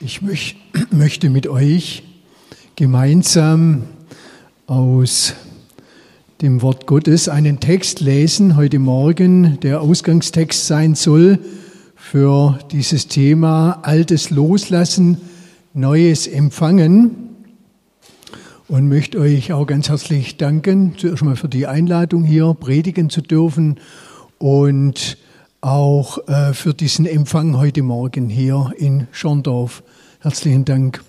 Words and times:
Ich 0.00 0.20
möchte 0.90 1.30
mit 1.30 1.46
euch 1.46 2.02
gemeinsam 2.74 3.84
aus 4.66 5.34
dem 6.42 6.62
Wort 6.62 6.88
Gottes 6.88 7.28
einen 7.28 7.60
Text 7.60 8.00
lesen 8.00 8.56
heute 8.56 8.80
Morgen, 8.80 9.60
der 9.60 9.80
Ausgangstext 9.80 10.66
sein 10.66 10.96
soll 10.96 11.38
für 11.94 12.58
dieses 12.72 13.06
Thema 13.06 13.78
Altes 13.82 14.30
loslassen, 14.30 15.18
Neues 15.74 16.26
empfangen. 16.26 17.12
Und 18.66 18.88
möchte 18.88 19.20
euch 19.20 19.52
auch 19.52 19.66
ganz 19.66 19.90
herzlich 19.90 20.38
danken, 20.38 20.94
zuerst 20.96 21.22
mal 21.22 21.36
für 21.36 21.48
die 21.48 21.68
Einladung 21.68 22.24
hier 22.24 22.52
predigen 22.58 23.10
zu 23.10 23.20
dürfen 23.20 23.78
und 24.38 25.18
auch 25.64 26.28
äh, 26.28 26.52
für 26.52 26.74
diesen 26.74 27.06
Empfang 27.06 27.56
heute 27.56 27.82
Morgen 27.82 28.28
hier 28.28 28.72
in 28.76 29.08
Schorndorf. 29.12 29.82
Herzlichen 30.20 30.66
Dank. 30.66 31.02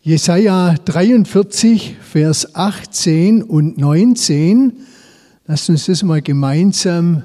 Jesaja 0.00 0.74
43, 0.86 1.96
Vers 2.00 2.54
18 2.54 3.42
und 3.42 3.76
19. 3.76 4.72
Lasst 5.46 5.68
uns 5.68 5.84
das 5.84 6.02
mal 6.02 6.22
gemeinsam 6.22 7.24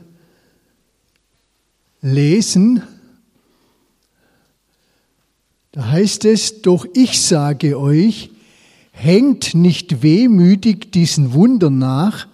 lesen. 2.02 2.84
Da 5.72 5.92
heißt 5.92 6.26
es, 6.26 6.62
doch 6.62 6.86
ich 6.94 7.22
sage 7.22 7.80
euch, 7.80 8.32
hängt 8.92 9.56
nicht 9.56 10.04
wehmütig 10.04 10.92
diesen 10.92 11.32
Wundern 11.32 11.78
nach, 11.78 12.28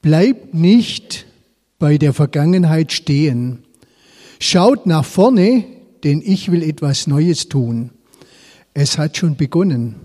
bleibt 0.00 0.54
nicht 0.54 1.26
bei 1.78 1.98
der 1.98 2.12
Vergangenheit 2.12 2.92
stehen. 2.92 3.64
Schaut 4.38 4.86
nach 4.86 5.04
vorne, 5.04 5.64
denn 6.04 6.22
ich 6.24 6.50
will 6.50 6.62
etwas 6.62 7.06
Neues 7.06 7.48
tun. 7.48 7.90
Es 8.74 8.98
hat 8.98 9.16
schon 9.16 9.36
begonnen. 9.36 9.96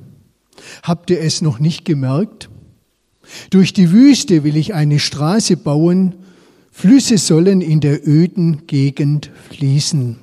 Habt 0.83 1.09
ihr 1.09 1.21
es 1.21 1.41
noch 1.41 1.59
nicht 1.59 1.85
gemerkt? 1.85 2.49
Durch 3.49 3.73
die 3.73 3.91
Wüste 3.91 4.43
will 4.43 4.57
ich 4.57 4.73
eine 4.73 4.99
Straße 4.99 5.57
bauen, 5.57 6.15
Flüsse 6.71 7.17
sollen 7.17 7.61
in 7.61 7.81
der 7.81 8.07
öden 8.07 8.65
Gegend 8.65 9.29
fließen. 9.49 10.17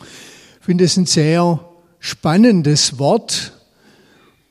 Ich 0.00 0.64
finde 0.64 0.84
es 0.84 0.96
ein 0.96 1.06
sehr 1.06 1.68
spannendes 1.98 2.98
Wort 2.98 3.52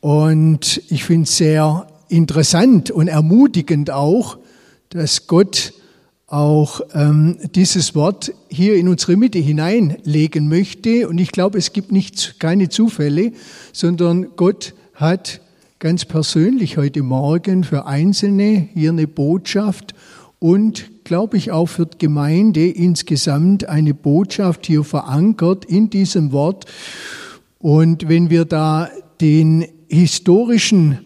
und 0.01 0.81
ich 0.89 1.05
finde 1.05 1.23
es 1.23 1.37
sehr 1.37 1.87
interessant 2.09 2.91
und 2.91 3.07
ermutigend 3.07 3.91
auch, 3.91 4.37
dass 4.91 5.27
Gott 5.27 5.73
auch 6.27 6.79
ähm, 6.93 7.37
dieses 7.55 7.93
Wort 7.93 8.33
hier 8.47 8.75
in 8.75 8.87
unsere 8.87 9.17
Mitte 9.17 9.39
hineinlegen 9.39 10.47
möchte. 10.47 11.09
Und 11.09 11.17
ich 11.17 11.31
glaube, 11.31 11.57
es 11.57 11.73
gibt 11.73 11.91
nicht 11.91 12.39
keine 12.39 12.69
Zufälle, 12.69 13.33
sondern 13.73 14.27
Gott 14.37 14.73
hat 14.93 15.41
ganz 15.79 16.05
persönlich 16.05 16.77
heute 16.77 17.03
Morgen 17.03 17.63
für 17.63 17.85
Einzelne 17.85 18.69
hier 18.73 18.91
eine 18.91 19.07
Botschaft 19.07 19.93
und 20.39 21.03
glaube 21.03 21.37
ich 21.37 21.51
auch 21.51 21.67
für 21.67 21.85
die 21.85 21.97
Gemeinde 21.97 22.67
insgesamt 22.69 23.67
eine 23.67 23.93
Botschaft 23.93 24.65
hier 24.65 24.83
verankert 24.83 25.65
in 25.65 25.89
diesem 25.89 26.31
Wort. 26.31 26.65
Und 27.59 28.07
wenn 28.07 28.29
wir 28.29 28.45
da 28.45 28.89
den 29.19 29.65
historischen 29.89 30.99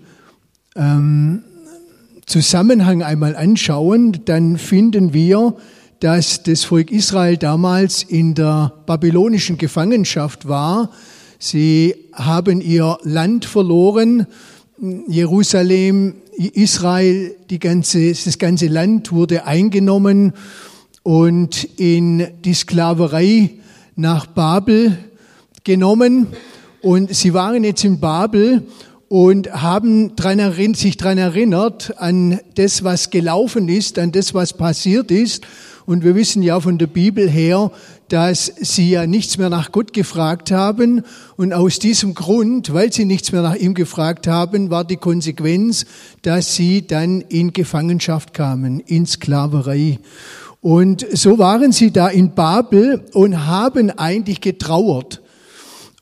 ähm, 0.76 1.44
Zusammenhang 2.26 3.04
einmal 3.04 3.36
anschauen, 3.36 4.22
dann 4.26 4.58
finden 4.58 5.14
wir, 5.14 5.56
dass 6.00 6.44
das 6.44 6.64
Volk 6.64 6.92
Israel 6.92 7.38
damals 7.38 8.04
in 8.04 8.34
der 8.34 8.74
babylonischen 8.86 9.58
Gefangenschaft 9.58 10.48
war. 10.48 10.90
Sie 11.38 11.96
haben 12.14 12.62
ihr 12.62 12.98
Land 13.04 13.46
verloren. 13.46 14.26
Jerusalem, 15.08 16.16
Israel, 16.36 17.36
die 17.50 17.60
ganze, 17.60 18.10
das 18.12 18.38
ganze 18.40 18.68
Land 18.68 19.12
wurde 19.12 19.46
eingenommen 19.46 20.34
und 21.04 21.64
in 21.78 22.28
die 22.44 22.54
Sklaverei 22.56 23.52
nach 23.96 24.26
Babel 24.26 24.98
genommen. 25.64 26.28
Und 26.82 27.14
sie 27.14 27.34
waren 27.34 27.64
jetzt 27.64 27.84
in 27.84 28.00
Babel 28.00 28.64
und 29.08 29.52
haben 29.54 30.16
dran 30.16 30.74
sich 30.74 30.98
daran 30.98 31.18
erinnert 31.18 31.94
an 31.98 32.40
das, 32.56 32.84
was 32.84 33.12
gelaufen 33.12 33.70
ist, 33.70 34.00
an 34.00 34.12
das, 34.12 34.34
was 34.34 34.54
passiert 34.54 35.12
ist. 35.12 35.46
Und 35.86 36.04
wir 36.04 36.16
wissen 36.16 36.42
ja 36.42 36.60
von 36.60 36.80
der 36.80 36.88
Bibel 36.88 37.30
her, 37.30 37.72
dass 38.08 38.52
sie 38.60 38.90
ja 38.90 39.06
nichts 39.06 39.38
mehr 39.38 39.50
nach 39.50 39.72
Gott 39.72 39.94
gefragt 39.94 40.52
haben. 40.52 41.04
Und 41.38 41.54
aus 41.54 41.78
diesem 41.78 42.16
Grund, 42.16 42.74
weil 42.74 42.92
sie 42.92 43.06
nichts 43.06 43.32
mehr 43.32 43.44
nach 43.44 43.56
ihm 43.56 43.76
gefragt 43.76 44.26
haben, 44.26 44.72
war 44.72 44.84
die 44.84 44.98
Konsequenz, 44.98 45.86
dass 46.24 46.56
sie 46.56 46.88
dann 46.88 47.22
in 47.22 47.54
Gefangenschaft 47.54 48.34
kamen, 48.34 48.80
in 48.80 49.06
Sklaverei. 49.06 50.00
Und 50.62 51.06
so 51.14 51.38
waren 51.38 51.72
sie 51.72 51.92
da 51.92 52.08
in 52.08 52.34
Babel 52.34 53.06
und 53.14 53.46
haben 53.46 53.92
eigentlich 53.92 54.42
getrauert. 54.42 55.22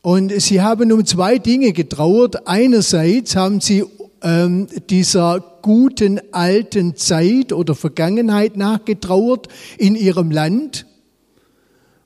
Und 0.03 0.33
sie 0.41 0.61
haben 0.61 0.91
um 0.91 1.05
zwei 1.05 1.37
Dinge 1.37 1.71
getrauert. 1.71 2.45
Einerseits 2.45 3.37
haben 3.37 3.61
sie 3.61 3.85
ähm, 4.21 4.67
dieser 4.89 5.41
guten 5.61 6.19
alten 6.33 6.97
Zeit 6.97 7.53
oder 7.53 7.73
Vergangenheit 7.73 8.57
nachgetrauert 8.57 9.47
in 9.77 9.95
ihrem 9.95 10.29
Land, 10.29 10.87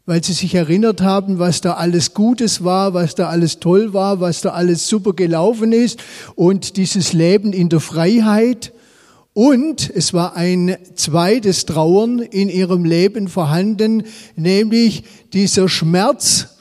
weil 0.06 0.24
sie 0.24 0.34
sich 0.34 0.53
erinnert 0.53 1.02
haben, 1.02 1.40
was 1.40 1.62
da 1.62 1.74
alles 1.74 2.13
Gutes 2.13 2.63
war, 2.63 2.94
was 2.94 3.16
da 3.16 3.30
alles 3.30 3.59
toll 3.59 3.96
war, 3.96 4.19
was 4.19 4.41
da 4.41 4.52
alles 4.52 4.88
super 4.88 5.14
gelaufen 5.14 5.72
ist 5.72 6.00
und 6.35 6.78
dieses 6.78 7.14
Leben 7.14 7.52
in 7.52 7.68
der 7.68 7.79
Freiheit. 7.79 8.74
Und 9.34 9.90
es 9.90 10.14
war 10.14 10.35
ein 10.35 10.78
zweites 10.94 11.66
Trauern 11.66 12.19
in 12.19 12.47
ihrem 12.47 12.85
Leben 12.85 13.28
vorhanden, 13.28 14.03
nämlich 14.35 15.03
dieser 15.34 15.68
Schmerz, 15.68 16.56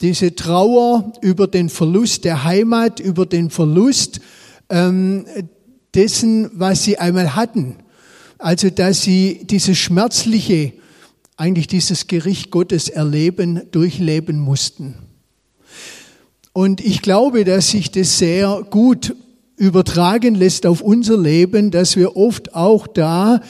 diese 0.00 0.34
Trauer 0.34 1.12
über 1.20 1.46
den 1.46 1.68
Verlust 1.68 2.24
der 2.24 2.44
Heimat, 2.44 3.00
über 3.00 3.26
den 3.26 3.50
Verlust 3.50 4.20
ähm, 4.68 5.26
dessen, 5.94 6.50
was 6.54 6.84
sie 6.84 6.98
einmal 6.98 7.34
hatten. 7.34 7.76
Also, 8.38 8.70
dass 8.70 9.02
sie 9.02 9.40
dieses 9.44 9.76
schmerzliche, 9.76 10.72
eigentlich 11.36 11.66
dieses 11.66 12.06
Gericht 12.06 12.50
Gottes 12.50 12.88
erleben, 12.88 13.62
durchleben 13.70 14.38
mussten. 14.38 14.94
Und 16.52 16.80
ich 16.80 17.02
glaube, 17.02 17.44
dass 17.44 17.70
sich 17.70 17.90
das 17.90 18.18
sehr 18.18 18.66
gut 18.70 19.14
übertragen 19.56 20.34
lässt 20.34 20.64
auf 20.64 20.80
unser 20.80 21.18
Leben, 21.18 21.70
dass 21.70 21.96
wir 21.96 22.16
oft 22.16 22.54
auch 22.54 22.86
da 22.86 23.42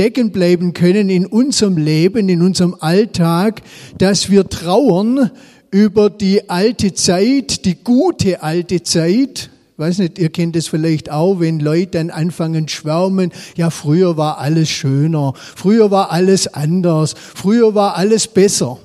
stecken 0.00 0.30
bleiben 0.30 0.72
können 0.72 1.10
in 1.10 1.26
unserem 1.26 1.76
Leben, 1.76 2.30
in 2.30 2.40
unserem 2.40 2.74
Alltag, 2.80 3.60
dass 3.98 4.30
wir 4.30 4.48
trauern 4.48 5.30
über 5.70 6.08
die 6.08 6.48
alte 6.48 6.94
Zeit, 6.94 7.66
die 7.66 7.84
gute 7.84 8.42
alte 8.42 8.82
Zeit. 8.82 9.50
Ich 9.74 9.78
weiß 9.78 9.98
nicht, 9.98 10.18
ihr 10.18 10.30
kennt 10.30 10.56
es 10.56 10.68
vielleicht 10.68 11.10
auch, 11.10 11.40
wenn 11.40 11.60
Leute 11.60 11.98
dann 11.98 12.08
anfangen 12.08 12.66
schwärmen, 12.68 13.30
ja, 13.58 13.68
früher 13.68 14.16
war 14.16 14.38
alles 14.38 14.70
schöner, 14.70 15.34
früher 15.36 15.90
war 15.90 16.10
alles 16.10 16.46
anders, 16.46 17.14
früher 17.14 17.74
war 17.74 17.98
alles 17.98 18.26
besser. 18.26 18.78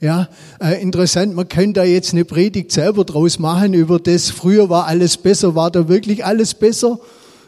Ja, 0.00 0.30
äh, 0.62 0.80
interessant, 0.80 1.34
man 1.34 1.48
könnte 1.48 1.80
da 1.80 1.84
jetzt 1.84 2.14
eine 2.14 2.24
Predigt 2.24 2.72
selber 2.72 3.04
draus 3.04 3.38
machen 3.38 3.74
über 3.74 3.98
das, 3.98 4.30
früher 4.30 4.70
war 4.70 4.86
alles 4.86 5.18
besser, 5.18 5.54
war 5.54 5.70
da 5.70 5.88
wirklich 5.88 6.24
alles 6.24 6.54
besser? 6.54 7.00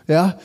Ja, 0.06 0.36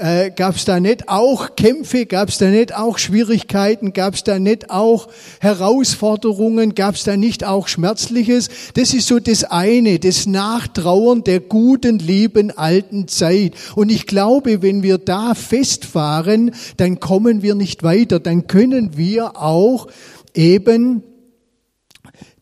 äh, 0.00 0.30
gab 0.30 0.56
es 0.56 0.64
da 0.64 0.80
nicht 0.80 1.08
auch 1.08 1.54
Kämpfe, 1.56 2.06
gab 2.06 2.30
es 2.30 2.38
da 2.38 2.46
nicht 2.46 2.74
auch 2.74 2.98
Schwierigkeiten, 2.98 3.92
gab 3.92 4.14
es 4.14 4.24
da 4.24 4.38
nicht 4.38 4.70
auch 4.70 5.08
Herausforderungen, 5.40 6.74
gab 6.74 6.94
es 6.94 7.04
da 7.04 7.16
nicht 7.16 7.44
auch 7.44 7.68
Schmerzliches? 7.68 8.48
Das 8.74 8.94
ist 8.94 9.06
so 9.06 9.18
das 9.18 9.44
eine, 9.44 9.98
das 9.98 10.26
Nachtrauern 10.26 11.22
der 11.22 11.40
guten, 11.40 11.98
lieben 11.98 12.50
alten 12.50 13.08
Zeit. 13.08 13.52
Und 13.76 13.90
ich 13.90 14.06
glaube, 14.06 14.62
wenn 14.62 14.82
wir 14.82 14.98
da 14.98 15.34
festfahren, 15.34 16.52
dann 16.78 16.98
kommen 16.98 17.42
wir 17.42 17.54
nicht 17.54 17.82
weiter, 17.82 18.20
dann 18.20 18.46
können 18.46 18.96
wir 18.96 19.36
auch 19.36 19.88
eben 20.34 21.02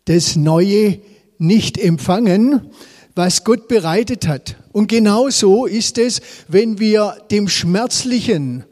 das 0.05 0.37
Neue 0.37 1.01
nicht 1.39 1.77
empfangen, 1.77 2.71
was 3.15 3.43
Gott 3.43 3.67
bereitet 3.67 4.29
hat. 4.29 4.57
Und 4.79 4.87
genau 4.87 5.29
so 5.29 5.67
ist 5.67 5.99
es, 5.99 6.21
wenn 6.47 6.79
wir 6.79 7.17
dem 7.33 7.49
Schmerzlichen 7.49 8.63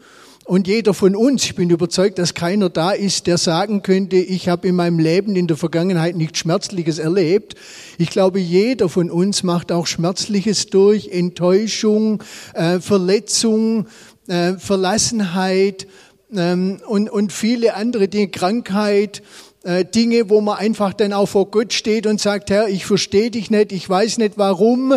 und 0.44 0.68
jeder 0.68 0.94
von 0.94 1.16
uns, 1.16 1.42
ich 1.46 1.56
bin 1.56 1.68
überzeugt, 1.68 2.20
dass 2.20 2.32
keiner 2.32 2.70
da 2.70 2.92
ist, 2.92 3.26
der 3.26 3.38
sagen 3.38 3.82
könnte, 3.82 4.14
ich 4.14 4.48
habe 4.48 4.68
in 4.68 4.76
meinem 4.76 5.00
Leben 5.00 5.34
in 5.34 5.48
der 5.48 5.56
Vergangenheit 5.56 6.14
nichts 6.14 6.38
Schmerzliches 6.38 7.00
erlebt. 7.00 7.56
Ich 7.98 8.10
glaube, 8.10 8.38
jeder 8.38 8.88
von 8.88 9.10
uns 9.10 9.42
macht 9.42 9.72
auch 9.72 9.88
Schmerzliches 9.88 10.66
durch, 10.66 11.08
Enttäuschung, 11.08 12.22
äh, 12.54 12.78
Verletzung, 12.78 13.88
äh, 14.28 14.52
Verlassenheit 14.58 15.88
ähm, 16.32 16.80
und, 16.86 17.32
viele 17.32 17.74
andere 17.74 18.06
Dinge, 18.06 18.28
Krankheit, 18.28 19.24
äh, 19.64 19.84
Dinge, 19.84 20.30
wo 20.30 20.40
man 20.40 20.58
einfach 20.58 20.92
dann 20.92 21.12
auch 21.12 21.26
vor 21.26 21.50
Gott 21.50 21.72
steht 21.72 22.06
und 22.06 22.20
sagt, 22.20 22.50
Herr, 22.50 22.68
ich 22.68 22.86
verstehe 22.86 23.32
dich 23.32 23.50
nicht, 23.50 23.72
ich 23.72 23.90
weiß 23.90 24.18
nicht, 24.18 24.34
warum 24.38 24.94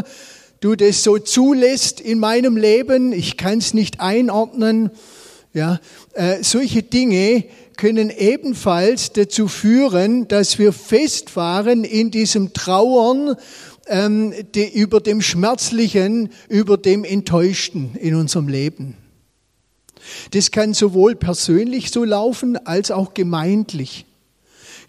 du 0.62 0.76
das 0.76 1.04
so 1.04 1.18
zulässt 1.18 2.00
in 2.02 2.20
meinem 2.20 2.58
Leben, 2.58 3.14
ich 3.14 3.38
kann 3.38 3.60
es 3.60 3.74
nicht 3.74 4.00
einordnen. 4.00 4.92
Ja, 5.54 5.80
äh, 6.14 6.44
solche 6.44 6.84
Dinge 6.84 7.46
können 7.76 8.10
ebenfalls 8.10 9.14
dazu 9.14 9.48
führen, 9.48 10.28
dass 10.28 10.60
wir 10.60 10.74
festfahren 10.74 11.84
in 11.84 12.12
diesem 12.12 12.54
Trauern 12.54 13.36
ähm, 13.88 14.34
die, 14.54 14.68
über 14.68 15.00
dem 15.00 15.22
Schmerzlichen, 15.22 16.30
über 16.50 16.78
dem 16.78 17.04
Enttäuschten 17.04 17.96
in 17.96 18.16
unserem 18.16 18.48
Leben. 18.48 18.98
Das 20.32 20.52
kann 20.52 20.74
sowohl 20.74 21.16
persönlich 21.16 21.90
so 21.90 22.04
laufen 22.04 22.58
als 22.66 22.92
auch 22.92 23.14
gemeindlich. 23.14 24.06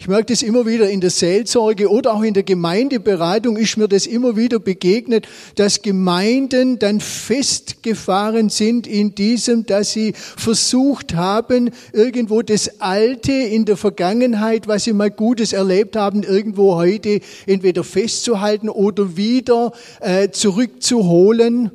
Ich 0.01 0.07
merke 0.07 0.33
das 0.33 0.41
immer 0.41 0.65
wieder 0.65 0.89
in 0.89 0.99
der 0.99 1.11
Seelsorge 1.11 1.87
oder 1.87 2.15
auch 2.15 2.23
in 2.23 2.33
der 2.33 2.41
Gemeindeberatung 2.41 3.55
ist 3.55 3.77
mir 3.77 3.87
das 3.87 4.07
immer 4.07 4.35
wieder 4.35 4.57
begegnet, 4.59 5.27
dass 5.57 5.83
Gemeinden 5.83 6.79
dann 6.79 6.99
festgefahren 6.99 8.49
sind 8.49 8.87
in 8.87 9.13
diesem, 9.13 9.67
dass 9.67 9.91
sie 9.91 10.13
versucht 10.15 11.13
haben, 11.13 11.69
irgendwo 11.93 12.41
das 12.41 12.81
Alte 12.81 13.31
in 13.31 13.65
der 13.65 13.77
Vergangenheit, 13.77 14.67
was 14.67 14.85
sie 14.85 14.93
mal 14.93 15.11
Gutes 15.11 15.53
erlebt 15.53 15.95
haben, 15.95 16.23
irgendwo 16.23 16.73
heute 16.73 17.21
entweder 17.45 17.83
festzuhalten 17.83 18.69
oder 18.69 19.15
wieder 19.17 19.71
äh, 19.99 20.31
zurückzuholen 20.31 21.69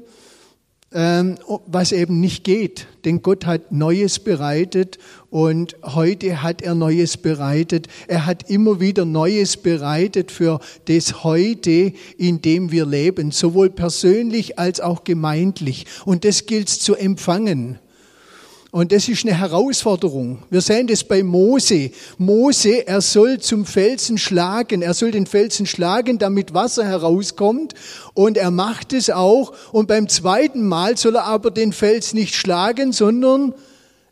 ähm, 0.92 1.36
was 1.66 1.92
eben 1.92 2.20
nicht 2.20 2.42
geht. 2.42 2.86
Denn 3.04 3.20
Gott 3.20 3.44
hat 3.44 3.70
Neues 3.70 4.18
bereitet 4.18 4.98
und 5.36 5.76
heute 5.82 6.42
hat 6.42 6.62
er 6.62 6.74
Neues 6.74 7.18
bereitet. 7.18 7.88
Er 8.08 8.24
hat 8.24 8.48
immer 8.48 8.80
wieder 8.80 9.04
Neues 9.04 9.58
bereitet 9.58 10.30
für 10.30 10.60
das 10.86 11.24
Heute, 11.24 11.92
in 12.16 12.40
dem 12.40 12.72
wir 12.72 12.86
leben, 12.86 13.32
sowohl 13.32 13.68
persönlich 13.68 14.58
als 14.58 14.80
auch 14.80 15.04
gemeindlich. 15.04 15.84
Und 16.06 16.24
das 16.24 16.46
gilt 16.46 16.70
zu 16.70 16.94
empfangen. 16.94 17.78
Und 18.70 18.92
das 18.92 19.10
ist 19.10 19.26
eine 19.26 19.38
Herausforderung. 19.38 20.38
Wir 20.48 20.62
sehen 20.62 20.86
das 20.86 21.04
bei 21.04 21.22
Mose. 21.22 21.90
Mose, 22.16 22.86
er 22.86 23.02
soll 23.02 23.38
zum 23.38 23.66
Felsen 23.66 24.16
schlagen. 24.16 24.80
Er 24.80 24.94
soll 24.94 25.10
den 25.10 25.26
Felsen 25.26 25.66
schlagen, 25.66 26.16
damit 26.16 26.54
Wasser 26.54 26.86
herauskommt. 26.86 27.74
Und 28.14 28.38
er 28.38 28.50
macht 28.50 28.94
es 28.94 29.10
auch. 29.10 29.52
Und 29.72 29.86
beim 29.86 30.08
zweiten 30.08 30.66
Mal 30.66 30.96
soll 30.96 31.16
er 31.16 31.24
aber 31.24 31.50
den 31.50 31.74
Fels 31.74 32.14
nicht 32.14 32.34
schlagen, 32.34 32.92
sondern 32.92 33.52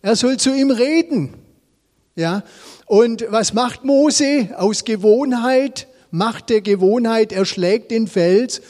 er 0.05 0.17
soll 0.17 0.37
zu 0.37 0.55
ihm 0.55 0.71
reden. 0.71 1.31
Ja. 2.15 2.45
Und 2.85 3.25
was 3.31 3.55
macht 3.55 3.85
Mose? 3.85 4.51
Aus 4.56 4.85
Gewohnheit, 4.85 5.89
Macht 6.11 6.51
der 6.51 6.61
Gewohnheit, 6.61 7.33
er 7.33 7.47
schlägt 7.47 7.91
den 7.91 8.06
Fels 8.06 8.61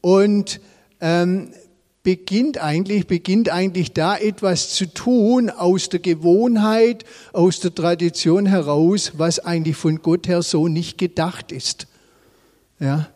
und 0.00 0.60
ähm, 1.00 1.52
beginnt 2.02 2.56
eigentlich, 2.56 3.06
beginnt 3.06 3.50
eigentlich 3.50 3.92
da 3.92 4.16
etwas 4.16 4.70
zu 4.70 4.86
tun 4.86 5.50
aus 5.50 5.90
der 5.90 6.00
Gewohnheit, 6.00 7.04
aus 7.34 7.60
der 7.60 7.74
Tradition 7.74 8.46
heraus, 8.46 9.12
was 9.18 9.38
eigentlich 9.40 9.76
von 9.76 10.00
Gott 10.00 10.26
her 10.26 10.40
so 10.40 10.68
nicht 10.68 10.96
gedacht 10.96 11.52
ist. 11.52 11.86
Ja. 12.80 13.08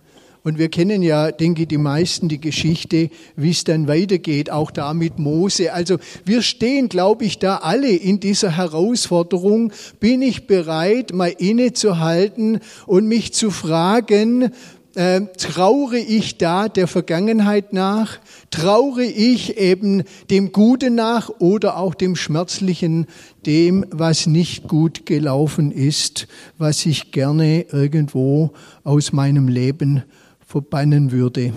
Und 0.44 0.58
wir 0.58 0.68
kennen 0.68 1.02
ja, 1.02 1.30
denke 1.30 1.62
ich, 1.62 1.68
die 1.68 1.78
meisten 1.78 2.28
die 2.28 2.40
Geschichte, 2.40 3.10
wie 3.36 3.50
es 3.50 3.62
dann 3.62 3.86
weitergeht, 3.86 4.50
auch 4.50 4.72
da 4.72 4.92
mit 4.92 5.20
Mose. 5.20 5.72
Also 5.72 5.98
wir 6.24 6.42
stehen, 6.42 6.88
glaube 6.88 7.24
ich, 7.24 7.38
da 7.38 7.58
alle 7.58 7.90
in 7.90 8.18
dieser 8.18 8.56
Herausforderung. 8.56 9.72
Bin 10.00 10.20
ich 10.20 10.48
bereit, 10.48 11.12
mal 11.12 11.32
innezuhalten 11.38 12.58
und 12.86 13.06
mich 13.06 13.32
zu 13.32 13.52
fragen, 13.52 14.50
äh, 14.96 15.22
traure 15.38 15.98
ich 15.98 16.38
da 16.38 16.68
der 16.68 16.88
Vergangenheit 16.88 17.72
nach? 17.72 18.18
Traure 18.50 19.04
ich 19.04 19.58
eben 19.58 20.02
dem 20.28 20.50
Guten 20.50 20.96
nach 20.96 21.30
oder 21.38 21.76
auch 21.76 21.94
dem 21.94 22.16
Schmerzlichen, 22.16 23.06
dem, 23.46 23.86
was 23.90 24.26
nicht 24.26 24.66
gut 24.66 25.06
gelaufen 25.06 25.70
ist, 25.70 26.26
was 26.58 26.84
ich 26.84 27.12
gerne 27.12 27.62
irgendwo 27.70 28.50
aus 28.82 29.12
meinem 29.12 29.46
Leben 29.46 30.02
verbannen 30.52 31.12
würde? 31.12 31.54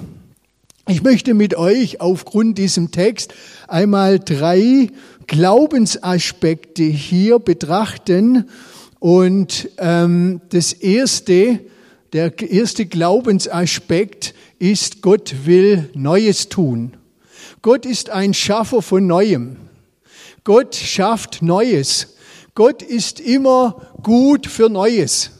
Ich 0.87 1.03
möchte 1.03 1.33
mit 1.33 1.57
euch 1.57 1.99
aufgrund 1.99 2.57
diesem 2.57 2.91
Text 2.91 3.33
einmal 3.67 4.19
drei 4.19 4.87
Glaubensaspekte 5.27 6.83
hier 6.83 7.39
betrachten. 7.39 8.49
Und 8.99 9.69
ähm, 9.79 10.39
das 10.47 10.71
erste, 10.71 11.59
der 12.13 12.39
erste 12.39 12.85
Glaubensaspekt 12.85 14.33
ist, 14.59 15.01
Gott 15.01 15.35
will 15.43 15.89
Neues 15.93 16.47
tun. 16.47 16.95
Gott 17.61 17.85
ist 17.85 18.11
ein 18.11 18.33
Schaffer 18.33 18.81
von 18.81 19.05
Neuem. 19.05 19.57
Gott 20.45 20.73
schafft 20.73 21.41
Neues. 21.41 22.15
Gott 22.53 22.81
ist 22.81 23.19
immer 23.19 23.81
gut 24.01 24.47
für 24.47 24.69
Neues. 24.69 25.31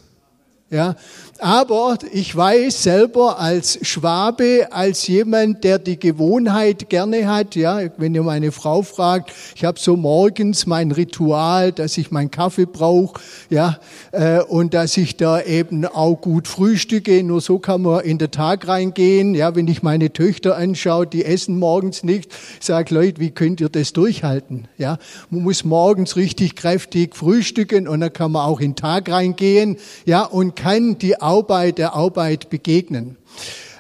Ja, 0.72 0.96
aber 1.40 1.98
ich 2.14 2.34
weiß 2.34 2.84
selber 2.84 3.40
als 3.40 3.78
Schwabe, 3.82 4.68
als 4.72 5.06
jemand, 5.08 5.66
der 5.66 5.80
die 5.80 6.00
Gewohnheit 6.00 6.90
gerne 6.90 7.28
hat, 7.28 7.56
ja, 7.56 7.82
wenn 7.98 8.16
ihr 8.16 8.24
meine 8.24 8.54
Frau 8.54 8.84
fragt, 8.84 9.32
ich 9.54 9.66
habe 9.66 9.78
so 9.78 9.98
morgens 9.98 10.66
mein 10.66 10.92
Ritual, 10.92 11.74
dass 11.74 11.98
ich 11.98 12.10
meinen 12.10 12.32
Kaffee 12.32 12.66
brauche, 12.66 13.20
ja, 13.50 13.80
äh, 14.14 14.40
und 14.42 14.74
dass 14.74 14.96
ich 14.96 15.18
da 15.18 15.42
eben 15.42 15.86
auch 15.86 16.16
gut 16.16 16.48
frühstücke. 16.48 17.22
Nur 17.22 17.42
so 17.42 17.60
kann 17.60 17.82
man 17.82 18.02
in 18.02 18.18
den 18.18 18.32
Tag 18.32 18.68
reingehen. 18.68 19.36
Ja, 19.36 19.56
wenn 19.56 19.68
ich 19.68 19.84
meine 19.84 20.14
Töchter 20.14 20.56
anschaue, 20.56 21.06
die 21.06 21.26
essen 21.26 21.60
morgens 21.60 22.04
nicht, 22.04 22.32
sag 22.62 22.92
Leute, 22.92 23.20
wie 23.20 23.32
könnt 23.32 23.60
ihr 23.60 23.70
das 23.70 23.92
durchhalten? 23.92 24.70
Ja, 24.78 25.00
man 25.30 25.44
muss 25.44 25.66
morgens 25.66 26.16
richtig 26.16 26.56
kräftig 26.56 27.14
frühstücken 27.14 27.90
und 27.90 28.00
dann 28.00 28.14
kann 28.14 28.32
man 28.32 28.46
auch 28.46 28.62
in 28.62 28.72
den 28.72 28.76
Tag 28.78 29.10
reingehen, 29.10 29.76
ja, 30.06 30.24
und 30.24 30.56
kann 30.56 30.98
die 30.98 31.22
Arbeit 31.26 31.80
der 31.80 31.94
Arbeit 31.94 32.50
begegnen. 32.50 33.18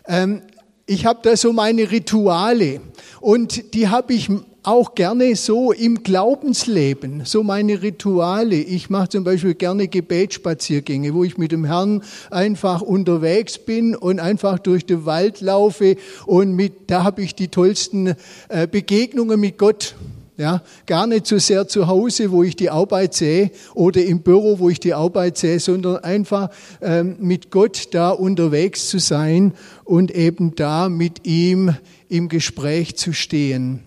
Ähm, 0.07 0.41
ich 0.87 1.05
habe 1.05 1.19
da 1.23 1.37
so 1.37 1.53
meine 1.53 1.91
Rituale 1.91 2.81
und 3.21 3.73
die 3.73 3.87
habe 3.87 4.13
ich 4.13 4.29
auch 4.63 4.95
gerne 4.95 5.35
so 5.35 5.71
im 5.71 6.01
Glaubensleben, 6.01 7.23
so 7.25 7.43
meine 7.43 7.81
Rituale. 7.83 8.55
Ich 8.55 8.89
mache 8.89 9.09
zum 9.09 9.23
Beispiel 9.23 9.53
gerne 9.53 9.87
Gebetsspaziergänge, 9.87 11.13
wo 11.13 11.23
ich 11.23 11.37
mit 11.37 11.51
dem 11.51 11.65
Herrn 11.65 12.03
einfach 12.31 12.81
unterwegs 12.81 13.59
bin 13.59 13.95
und 13.95 14.19
einfach 14.19 14.59
durch 14.59 14.85
den 14.85 15.05
Wald 15.05 15.41
laufe 15.41 15.97
und 16.25 16.55
mit, 16.55 16.89
da 16.89 17.03
habe 17.03 17.21
ich 17.21 17.35
die 17.35 17.49
tollsten 17.49 18.15
äh, 18.49 18.67
Begegnungen 18.67 19.39
mit 19.39 19.57
Gott. 19.57 19.95
Ja, 20.37 20.61
gar 20.85 21.07
nicht 21.07 21.27
so 21.27 21.37
sehr 21.37 21.65
zu 21.69 21.87
Hause, 21.87 22.29
wo 22.29 22.43
ich 22.43 22.57
die 22.57 22.69
Arbeit 22.69 23.13
sehe, 23.13 23.51
oder 23.73 24.03
im 24.03 24.21
Büro, 24.21 24.59
wo 24.59 24.69
ich 24.69 24.81
die 24.81 24.93
Arbeit 24.93 25.37
sehe, 25.37 25.61
sondern 25.61 26.03
einfach 26.03 26.49
ähm, 26.81 27.15
mit 27.19 27.51
Gott 27.51 27.87
da 27.91 28.09
unterwegs 28.09 28.89
zu 28.89 28.99
sein 28.99 29.53
und 29.85 30.11
eben 30.11 30.53
da 30.55 30.89
mit 30.89 31.25
ihm 31.25 31.73
im 32.09 32.27
Gespräch 32.27 32.97
zu 32.97 33.13
stehen. 33.13 33.79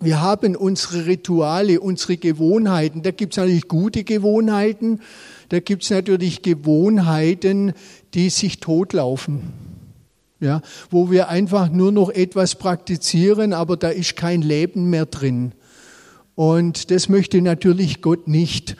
Wir 0.00 0.20
haben 0.20 0.54
unsere 0.54 1.06
Rituale, 1.06 1.80
unsere 1.80 2.16
Gewohnheiten. 2.16 3.02
Da 3.02 3.10
gibt 3.10 3.34
es 3.34 3.38
natürlich 3.38 3.66
gute 3.66 4.04
Gewohnheiten, 4.04 5.00
da 5.48 5.60
gibt 5.60 5.82
es 5.82 5.90
natürlich 5.90 6.42
Gewohnheiten, 6.42 7.72
die 8.14 8.30
sich 8.30 8.60
totlaufen. 8.60 9.52
Ja, 10.38 10.60
wo 10.90 11.10
wir 11.10 11.28
einfach 11.28 11.70
nur 11.70 11.92
noch 11.92 12.10
etwas 12.10 12.56
praktizieren, 12.56 13.52
aber 13.52 13.76
da 13.76 13.90
ist 13.90 14.16
kein 14.16 14.42
Leben 14.42 14.90
mehr 14.90 15.06
drin. 15.06 15.52
Und 16.34 16.90
das 16.90 17.08
möchte 17.08 17.42
natürlich 17.42 18.00
Gott 18.00 18.28
nicht. 18.28 18.76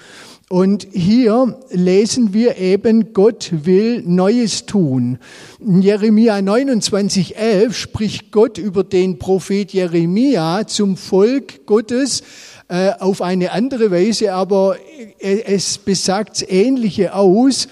Und 0.48 0.86
hier 0.92 1.58
lesen 1.70 2.34
wir 2.34 2.58
eben, 2.58 3.14
Gott 3.14 3.50
will 3.64 4.02
Neues 4.04 4.66
tun. 4.66 5.18
In 5.58 5.80
Jeremia 5.80 6.42
29, 6.42 7.36
11 7.36 7.74
spricht 7.74 8.32
Gott 8.32 8.58
über 8.58 8.84
den 8.84 9.18
Prophet 9.18 9.72
Jeremia 9.72 10.66
zum 10.66 10.98
Volk 10.98 11.64
Gottes 11.64 12.22
äh, 12.68 12.90
auf 12.98 13.22
eine 13.22 13.52
andere 13.52 13.90
Weise, 13.90 14.34
aber 14.34 14.76
es 15.18 15.78
besagt 15.78 16.44
Ähnliche 16.46 17.14
aus. 17.14 17.68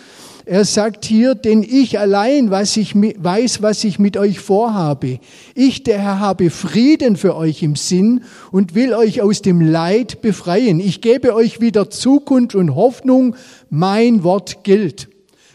Er 0.51 0.65
sagt 0.65 1.05
hier, 1.05 1.37
denn 1.37 1.63
ich 1.63 2.01
allein 2.01 2.51
was 2.51 2.77
ich, 2.77 2.97
weiß, 2.97 3.63
was 3.63 3.85
ich 3.85 4.01
mit 4.01 4.17
euch 4.17 4.41
vorhabe. 4.41 5.21
Ich, 5.55 5.85
der 5.85 6.01
Herr, 6.01 6.19
habe 6.19 6.51
Frieden 6.51 7.15
für 7.15 7.37
euch 7.37 7.63
im 7.63 7.77
Sinn 7.77 8.25
und 8.51 8.75
will 8.75 8.93
euch 8.93 9.23
aus 9.23 9.43
dem 9.43 9.61
Leid 9.61 10.23
befreien. 10.23 10.81
Ich 10.81 11.03
gebe 11.03 11.37
euch 11.37 11.61
wieder 11.61 11.89
Zukunft 11.89 12.57
und 12.57 12.75
Hoffnung. 12.75 13.37
Mein 13.69 14.25
Wort 14.25 14.65
gilt. 14.65 15.10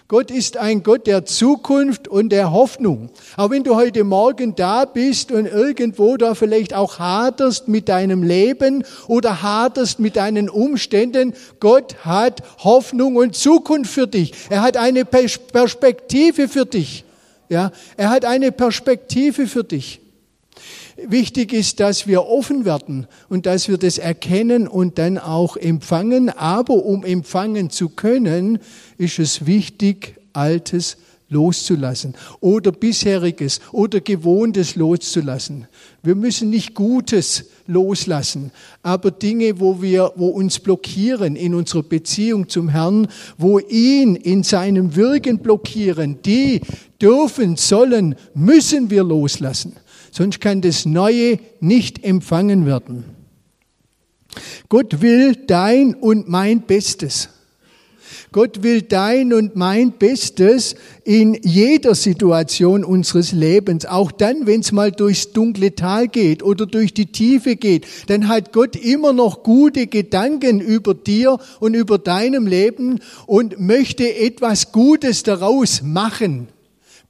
Gott 0.07 0.29
ist 0.29 0.57
ein 0.57 0.83
Gott 0.83 1.07
der 1.07 1.25
Zukunft 1.25 2.07
und 2.07 2.29
der 2.29 2.51
Hoffnung. 2.51 3.09
Auch 3.37 3.49
wenn 3.49 3.63
du 3.63 3.75
heute 3.75 4.03
Morgen 4.03 4.53
da 4.53 4.85
bist 4.85 5.31
und 5.31 5.47
irgendwo 5.47 6.15
da 6.15 6.35
vielleicht 6.35 6.75
auch 6.75 6.99
haderst 6.99 7.67
mit 7.67 7.89
deinem 7.89 8.21
Leben 8.21 8.83
oder 9.07 9.41
haderst 9.41 9.99
mit 9.99 10.15
deinen 10.15 10.47
Umständen, 10.47 11.33
Gott 11.59 12.05
hat 12.05 12.43
Hoffnung 12.59 13.15
und 13.15 13.35
Zukunft 13.35 13.91
für 13.91 14.05
dich. 14.05 14.33
Er 14.51 14.61
hat 14.61 14.77
eine 14.77 15.05
Perspektive 15.05 16.49
für 16.49 16.67
dich. 16.67 17.03
Ja, 17.49 17.71
er 17.97 18.11
hat 18.11 18.25
eine 18.25 18.51
Perspektive 18.51 19.47
für 19.47 19.63
dich. 19.63 20.04
Wichtig 21.07 21.53
ist, 21.53 21.79
dass 21.79 22.07
wir 22.07 22.25
offen 22.25 22.65
werden 22.65 23.07
und 23.29 23.45
dass 23.45 23.67
wir 23.67 23.77
das 23.77 23.97
erkennen 23.97 24.67
und 24.67 24.97
dann 24.97 25.17
auch 25.17 25.57
empfangen. 25.57 26.29
Aber 26.29 26.85
um 26.85 27.03
empfangen 27.03 27.69
zu 27.69 27.89
können, 27.89 28.59
ist 28.97 29.19
es 29.19 29.45
wichtig, 29.45 30.15
Altes 30.33 30.97
loszulassen 31.29 32.13
oder 32.39 32.71
bisheriges 32.71 33.59
oder 33.71 33.99
gewohntes 33.99 34.75
loszulassen. 34.75 35.67
Wir 36.03 36.15
müssen 36.15 36.49
nicht 36.49 36.75
Gutes 36.75 37.45
loslassen, 37.67 38.51
aber 38.83 39.09
Dinge, 39.11 39.59
wo 39.59 39.81
wir, 39.81 40.13
wo 40.15 40.27
uns 40.27 40.59
blockieren 40.59 41.35
in 41.35 41.55
unserer 41.55 41.83
Beziehung 41.83 42.47
zum 42.47 42.69
Herrn, 42.69 43.07
wo 43.37 43.59
ihn 43.59 44.15
in 44.15 44.43
seinem 44.43 44.95
Wirken 44.95 45.39
blockieren, 45.39 46.19
die 46.23 46.61
dürfen, 47.01 47.57
sollen, 47.57 48.15
müssen 48.35 48.89
wir 48.91 49.03
loslassen 49.03 49.73
sonst 50.15 50.39
kann 50.39 50.61
das 50.61 50.85
Neue 50.85 51.39
nicht 51.59 52.03
empfangen 52.03 52.65
werden. 52.65 53.03
Gott 54.69 55.01
will 55.01 55.35
dein 55.35 55.93
und 55.93 56.29
mein 56.29 56.61
Bestes. 56.61 57.29
Gott 58.31 58.63
will 58.63 58.81
dein 58.81 59.33
und 59.33 59.55
mein 59.55 59.93
Bestes 59.93 60.75
in 61.05 61.39
jeder 61.41 61.95
Situation 61.95 62.83
unseres 62.83 63.31
Lebens. 63.31 63.85
Auch 63.85 64.11
dann, 64.11 64.45
wenn 64.45 64.59
es 64.59 64.71
mal 64.71 64.91
durchs 64.91 65.31
dunkle 65.31 65.75
Tal 65.75 66.07
geht 66.07 66.43
oder 66.43 66.65
durch 66.65 66.93
die 66.93 67.05
Tiefe 67.05 67.55
geht, 67.55 67.85
dann 68.07 68.27
hat 68.27 68.51
Gott 68.51 68.75
immer 68.75 69.13
noch 69.13 69.43
gute 69.43 69.87
Gedanken 69.87 70.59
über 70.59 70.93
dir 70.93 71.39
und 71.59 71.75
über 71.75 71.97
deinem 71.97 72.45
Leben 72.45 72.99
und 73.25 73.59
möchte 73.59 74.15
etwas 74.17 74.71
Gutes 74.71 75.23
daraus 75.23 75.81
machen. 75.81 76.49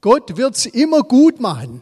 Gott 0.01 0.37
wird's 0.37 0.67
immer 0.67 1.01
gut 1.01 1.39
machen. 1.39 1.81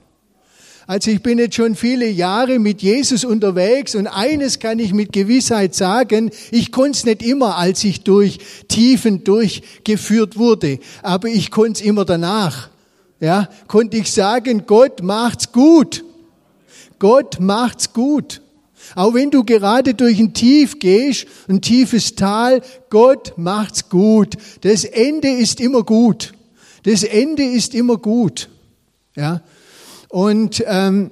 Also 0.86 1.12
ich 1.12 1.24
bin 1.24 1.40
jetzt 1.40 1.56
schon 1.56 1.76
viele 1.76 2.10
Jahre 2.10 2.60
mit 2.60 2.82
Jesus 2.82 3.24
unterwegs 3.24 3.96
und 3.96 4.08
eines 4.08 4.60
kann 4.60 4.80
ich 4.80 4.94
mit 4.94 5.14
Gewissheit 5.14 5.74
sagen, 5.74 6.30
ich 6.52 6.72
konnte 6.72 6.98
es 6.98 7.06
nicht 7.06 7.24
immer, 7.24 7.58
als 7.58 7.84
ich 7.86 8.02
durch 8.04 8.40
Tiefen 8.68 9.24
durchgeführt 9.24 10.38
wurde, 10.38 10.80
aber 11.02 11.30
ich 11.30 11.52
konnte 11.52 11.80
es 11.80 11.82
immer 11.82 12.04
danach. 12.04 12.70
Ja, 13.22 13.48
konnte 13.68 13.96
ich 13.96 14.12
sagen, 14.12 14.64
Gott 14.68 15.02
macht's 15.02 15.54
gut. 15.54 16.04
Gott 17.00 17.40
macht's 17.40 17.94
gut. 17.94 18.42
Auch 18.96 19.14
wenn 19.14 19.32
du 19.32 19.46
gerade 19.46 19.94
durch 19.94 20.20
ein 20.20 20.34
Tief 20.34 20.80
gehst, 20.80 21.26
ein 21.48 21.62
tiefes 21.62 22.16
Tal, 22.16 22.62
Gott 22.90 23.34
macht's 23.38 23.88
gut. 23.88 24.36
Das 24.62 24.84
Ende 24.84 25.30
ist 25.30 25.62
immer 25.62 25.84
gut. 25.84 26.34
Das 26.84 27.04
Ende 27.04 27.44
ist 27.44 27.74
immer 27.74 27.98
gut. 27.98 28.50
Ja, 29.16 29.42
und 30.14 30.64
ähm, 30.68 31.10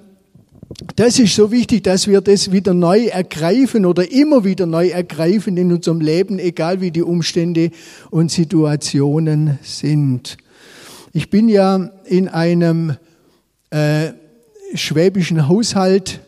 das 0.95 1.17
ist 1.17 1.33
so 1.33 1.51
wichtig, 1.51 1.81
dass 1.81 2.05
wir 2.05 2.21
das 2.21 2.51
wieder 2.51 2.75
neu 2.75 3.07
ergreifen 3.07 3.87
oder 3.87 4.11
immer 4.11 4.43
wieder 4.43 4.67
neu 4.67 4.89
ergreifen 4.89 5.57
in 5.57 5.73
unserem 5.73 6.01
Leben, 6.01 6.37
egal 6.37 6.81
wie 6.81 6.91
die 6.91 7.01
Umstände 7.01 7.71
und 8.11 8.29
Situationen 8.29 9.57
sind. 9.63 10.37
Ich 11.13 11.31
bin 11.31 11.49
ja 11.49 11.89
in 12.05 12.27
einem 12.27 12.95
äh, 13.71 14.11
schwäbischen 14.75 15.47
Haushalt 15.47 16.19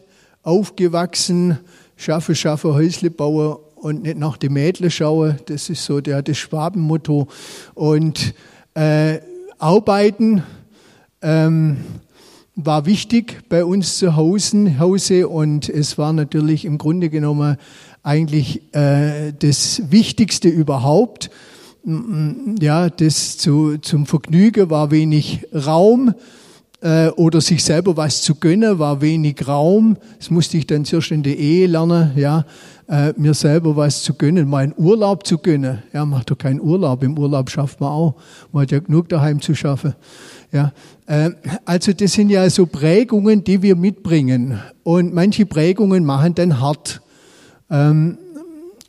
aufgewachsen, 0.41 1.59
schaffe, 1.95 2.33
schaffe, 2.33 2.73
Häusle 2.73 3.11
baue 3.11 3.59
und 3.75 4.01
nicht 4.01 4.17
nach 4.17 4.37
dem 4.37 4.53
Mädle 4.53 4.89
schaue. 4.89 5.37
Das 5.45 5.69
ist 5.69 5.85
so 5.85 6.01
der, 6.01 6.23
das 6.23 6.39
Schwabenmotto. 6.39 7.27
Und 7.75 8.33
äh, 8.73 9.19
arbeiten, 9.59 10.41
ähm, 11.21 11.77
war 12.55 12.85
wichtig 12.85 13.41
bei 13.49 13.65
uns 13.65 13.97
zu 13.97 14.15
Hause 14.15 15.27
und 15.27 15.69
es 15.69 15.97
war 15.97 16.13
natürlich 16.13 16.65
im 16.65 16.77
Grunde 16.77 17.09
genommen 17.09 17.57
eigentlich 18.03 18.61
äh, 18.75 19.33
das 19.37 19.81
Wichtigste 19.89 20.49
überhaupt. 20.49 21.31
Ja, 22.61 22.89
das 22.89 23.37
zu, 23.37 23.77
zum 23.79 24.05
Vergnügen 24.05 24.69
war 24.69 24.91
wenig 24.91 25.45
Raum 25.53 26.13
äh, 26.81 27.09
oder 27.09 27.41
sich 27.41 27.63
selber 27.63 27.97
was 27.97 28.21
zu 28.21 28.35
gönnen 28.35 28.79
war 28.79 29.01
wenig 29.01 29.47
Raum. 29.47 29.97
Das 30.19 30.29
musste 30.29 30.57
ich 30.57 30.67
dann 30.67 30.85
zuerst 30.85 31.11
in 31.11 31.23
der 31.23 31.37
Ehe 31.37 31.67
lernen, 31.67 32.11
ja, 32.15 32.45
äh, 32.87 33.13
mir 33.17 33.33
selber 33.33 33.75
was 33.75 34.03
zu 34.03 34.13
gönnen, 34.13 34.49
mal 34.49 34.63
einen 34.63 34.73
Urlaub 34.77 35.25
zu 35.25 35.37
gönnen. 35.37 35.83
Ja, 35.93 36.05
macht 36.05 36.31
doch 36.31 36.37
keinen 36.37 36.61
Urlaub. 36.61 37.03
Im 37.03 37.17
Urlaub 37.17 37.49
schafft 37.49 37.79
man 37.79 37.89
auch. 37.89 38.15
Man 38.51 38.63
hat 38.63 38.71
ja 38.71 38.79
genug 38.79 39.09
daheim 39.09 39.41
zu 39.41 39.55
schaffen. 39.55 39.95
Ja, 40.51 40.71
äh, 41.07 41.31
also 41.65 41.93
das 41.93 42.13
sind 42.13 42.29
ja 42.29 42.49
so 42.49 42.65
Prägungen, 42.65 43.43
die 43.43 43.61
wir 43.61 43.75
mitbringen. 43.75 44.59
Und 44.83 45.13
manche 45.13 45.45
Prägungen 45.45 46.05
machen 46.05 46.35
dann 46.35 46.59
hart. 46.59 47.01
Ähm, 47.69 48.17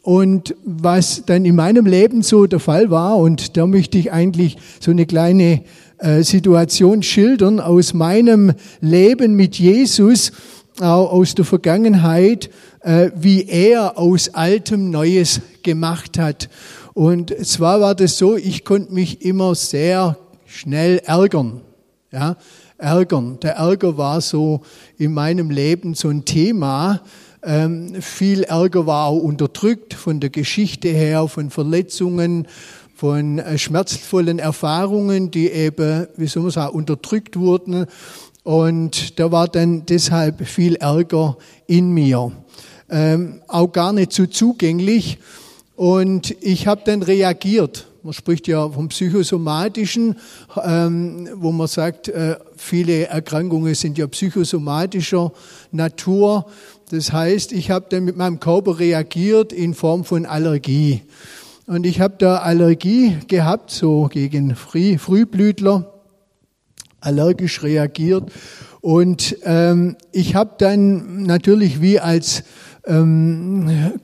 und 0.03 0.55
was 0.65 1.25
dann 1.25 1.47
in 1.47 1.55
meinem 1.55 1.87
Leben 1.87 2.21
so 2.21 2.47
der 2.47 2.61
Fall 2.61 2.91
war, 2.91 3.17
und 3.17 3.57
da 3.57 3.67
möchte 3.67 3.97
ich 3.97 4.13
eigentlich 4.13 4.59
so 4.79 4.91
eine 4.91 5.07
kleine 5.07 5.63
äh, 5.97 6.23
Situation 6.23 7.03
schildern 7.03 7.59
aus 7.59 7.95
meinem 7.95 8.53
Leben 8.83 9.35
mit 9.35 9.59
Jesus, 9.59 10.33
auch 10.81 11.13
aus 11.13 11.35
der 11.35 11.45
Vergangenheit, 11.45 12.51
äh, 12.81 13.11
wie 13.15 13.47
er 13.49 13.99
aus 13.99 14.35
Altem 14.35 14.91
Neues 14.91 15.41
gemacht 15.63 16.19
hat. 16.19 16.49
Und 16.95 17.35
zwar 17.47 17.81
war 17.81 17.95
das 17.95 18.19
so, 18.19 18.37
ich 18.37 18.65
konnte 18.65 18.93
mich 18.93 19.23
immer 19.23 19.55
sehr 19.55 20.17
schnell 20.47 20.99
ärgern. 21.05 21.61
Ja, 22.13 22.37
ärgern. 22.79 23.39
Der 23.41 23.57
Ärger 23.57 23.97
war 23.97 24.21
so 24.21 24.61
in 24.99 25.13
meinem 25.13 25.51
Leben 25.51 25.95
so 25.95 26.09
ein 26.09 26.25
Thema. 26.25 27.01
Ähm, 27.43 28.01
viel 28.01 28.45
Ärger 28.45 28.87
war 28.87 29.07
auch 29.07 29.19
unterdrückt 29.19 29.95
von 29.95 30.21
der 30.21 30.31
Geschichte 30.31 30.89
her, 30.89 31.29
von 31.29 31.51
Verletzungen, 31.51 32.47
von 32.95 33.39
äh, 33.39 33.59
schmerzvollen 33.59 34.39
Erfahrungen, 34.39 35.31
die 35.31 35.51
eben, 35.51 36.07
wie 36.17 36.27
soll 36.27 36.45
man 36.45 36.53
sagen, 36.53 36.75
unterdrückt 36.75 37.37
wurden. 37.37 37.87
Und 38.45 39.19
da 39.19 39.33
war 39.33 39.49
dann 39.49 39.87
deshalb 39.87 40.47
viel 40.47 40.77
Ärger 40.77 41.39
in 41.67 41.91
mir. 41.91 42.31
Ähm, 42.91 43.41
auch 43.49 43.73
gar 43.73 43.93
nicht 43.93 44.13
so 44.13 44.27
zugänglich. 44.27 45.19
Und 45.75 46.37
ich 46.43 46.67
habe 46.67 46.83
dann 46.85 47.03
reagiert. 47.03 47.89
Man 48.03 48.13
spricht 48.13 48.47
ja 48.47 48.69
vom 48.69 48.89
psychosomatischen, 48.89 50.17
ähm, 50.63 51.27
wo 51.37 51.53
man 51.53 51.67
sagt, 51.69 52.09
äh, 52.09 52.37
viele 52.55 53.07
Erkrankungen 53.07 53.75
sind 53.75 53.97
ja 53.97 54.07
psychosomatischer 54.07 55.33
Natur. 55.73 56.45
Das 56.91 57.15
heißt, 57.15 57.53
ich 57.53 57.71
habe 57.71 57.87
dann 57.89 58.05
mit 58.05 58.19
meinem 58.19 58.41
Körper 58.41 58.79
reagiert 58.79 59.55
in 59.55 59.73
Form 59.73 60.05
von 60.05 60.27
Allergie. 60.27 61.01
Und 61.67 61.87
ich 61.87 62.03
habe 62.03 62.17
da 62.19 62.37
Allergie 62.37 63.17
gehabt, 63.27 63.71
so 63.71 64.11
gegen 64.13 64.55
Früh 64.55 64.99
Frühblütler, 64.99 65.94
allergisch 67.05 67.63
reagiert. 67.63 68.31
Und 68.81 69.37
ähm, 69.45 69.97
ich 70.13 70.35
habe 70.35 70.55
dann 70.59 71.23
natürlich 71.23 71.81
wie 71.81 72.01
als 72.01 72.45
ähm, 72.87 74.01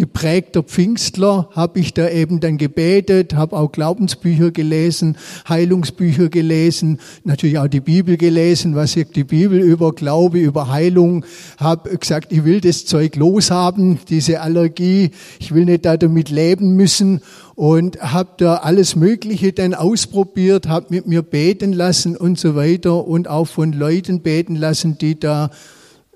geprägter 0.00 0.62
Pfingstler 0.62 1.50
habe 1.52 1.78
ich 1.78 1.92
da 1.92 2.08
eben 2.08 2.40
dann 2.40 2.56
gebetet, 2.56 3.34
habe 3.34 3.54
auch 3.54 3.70
Glaubensbücher 3.70 4.50
gelesen, 4.50 5.18
Heilungsbücher 5.46 6.30
gelesen, 6.30 7.00
natürlich 7.24 7.58
auch 7.58 7.68
die 7.68 7.80
Bibel 7.80 8.16
gelesen, 8.16 8.74
was 8.74 8.92
sagt 8.94 9.14
die 9.14 9.24
Bibel 9.24 9.60
über 9.60 9.92
Glaube, 9.92 10.38
über 10.38 10.70
Heilung, 10.70 11.26
habe 11.58 11.98
gesagt, 11.98 12.32
ich 12.32 12.46
will 12.46 12.62
das 12.62 12.86
Zeug 12.86 13.14
loshaben, 13.16 13.98
diese 14.08 14.40
Allergie, 14.40 15.10
ich 15.38 15.52
will 15.52 15.66
nicht 15.66 15.84
da 15.84 15.98
damit 15.98 16.30
leben 16.30 16.76
müssen. 16.76 17.20
Und 17.54 18.00
habe 18.00 18.30
da 18.38 18.54
alles 18.54 18.96
Mögliche 18.96 19.52
dann 19.52 19.74
ausprobiert, 19.74 20.66
habe 20.66 20.86
mit 20.88 21.06
mir 21.06 21.20
beten 21.20 21.74
lassen 21.74 22.16
und 22.16 22.38
so 22.38 22.56
weiter 22.56 23.06
und 23.06 23.28
auch 23.28 23.44
von 23.44 23.74
Leuten 23.74 24.22
beten 24.22 24.56
lassen, 24.56 24.96
die 24.96 25.20
da 25.20 25.50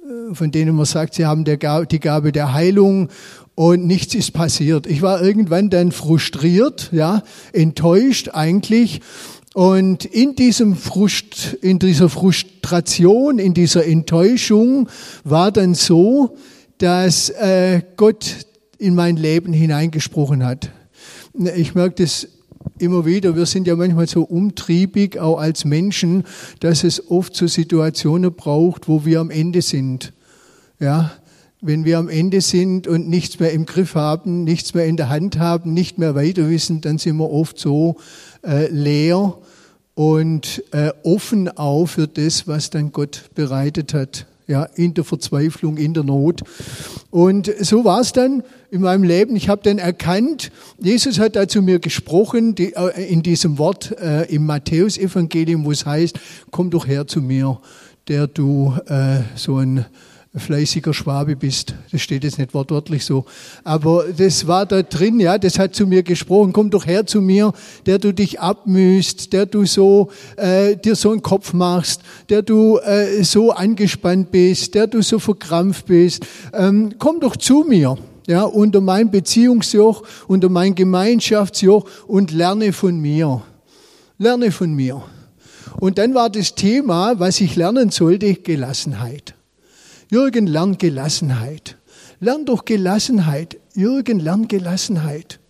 äh, 0.04 0.34
von 0.34 0.50
denen 0.50 0.74
man 0.74 0.86
sagt, 0.86 1.14
sie 1.14 1.26
haben 1.26 1.44
die 1.44 1.58
Gabe 1.58 2.32
der 2.32 2.54
Heilung 2.54 3.08
und 3.54 3.86
nichts 3.86 4.14
ist 4.14 4.32
passiert. 4.32 4.86
Ich 4.86 5.02
war 5.02 5.22
irgendwann 5.22 5.70
dann 5.70 5.92
frustriert, 5.92 6.90
ja, 6.92 7.22
enttäuscht 7.52 8.30
eigentlich. 8.32 9.00
Und 9.54 10.04
in 10.04 10.34
diesem 10.34 10.74
Frust, 10.74 11.56
in 11.62 11.78
dieser 11.78 12.08
Frustration, 12.08 13.38
in 13.38 13.54
dieser 13.54 13.86
Enttäuschung 13.86 14.88
war 15.22 15.52
dann 15.52 15.74
so, 15.74 16.36
dass 16.78 17.30
äh, 17.30 17.82
Gott 17.96 18.46
in 18.78 18.96
mein 18.96 19.16
Leben 19.16 19.52
hineingesprochen 19.52 20.44
hat. 20.44 20.70
Ich 21.54 21.76
merke 21.76 22.02
das 22.02 22.28
immer 22.78 23.06
wieder, 23.06 23.36
wir 23.36 23.46
sind 23.46 23.66
ja 23.68 23.76
manchmal 23.76 24.08
so 24.08 24.22
umtriebig, 24.22 25.18
auch 25.20 25.38
als 25.38 25.64
Menschen, 25.64 26.24
dass 26.58 26.82
es 26.82 27.10
oft 27.10 27.36
so 27.36 27.46
Situationen 27.46 28.34
braucht, 28.34 28.88
wo 28.88 29.04
wir 29.04 29.20
am 29.20 29.30
Ende 29.30 29.62
sind. 29.62 30.12
Ja, 30.80 31.12
wenn 31.64 31.86
wir 31.86 31.98
am 31.98 32.10
Ende 32.10 32.42
sind 32.42 32.86
und 32.86 33.08
nichts 33.08 33.40
mehr 33.40 33.52
im 33.52 33.64
Griff 33.64 33.94
haben, 33.94 34.44
nichts 34.44 34.74
mehr 34.74 34.84
in 34.84 34.98
der 34.98 35.08
Hand 35.08 35.38
haben, 35.38 35.72
nicht 35.72 35.96
mehr 35.96 36.14
weiter 36.14 36.50
wissen, 36.50 36.82
dann 36.82 36.98
sind 36.98 37.16
wir 37.16 37.30
oft 37.30 37.58
so 37.58 37.96
äh, 38.46 38.68
leer 38.68 39.38
und 39.94 40.62
äh, 40.72 40.90
offen 41.04 41.48
auch 41.48 41.86
für 41.86 42.06
das, 42.06 42.46
was 42.46 42.68
dann 42.68 42.92
Gott 42.92 43.30
bereitet 43.34 43.94
hat. 43.94 44.26
Ja, 44.46 44.64
in 44.74 44.92
der 44.92 45.04
Verzweiflung, 45.04 45.78
in 45.78 45.94
der 45.94 46.04
Not. 46.04 46.42
Und 47.10 47.50
so 47.60 47.86
war 47.86 48.02
es 48.02 48.12
dann 48.12 48.42
in 48.70 48.82
meinem 48.82 49.02
Leben. 49.02 49.34
Ich 49.36 49.48
habe 49.48 49.62
dann 49.64 49.78
erkannt, 49.78 50.52
Jesus 50.78 51.18
hat 51.18 51.34
da 51.34 51.48
zu 51.48 51.62
mir 51.62 51.78
gesprochen, 51.78 52.54
die, 52.54 52.74
äh, 52.74 53.10
in 53.10 53.22
diesem 53.22 53.56
Wort 53.56 53.96
äh, 53.98 54.24
im 54.24 54.44
Matthäusevangelium, 54.44 55.64
wo 55.64 55.72
es 55.72 55.86
heißt, 55.86 56.20
komm 56.50 56.68
doch 56.68 56.86
her 56.86 57.06
zu 57.06 57.22
mir, 57.22 57.58
der 58.06 58.26
du 58.26 58.74
äh, 58.86 59.20
so 59.34 59.56
ein 59.56 59.86
fleißiger 60.36 60.92
Schwabe 60.92 61.36
bist. 61.36 61.74
Das 61.92 62.00
steht 62.00 62.24
jetzt 62.24 62.38
nicht 62.38 62.54
wortwörtlich 62.54 63.04
so. 63.04 63.24
Aber 63.62 64.04
das 64.16 64.46
war 64.46 64.66
da 64.66 64.82
drin, 64.82 65.20
ja, 65.20 65.38
das 65.38 65.58
hat 65.58 65.74
zu 65.74 65.86
mir 65.86 66.02
gesprochen. 66.02 66.52
Komm 66.52 66.70
doch 66.70 66.86
her 66.86 67.06
zu 67.06 67.20
mir, 67.20 67.52
der 67.86 67.98
du 67.98 68.12
dich 68.12 68.40
abmühst, 68.40 69.32
der 69.32 69.46
du 69.46 69.64
so, 69.64 70.10
äh, 70.36 70.76
dir 70.76 70.96
so 70.96 71.12
einen 71.12 71.22
Kopf 71.22 71.52
machst, 71.52 72.02
der 72.28 72.42
du 72.42 72.78
äh, 72.78 73.22
so 73.22 73.52
angespannt 73.52 74.32
bist, 74.32 74.74
der 74.74 74.88
du 74.88 75.02
so 75.02 75.18
verkrampft 75.18 75.86
bist. 75.86 76.26
Ähm, 76.52 76.94
komm 76.98 77.20
doch 77.20 77.36
zu 77.36 77.64
mir. 77.68 77.96
Ja, 78.26 78.42
unter 78.42 78.80
mein 78.80 79.10
Beziehungsjoch, 79.10 80.02
unter 80.26 80.48
mein 80.48 80.74
Gemeinschaftsjoch 80.74 81.84
und 82.06 82.32
lerne 82.32 82.72
von 82.72 82.98
mir. 82.98 83.42
Lerne 84.16 84.50
von 84.50 84.72
mir. 84.72 85.02
Und 85.78 85.98
dann 85.98 86.14
war 86.14 86.30
das 86.30 86.54
Thema, 86.54 87.18
was 87.18 87.40
ich 87.40 87.56
lernen 87.56 87.90
sollte, 87.90 88.34
Gelassenheit. 88.34 89.34
Jürgen, 90.10 90.46
lern 90.46 90.78
Gelassenheit. 90.78 91.76
Lern 92.20 92.44
doch 92.44 92.64
Gelassenheit. 92.64 93.58
Jürgen, 93.74 94.20
lern 94.20 94.48
Gelassenheit. 94.48 95.40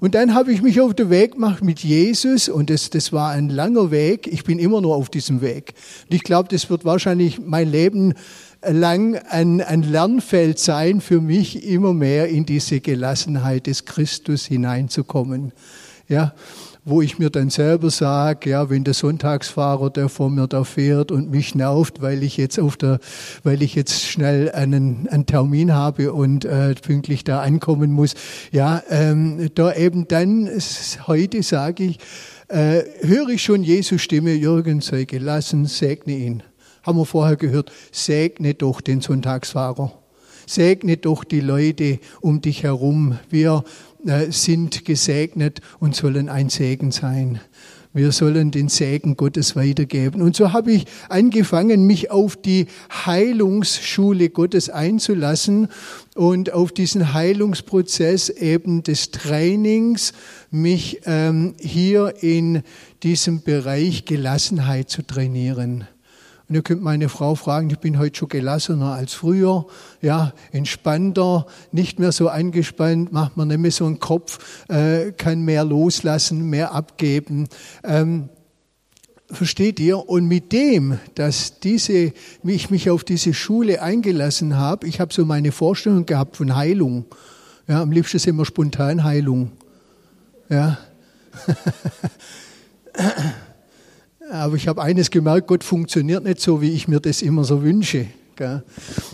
Und 0.00 0.14
dann 0.14 0.34
habe 0.34 0.52
ich 0.52 0.60
mich 0.60 0.80
auf 0.80 0.92
den 0.94 1.08
Weg 1.08 1.32
gemacht 1.32 1.64
mit 1.64 1.80
Jesus 1.80 2.48
und 2.48 2.68
das, 2.68 2.90
das 2.90 3.12
war 3.12 3.30
ein 3.30 3.48
langer 3.48 3.90
Weg. 3.90 4.26
Ich 4.26 4.44
bin 4.44 4.58
immer 4.58 4.80
nur 4.80 4.94
auf 4.96 5.08
diesem 5.08 5.40
Weg. 5.40 5.74
Und 6.08 6.14
ich 6.14 6.22
glaube, 6.22 6.48
das 6.50 6.68
wird 6.68 6.84
wahrscheinlich 6.84 7.40
mein 7.40 7.70
Leben 7.70 8.12
lang 8.66 9.16
ein, 9.16 9.60
ein 9.60 9.82
Lernfeld 9.82 10.58
sein 10.58 11.00
für 11.00 11.20
mich, 11.20 11.64
immer 11.66 11.94
mehr 11.94 12.28
in 12.28 12.44
diese 12.44 12.80
Gelassenheit 12.80 13.66
des 13.66 13.84
Christus 13.84 14.44
hineinzukommen. 14.44 15.52
Ja, 16.08 16.34
wo 16.84 17.00
ich 17.00 17.18
mir 17.18 17.30
dann 17.30 17.48
selber 17.48 17.88
sage, 17.90 18.50
ja, 18.50 18.68
wenn 18.68 18.84
der 18.84 18.92
Sonntagsfahrer, 18.92 19.88
der 19.90 20.10
vor 20.10 20.28
mir 20.28 20.46
da 20.46 20.64
fährt 20.64 21.10
und 21.10 21.30
mich 21.30 21.54
nervt, 21.54 22.02
weil 22.02 22.22
ich 22.22 22.36
jetzt 22.36 22.58
auf 22.60 22.76
der, 22.76 23.00
weil 23.42 23.62
ich 23.62 23.74
jetzt 23.74 24.04
schnell 24.04 24.50
einen, 24.52 25.08
einen 25.08 25.24
Termin 25.24 25.72
habe 25.72 26.12
und 26.12 26.44
äh, 26.44 26.74
pünktlich 26.74 27.24
da 27.24 27.40
ankommen 27.40 27.90
muss, 27.90 28.14
ja, 28.52 28.82
ähm, 28.90 29.48
da 29.54 29.74
eben 29.74 30.08
dann 30.08 30.50
heute 31.06 31.42
sage 31.42 31.84
ich, 31.84 31.98
äh, 32.48 32.82
höre 33.00 33.30
ich 33.30 33.42
schon 33.42 33.62
Jesu 33.62 33.96
Stimme, 33.96 34.34
Jürgen, 34.34 34.82
sei 34.82 35.04
gelassen, 35.04 35.64
segne 35.64 36.14
ihn. 36.14 36.42
Haben 36.82 36.98
wir 36.98 37.06
vorher 37.06 37.36
gehört, 37.36 37.72
segne 37.92 38.52
doch 38.52 38.82
den 38.82 39.00
Sonntagsfahrer. 39.00 39.92
Segne 40.46 40.98
doch 40.98 41.24
die 41.24 41.40
Leute 41.40 41.98
um 42.20 42.42
dich 42.42 42.62
herum. 42.62 43.18
Wir 43.30 43.64
sind 44.30 44.84
gesegnet 44.84 45.60
und 45.78 45.94
sollen 45.94 46.28
ein 46.28 46.48
Segen 46.48 46.90
sein. 46.90 47.40
Wir 47.96 48.10
sollen 48.10 48.50
den 48.50 48.68
Segen 48.68 49.16
Gottes 49.16 49.54
weitergeben. 49.54 50.20
Und 50.20 50.34
so 50.34 50.52
habe 50.52 50.72
ich 50.72 50.86
angefangen, 51.08 51.86
mich 51.86 52.10
auf 52.10 52.34
die 52.34 52.66
Heilungsschule 52.90 54.30
Gottes 54.30 54.68
einzulassen 54.68 55.68
und 56.16 56.52
auf 56.52 56.72
diesen 56.72 57.14
Heilungsprozess 57.14 58.30
eben 58.30 58.82
des 58.82 59.12
Trainings, 59.12 60.12
mich 60.50 61.02
ähm, 61.04 61.54
hier 61.60 62.14
in 62.20 62.62
diesem 63.04 63.42
Bereich 63.42 64.04
Gelassenheit 64.04 64.90
zu 64.90 65.02
trainieren. 65.02 65.86
Und 66.48 66.54
ihr 66.56 66.62
könnt 66.62 66.82
meine 66.82 67.08
Frau 67.08 67.34
fragen, 67.34 67.70
ich 67.70 67.78
bin 67.78 67.98
heute 67.98 68.18
schon 68.18 68.28
gelassener 68.28 68.92
als 68.92 69.14
früher, 69.14 69.66
ja, 70.02 70.34
entspannter, 70.52 71.46
nicht 71.72 71.98
mehr 71.98 72.12
so 72.12 72.28
angespannt, 72.28 73.12
macht 73.12 73.36
man 73.36 73.48
nicht 73.48 73.60
mehr 73.60 73.70
so 73.70 73.86
einen 73.86 73.98
Kopf, 73.98 74.66
äh, 74.68 75.12
kann 75.12 75.42
mehr 75.42 75.64
loslassen, 75.64 76.50
mehr 76.50 76.72
abgeben. 76.72 77.48
Ähm, 77.82 78.28
versteht 79.30 79.80
ihr? 79.80 80.06
Und 80.08 80.28
mit 80.28 80.52
dem, 80.52 80.98
dass 81.14 81.60
diese, 81.60 82.12
ich 82.42 82.70
mich 82.70 82.90
auf 82.90 83.04
diese 83.04 83.32
Schule 83.32 83.80
eingelassen 83.80 84.56
habe, 84.56 84.86
ich 84.86 85.00
habe 85.00 85.14
so 85.14 85.24
meine 85.24 85.50
Vorstellung 85.50 86.04
gehabt 86.04 86.36
von 86.36 86.54
Heilung. 86.54 87.06
Ja, 87.66 87.80
am 87.80 87.90
liebsten 87.90 88.18
ist 88.18 88.26
immer 88.26 88.44
Spontanheilung. 88.44 89.52
Ja. 90.50 90.76
Aber 94.30 94.56
ich 94.56 94.68
habe 94.68 94.82
eines 94.82 95.10
gemerkt, 95.10 95.48
Gott 95.48 95.64
funktioniert 95.64 96.24
nicht 96.24 96.40
so, 96.40 96.62
wie 96.62 96.72
ich 96.72 96.88
mir 96.88 97.00
das 97.00 97.22
immer 97.22 97.44
so 97.44 97.62
wünsche. 97.62 98.06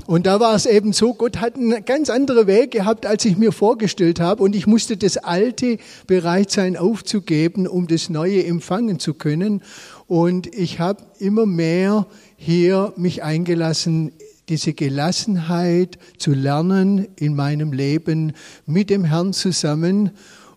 Und 0.06 0.26
da 0.26 0.40
war 0.40 0.54
es 0.54 0.64
eben 0.66 0.92
so, 0.92 1.12
Gott 1.12 1.40
hat 1.40 1.56
einen 1.56 1.84
ganz 1.84 2.08
anderen 2.08 2.46
Weg 2.46 2.70
gehabt, 2.70 3.04
als 3.04 3.24
ich 3.24 3.36
mir 3.36 3.52
vorgestellt 3.52 4.18
habe. 4.18 4.42
Und 4.42 4.56
ich 4.56 4.66
musste 4.66 4.96
das 4.96 5.18
Alte 5.18 5.78
bereit 6.06 6.50
sein 6.50 6.76
aufzugeben, 6.76 7.66
um 7.66 7.86
das 7.86 8.08
Neue 8.08 8.44
empfangen 8.44 8.98
zu 8.98 9.14
können. 9.14 9.62
Und 10.06 10.54
ich 10.54 10.80
habe 10.80 11.02
immer 11.18 11.44
mehr 11.44 12.06
hier 12.36 12.94
mich 12.96 13.22
eingelassen, 13.22 14.12
diese 14.48 14.72
Gelassenheit 14.72 15.98
zu 16.18 16.32
lernen 16.32 17.08
in 17.16 17.34
meinem 17.34 17.72
Leben 17.72 18.32
mit 18.64 18.90
dem 18.90 19.04
Herrn 19.04 19.32
zusammen. 19.32 20.10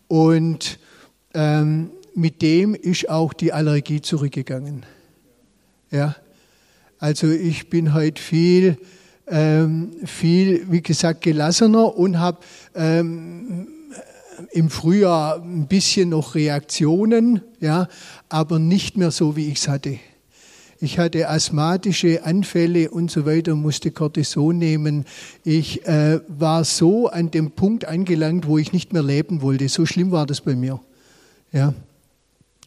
Und 0.08 0.80
ähm, 1.34 1.90
mit 2.16 2.42
dem 2.42 2.76
ist 2.76 3.10
auch 3.10 3.34
die 3.34 3.54
Allergie 3.54 4.02
zurückgegangen. 4.02 4.86
Ja, 5.92 6.16
also 7.00 7.30
ich 7.30 7.70
bin 7.70 7.94
heute 7.94 8.22
viel, 8.22 8.78
ähm, 9.28 9.92
viel, 10.06 10.72
wie 10.72 10.82
gesagt, 10.82 11.22
gelassener 11.22 11.96
und 11.98 12.20
habe 12.20 12.40
ähm, 12.76 13.68
im 14.52 14.70
Frühjahr 14.70 15.42
ein 15.42 15.68
bisschen 15.68 16.10
noch 16.10 16.36
Reaktionen, 16.36 17.42
ja, 17.60 17.88
aber 18.30 18.60
nicht 18.60 18.98
mehr 18.98 19.12
so, 19.12 19.36
wie 19.36 19.50
ich 19.50 19.60
es 19.60 19.68
hatte. 19.68 20.00
Ich 20.80 21.00
hatte 21.00 21.30
asthmatische 21.30 22.26
Anfälle 22.26 22.90
und 22.90 23.10
so 23.10 23.26
weiter, 23.26 23.56
musste 23.56 23.92
Cortison 23.92 24.58
nehmen. 24.58 25.06
Ich 25.46 25.88
äh, 25.88 26.20
war 26.28 26.66
so 26.66 27.08
an 27.08 27.32
dem 27.32 27.52
Punkt 27.52 27.86
angelangt, 27.86 28.48
wo 28.48 28.58
ich 28.58 28.74
nicht 28.74 28.92
mehr 28.92 29.04
leben 29.04 29.42
wollte. 29.42 29.70
So 29.70 29.86
schlimm 29.86 30.12
war 30.12 30.26
das 30.26 30.42
bei 30.42 30.56
mir. 30.56 30.82
Ja. 31.54 31.74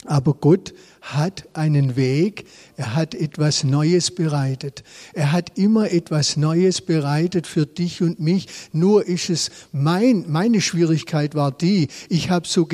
Aber 0.07 0.35
Gott 0.35 0.75
hat 1.01 1.49
einen 1.53 1.97
Weg, 1.97 2.47
er 2.77 2.95
hat 2.95 3.15
etwas 3.15 3.65
Neues 3.65 4.11
bereitet. 4.11 4.83
Er 5.13 5.33
hat 5.33 5.59
immer 5.59 5.91
etwas 5.91 6.37
Neues 6.37 6.81
bereitet 6.81 7.47
für 7.47 7.67
dich 7.67 8.03
und 8.03 8.21
mich. 8.21 8.49
Nur 8.73 9.07
ist 9.07 9.31
es 9.31 9.51
mein, 9.73 10.25
meine 10.29 10.61
Schwierigkeit 10.61 11.35
war 11.35 11.53
die, 11.53 11.89
ich 12.09 12.31
habe 12.31 12.47
so 12.47 12.67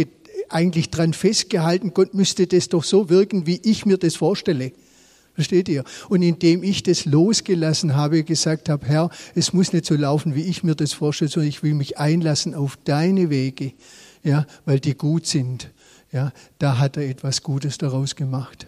eigentlich 0.49 0.90
dran 0.90 1.12
festgehalten, 1.12 1.95
Gott 1.95 2.14
müsste 2.14 2.47
das 2.47 2.68
doch 2.68 2.85
so 2.85 3.09
wirken, 3.09 3.47
wie 3.47 3.61
ich 3.64 3.87
mir 3.87 3.99
das 3.99 4.16
vorstelle. 4.16 4.73
Versteht 5.35 5.68
ihr? 5.71 5.85
Und 6.11 6.23
indem 6.23 6.62
ich 6.62 6.83
das 6.83 7.07
losgelassen 7.07 7.97
habe, 7.97 8.23
gesagt 8.23 8.68
habe, 8.68 8.87
Herr, 8.87 9.09
es 9.35 9.55
muss 9.55 9.73
nicht 9.73 9.87
so 9.87 9.95
laufen, 9.95 10.35
wie 10.35 10.42
ich 10.42 10.62
mir 10.62 10.75
das 10.75 10.92
vorstelle, 10.92 11.31
sondern 11.31 11.49
ich 11.49 11.62
will 11.62 11.73
mich 11.73 11.97
einlassen 11.97 12.55
auf 12.55 12.79
deine 12.85 13.31
Wege, 13.31 13.73
ja, 14.23 14.47
weil 14.66 14.79
die 14.79 14.95
gut 14.95 15.27
sind. 15.27 15.71
Ja, 16.12 16.33
da 16.59 16.79
hat 16.79 16.98
er 16.98 17.09
etwas 17.09 17.42
Gutes 17.42 17.79
daraus 17.79 18.16
gemacht. 18.16 18.66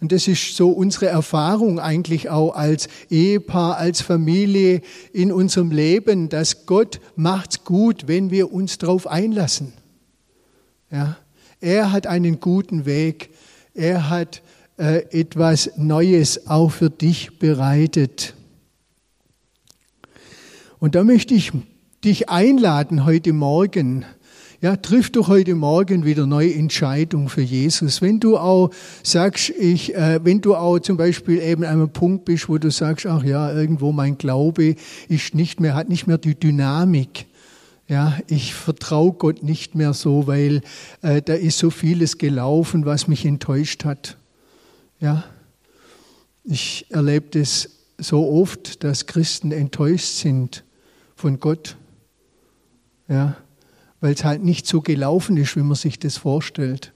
Und 0.00 0.12
das 0.12 0.28
ist 0.28 0.54
so 0.54 0.70
unsere 0.70 1.06
Erfahrung 1.06 1.80
eigentlich 1.80 2.28
auch 2.28 2.54
als 2.54 2.88
Ehepaar, 3.10 3.78
als 3.78 4.00
Familie 4.00 4.82
in 5.12 5.32
unserem 5.32 5.72
Leben, 5.72 6.28
dass 6.28 6.66
Gott 6.66 7.00
macht's 7.16 7.64
gut, 7.64 8.06
wenn 8.06 8.30
wir 8.30 8.52
uns 8.52 8.78
darauf 8.78 9.08
einlassen. 9.08 9.72
Ja, 10.90 11.16
er 11.60 11.90
hat 11.90 12.06
einen 12.06 12.38
guten 12.38 12.86
Weg. 12.86 13.30
Er 13.74 14.08
hat 14.08 14.42
äh, 14.76 15.04
etwas 15.10 15.70
Neues 15.76 16.46
auch 16.48 16.70
für 16.70 16.90
dich 16.90 17.38
bereitet. 17.38 18.34
Und 20.78 20.94
da 20.94 21.02
möchte 21.02 21.34
ich 21.34 21.50
dich 22.04 22.28
einladen 22.28 23.04
heute 23.04 23.32
Morgen, 23.32 24.04
ja, 24.60 24.74
triff 24.74 25.10
doch 25.10 25.28
heute 25.28 25.54
Morgen 25.54 26.04
wieder 26.04 26.26
neue 26.26 26.52
Entscheidungen 26.52 27.28
für 27.28 27.42
Jesus. 27.42 28.02
Wenn 28.02 28.18
du 28.18 28.36
auch 28.36 28.70
sagst, 29.04 29.50
ich, 29.50 29.94
äh, 29.94 30.18
wenn 30.24 30.40
du 30.40 30.56
auch 30.56 30.80
zum 30.80 30.96
Beispiel 30.96 31.40
eben 31.40 31.62
an 31.62 31.74
einem 31.74 31.90
Punkt 31.90 32.24
bist, 32.24 32.48
wo 32.48 32.58
du 32.58 32.70
sagst, 32.70 33.06
ach 33.06 33.22
ja, 33.22 33.52
irgendwo 33.52 33.92
mein 33.92 34.18
Glaube 34.18 34.74
ist 35.08 35.34
nicht 35.34 35.60
mehr, 35.60 35.74
hat 35.74 35.88
nicht 35.88 36.08
mehr 36.08 36.18
die 36.18 36.34
Dynamik. 36.34 37.26
Ja, 37.86 38.18
ich 38.26 38.52
vertraue 38.52 39.12
Gott 39.12 39.44
nicht 39.44 39.76
mehr 39.76 39.94
so, 39.94 40.26
weil 40.26 40.62
äh, 41.02 41.22
da 41.22 41.34
ist 41.34 41.58
so 41.58 41.70
vieles 41.70 42.18
gelaufen, 42.18 42.84
was 42.84 43.06
mich 43.06 43.24
enttäuscht 43.24 43.84
hat. 43.84 44.18
Ja, 44.98 45.24
ich 46.42 46.86
erlebe 46.90 47.38
das 47.38 47.70
so 47.96 48.28
oft, 48.28 48.82
dass 48.82 49.06
Christen 49.06 49.52
enttäuscht 49.52 50.16
sind 50.16 50.64
von 51.14 51.38
Gott. 51.38 51.76
Ja, 53.08 53.36
weil 54.00 54.14
es 54.14 54.24
halt 54.24 54.44
nicht 54.44 54.66
so 54.66 54.80
gelaufen 54.80 55.36
ist, 55.36 55.56
wie 55.56 55.62
man 55.62 55.74
sich 55.74 55.98
das 55.98 56.16
vorstellt. 56.16 56.92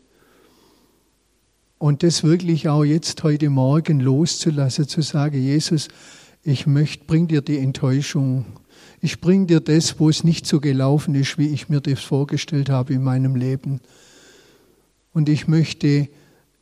Und 1.78 2.02
das 2.04 2.22
wirklich 2.22 2.68
auch 2.68 2.84
jetzt 2.84 3.22
heute 3.24 3.50
Morgen 3.50 3.98
loszulassen, 3.98 4.86
zu 4.86 5.02
sagen, 5.02 5.42
Jesus, 5.42 5.88
ich 6.44 6.66
möchte, 6.66 7.04
bring 7.06 7.26
dir 7.26 7.42
die 7.42 7.58
Enttäuschung. 7.58 8.46
Ich 9.00 9.20
bring 9.20 9.48
dir 9.48 9.60
das, 9.60 9.98
wo 9.98 10.08
es 10.08 10.22
nicht 10.22 10.46
so 10.46 10.60
gelaufen 10.60 11.16
ist, 11.16 11.38
wie 11.38 11.48
ich 11.48 11.68
mir 11.68 11.80
das 11.80 12.00
vorgestellt 12.00 12.70
habe 12.70 12.94
in 12.94 13.02
meinem 13.02 13.34
Leben. 13.34 13.80
Und 15.12 15.28
ich 15.28 15.48
möchte, 15.48 16.08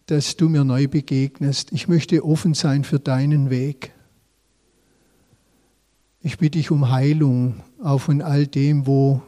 dass 0.07 0.37
du 0.37 0.49
mir 0.49 0.65
neu 0.65 0.89
begegnest. 0.89 1.71
Ich 1.73 1.87
möchte 1.87 2.25
offen 2.25 2.55
sein 2.55 2.85
für 2.85 2.99
deinen 2.99 3.51
Weg. 3.51 3.93
Ich 6.23 6.39
bitte 6.39 6.59
dich 6.59 6.71
um 6.71 6.91
Heilung, 6.91 7.63
auch 7.83 7.99
von 7.99 8.21
all 8.21 8.47
dem, 8.47 8.87
wo 8.87 9.23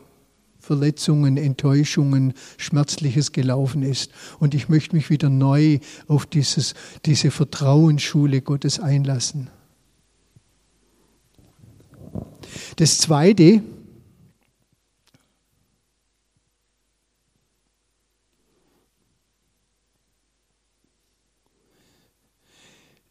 Verletzungen, 0.62 1.36
Enttäuschungen, 1.36 2.34
Schmerzliches 2.56 3.32
gelaufen 3.32 3.82
ist. 3.82 4.12
Und 4.38 4.54
ich 4.54 4.68
möchte 4.68 4.94
mich 4.94 5.10
wieder 5.10 5.28
neu 5.28 5.80
auf 6.06 6.24
dieses, 6.24 6.74
diese 7.04 7.32
Vertrauensschule 7.32 8.42
Gottes 8.42 8.78
einlassen. 8.78 9.50
Das 12.76 12.98
Zweite, 12.98 13.60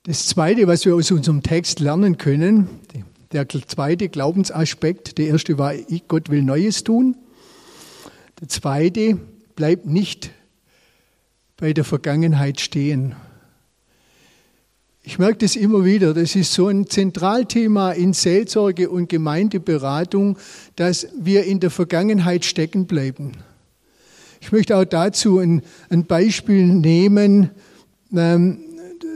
das 0.04 0.28
Zweite, 0.28 0.68
was 0.68 0.86
wir 0.86 0.96
aus 0.96 1.12
unserem 1.12 1.44
Text 1.44 1.82
lernen 1.82 2.18
können, 2.18 2.70
der 3.34 3.50
zweite 3.50 4.08
Glaubensaspekt, 4.08 5.18
der 5.18 5.28
erste 5.28 5.58
war, 5.58 5.74
Gott 6.08 6.30
will 6.30 6.44
Neues 6.44 6.86
tun. 6.86 7.18
Der 8.42 8.48
zweite 8.48 9.20
bleibt 9.56 9.86
nicht 9.86 10.32
bei 11.58 11.74
der 11.74 11.84
Vergangenheit 11.84 12.60
stehen. 12.60 13.14
Ich 15.04 15.20
merke 15.20 15.38
das 15.38 15.56
immer 15.56 15.86
wieder. 15.86 16.16
Das 16.16 16.36
ist 16.36 16.52
so 16.52 16.68
ein 16.68 16.88
Zentralthema 16.88 17.92
in 17.92 18.14
Seelsorge 18.14 18.90
und 18.90 19.10
Gemeindeberatung, 19.10 20.40
dass 20.76 21.08
wir 21.20 21.44
in 21.44 21.60
der 21.60 21.70
Vergangenheit 21.70 22.44
stecken 22.44 22.88
bleiben. 22.88 23.34
Ich 24.42 24.52
möchte 24.52 24.76
auch 24.76 24.86
dazu 24.86 25.38
ein, 25.38 25.62
ein 25.92 26.06
Beispiel 26.06 26.66
nehmen. 26.66 27.52
Ähm, 28.12 28.58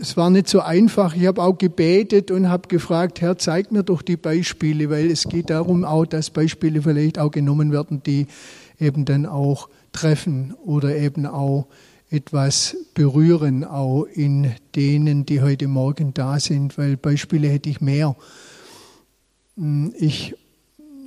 es 0.02 0.16
war 0.16 0.30
nicht 0.30 0.48
so 0.48 0.60
einfach. 0.60 1.16
Ich 1.16 1.26
habe 1.26 1.42
auch 1.42 1.58
gebetet 1.58 2.30
und 2.30 2.48
habe 2.48 2.68
gefragt, 2.68 3.22
Herr, 3.22 3.40
zeig 3.40 3.72
mir 3.72 3.82
doch 3.82 4.04
die 4.04 4.18
Beispiele, 4.18 4.92
weil 4.92 5.10
es 5.10 5.24
geht 5.24 5.50
darum 5.50 5.84
auch, 5.84 6.06
dass 6.06 6.30
Beispiele 6.30 6.84
vielleicht 6.84 7.18
auch 7.18 7.32
genommen 7.32 7.72
werden, 7.72 8.04
die 8.06 8.28
eben 8.80 9.06
dann 9.06 9.26
auch 9.26 9.70
treffen 9.92 10.54
oder 10.66 10.96
eben 10.96 11.26
auch 11.26 11.68
etwas 12.10 12.78
berühren, 12.94 13.64
auch 13.64 14.04
in 14.04 14.54
denen, 14.76 15.26
die 15.26 15.42
heute 15.42 15.68
Morgen 15.68 16.14
da 16.14 16.40
sind, 16.40 16.78
weil 16.78 16.98
Beispiele 16.98 17.48
hätte 17.48 17.70
ich 17.70 17.82
mehr. 17.82 18.16
Hm, 19.58 19.94
ich 19.98 20.36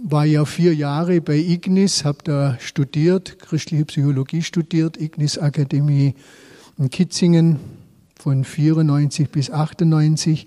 war 0.03 0.25
ja 0.25 0.45
vier 0.45 0.75
Jahre 0.75 1.21
bei 1.21 1.37
Ignis, 1.37 2.05
habe 2.05 2.19
da 2.25 2.57
studiert, 2.61 3.39
christliche 3.39 3.85
Psychologie 3.85 4.43
studiert, 4.43 5.01
Ignis 5.01 5.39
Akademie 5.39 6.15
in 6.79 6.91
Kitzingen 6.91 7.59
von 8.17 8.45
94 8.45 9.31
bis 9.31 9.51
98, 9.51 10.47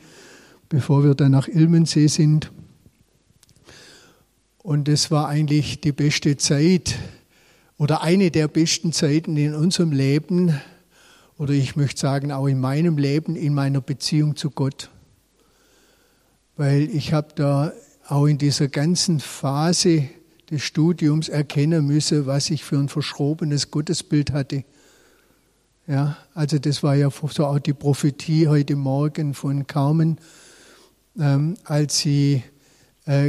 bevor 0.69 1.03
wir 1.03 1.15
dann 1.15 1.31
nach 1.31 1.47
Ilmensee 1.47 2.07
sind. 2.07 2.51
Und 4.63 4.87
es 4.87 5.09
war 5.09 5.27
eigentlich 5.27 5.81
die 5.81 5.91
beste 5.91 6.37
Zeit 6.37 6.95
oder 7.77 8.03
eine 8.03 8.29
der 8.29 8.47
besten 8.47 8.93
Zeiten 8.93 9.35
in 9.35 9.55
unserem 9.55 9.91
Leben 9.91 10.59
oder 11.39 11.53
ich 11.53 11.75
möchte 11.75 11.99
sagen 11.99 12.31
auch 12.31 12.45
in 12.45 12.59
meinem 12.59 12.99
Leben, 12.99 13.35
in 13.35 13.55
meiner 13.55 13.81
Beziehung 13.81 14.35
zu 14.35 14.51
Gott. 14.51 14.91
Weil 16.57 16.83
ich 16.93 17.11
habe 17.11 17.29
da 17.33 17.73
auch 18.07 18.27
in 18.27 18.37
dieser 18.37 18.67
ganzen 18.67 19.19
Phase 19.19 20.09
des 20.51 20.61
Studiums 20.61 21.27
erkennen 21.27 21.87
müssen, 21.87 22.27
was 22.27 22.51
ich 22.51 22.63
für 22.63 22.77
ein 22.77 22.89
verschrobenes 22.89 23.71
Gottesbild 23.71 24.31
hatte. 24.31 24.63
Ja, 25.87 26.17
also 26.35 26.59
das 26.59 26.83
war 26.83 26.93
ja 26.93 27.09
so 27.09 27.47
auch 27.47 27.57
die 27.57 27.73
Prophetie 27.73 28.47
heute 28.47 28.75
Morgen 28.75 29.33
von 29.33 29.65
Carmen, 29.65 30.19
ähm, 31.17 31.57
als 31.63 31.97
sie 31.97 32.43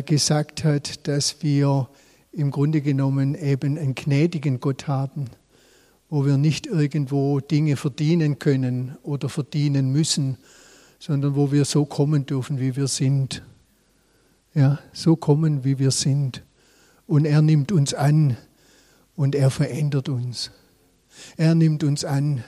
gesagt 0.04 0.64
hat, 0.64 1.08
dass 1.08 1.42
wir 1.42 1.88
im 2.32 2.50
Grunde 2.50 2.80
genommen 2.80 3.34
eben 3.34 3.76
einen 3.76 3.94
gnädigen 3.94 4.60
Gott 4.60 4.86
haben, 4.86 5.26
wo 6.08 6.24
wir 6.24 6.36
nicht 6.36 6.66
irgendwo 6.66 7.40
Dinge 7.40 7.76
verdienen 7.76 8.38
können 8.38 8.96
oder 9.02 9.28
verdienen 9.28 9.90
müssen, 9.92 10.38
sondern 10.98 11.34
wo 11.34 11.52
wir 11.52 11.64
so 11.64 11.84
kommen 11.84 12.26
dürfen, 12.26 12.60
wie 12.60 12.76
wir 12.76 12.86
sind. 12.86 13.42
Ja, 14.54 14.78
so 14.92 15.16
kommen, 15.16 15.64
wie 15.64 15.78
wir 15.78 15.90
sind. 15.90 16.42
Und 17.06 17.24
er 17.24 17.42
nimmt 17.42 17.72
uns 17.72 17.92
an 17.92 18.36
und 19.16 19.34
er 19.34 19.50
verändert 19.50 20.08
uns. 20.08 20.50
Er 21.36 21.54
nimmt 21.54 21.84
uns 21.84 22.04
an 22.04 22.44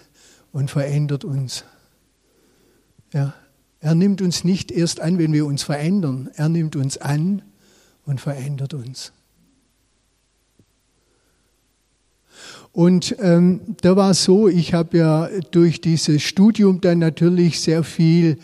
und 0.52 0.70
verändert 0.70 1.24
uns. 1.24 1.64
Ja, 3.12 3.34
er 3.84 3.94
nimmt 3.94 4.22
uns 4.22 4.44
nicht 4.44 4.72
erst 4.72 4.98
an, 5.00 5.18
wenn 5.18 5.34
wir 5.34 5.44
uns 5.44 5.62
verändern. 5.62 6.30
Er 6.36 6.48
nimmt 6.48 6.74
uns 6.74 6.96
an 6.96 7.42
und 8.06 8.18
verändert 8.18 8.72
uns. 8.72 9.12
Und 12.72 13.14
ähm, 13.20 13.60
da 13.82 13.94
war 13.94 14.12
es 14.12 14.24
so, 14.24 14.48
ich 14.48 14.72
habe 14.72 14.96
ja 14.96 15.28
durch 15.50 15.82
dieses 15.82 16.22
Studium 16.22 16.80
dann 16.80 16.98
natürlich 16.98 17.60
sehr 17.60 17.84
viel 17.84 18.38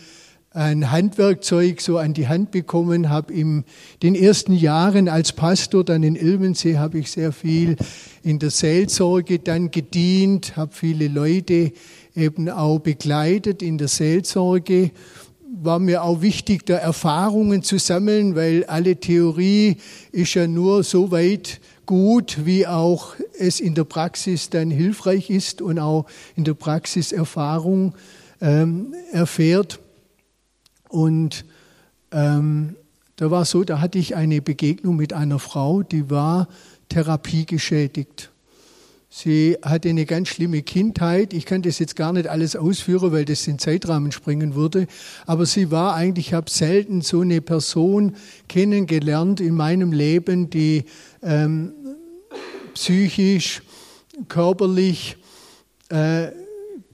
ein 0.53 0.91
Handwerkzeug 0.91 1.79
so 1.79 1.97
an 1.97 2.13
die 2.13 2.27
Hand 2.27 2.51
bekommen, 2.51 3.09
habe 3.09 3.33
in 3.33 3.63
den 4.03 4.15
ersten 4.15 4.53
Jahren 4.53 5.09
als 5.09 5.31
Pastor 5.31 5.83
dann 5.83 6.03
in 6.03 6.15
Ilmensee 6.15 6.77
habe 6.77 6.99
ich 6.99 7.09
sehr 7.09 7.31
viel 7.31 7.77
in 8.21 8.37
der 8.37 8.49
Seelsorge 8.51 9.39
dann 9.39 9.71
gedient, 9.71 10.57
habe 10.57 10.73
viele 10.73 11.07
Leute 11.07 11.71
eben 12.15 12.49
auch 12.49 12.79
begleitet 12.79 13.61
in 13.61 13.77
der 13.77 13.87
Seelsorge 13.87 14.91
war 15.53 15.79
mir 15.79 16.03
auch 16.03 16.21
wichtig, 16.21 16.65
da 16.65 16.75
Erfahrungen 16.75 17.61
zu 17.63 17.77
sammeln, 17.77 18.35
weil 18.35 18.63
alle 18.65 18.95
Theorie 18.95 19.77
ist 20.11 20.33
ja 20.33 20.47
nur 20.47 20.83
so 20.83 21.11
weit 21.11 21.59
gut, 21.85 22.45
wie 22.45 22.65
auch 22.65 23.15
es 23.37 23.59
in 23.59 23.75
der 23.75 23.83
Praxis 23.83 24.49
dann 24.49 24.71
hilfreich 24.71 25.29
ist 25.29 25.61
und 25.61 25.77
auch 25.77 26.05
in 26.35 26.45
der 26.45 26.53
Praxis 26.53 27.11
Erfahrung 27.11 27.93
ähm, 28.39 28.93
erfährt. 29.11 29.79
Und 30.87 31.45
ähm, 32.11 32.75
da 33.17 33.29
war 33.29 33.45
so, 33.45 33.63
da 33.63 33.81
hatte 33.81 33.99
ich 33.99 34.15
eine 34.15 34.41
Begegnung 34.41 34.95
mit 34.95 35.13
einer 35.13 35.39
Frau, 35.39 35.83
die 35.83 36.09
war 36.09 36.47
therapiegeschädigt. 36.89 38.30
Sie 39.13 39.57
hatte 39.61 39.89
eine 39.89 40.05
ganz 40.05 40.29
schlimme 40.29 40.61
Kindheit. 40.61 41.33
Ich 41.33 41.45
kann 41.45 41.61
das 41.61 41.79
jetzt 41.79 41.97
gar 41.97 42.13
nicht 42.13 42.27
alles 42.27 42.55
ausführen, 42.55 43.11
weil 43.11 43.25
das 43.25 43.43
den 43.43 43.59
Zeitrahmen 43.59 44.13
sprengen 44.13 44.55
würde. 44.55 44.87
Aber 45.25 45.45
sie 45.45 45.69
war 45.69 45.95
eigentlich, 45.95 46.27
ich 46.27 46.33
habe 46.33 46.49
selten 46.49 47.01
so 47.01 47.19
eine 47.19 47.41
Person 47.41 48.15
kennengelernt 48.47 49.41
in 49.41 49.53
meinem 49.53 49.91
Leben, 49.91 50.49
die 50.49 50.85
ähm, 51.21 51.73
psychisch, 52.73 53.61
körperlich, 54.29 55.17
äh, 55.89 56.29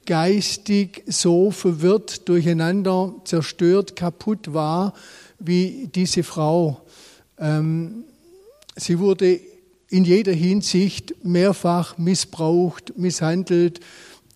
geistig 0.08 1.04
so 1.06 1.52
verwirrt, 1.52 2.28
durcheinander, 2.28 3.14
zerstört, 3.26 3.96
kaputt 3.96 4.56
war 4.56 4.96
wie 5.38 5.88
diese 5.94 6.24
Frau. 6.24 6.82
Ähm, 7.38 8.06
sie 8.76 8.98
wurde 8.98 9.40
in 9.90 10.04
jeder 10.04 10.34
Hinsicht 10.34 11.14
mehrfach 11.24 11.98
missbraucht, 11.98 12.98
misshandelt, 12.98 13.80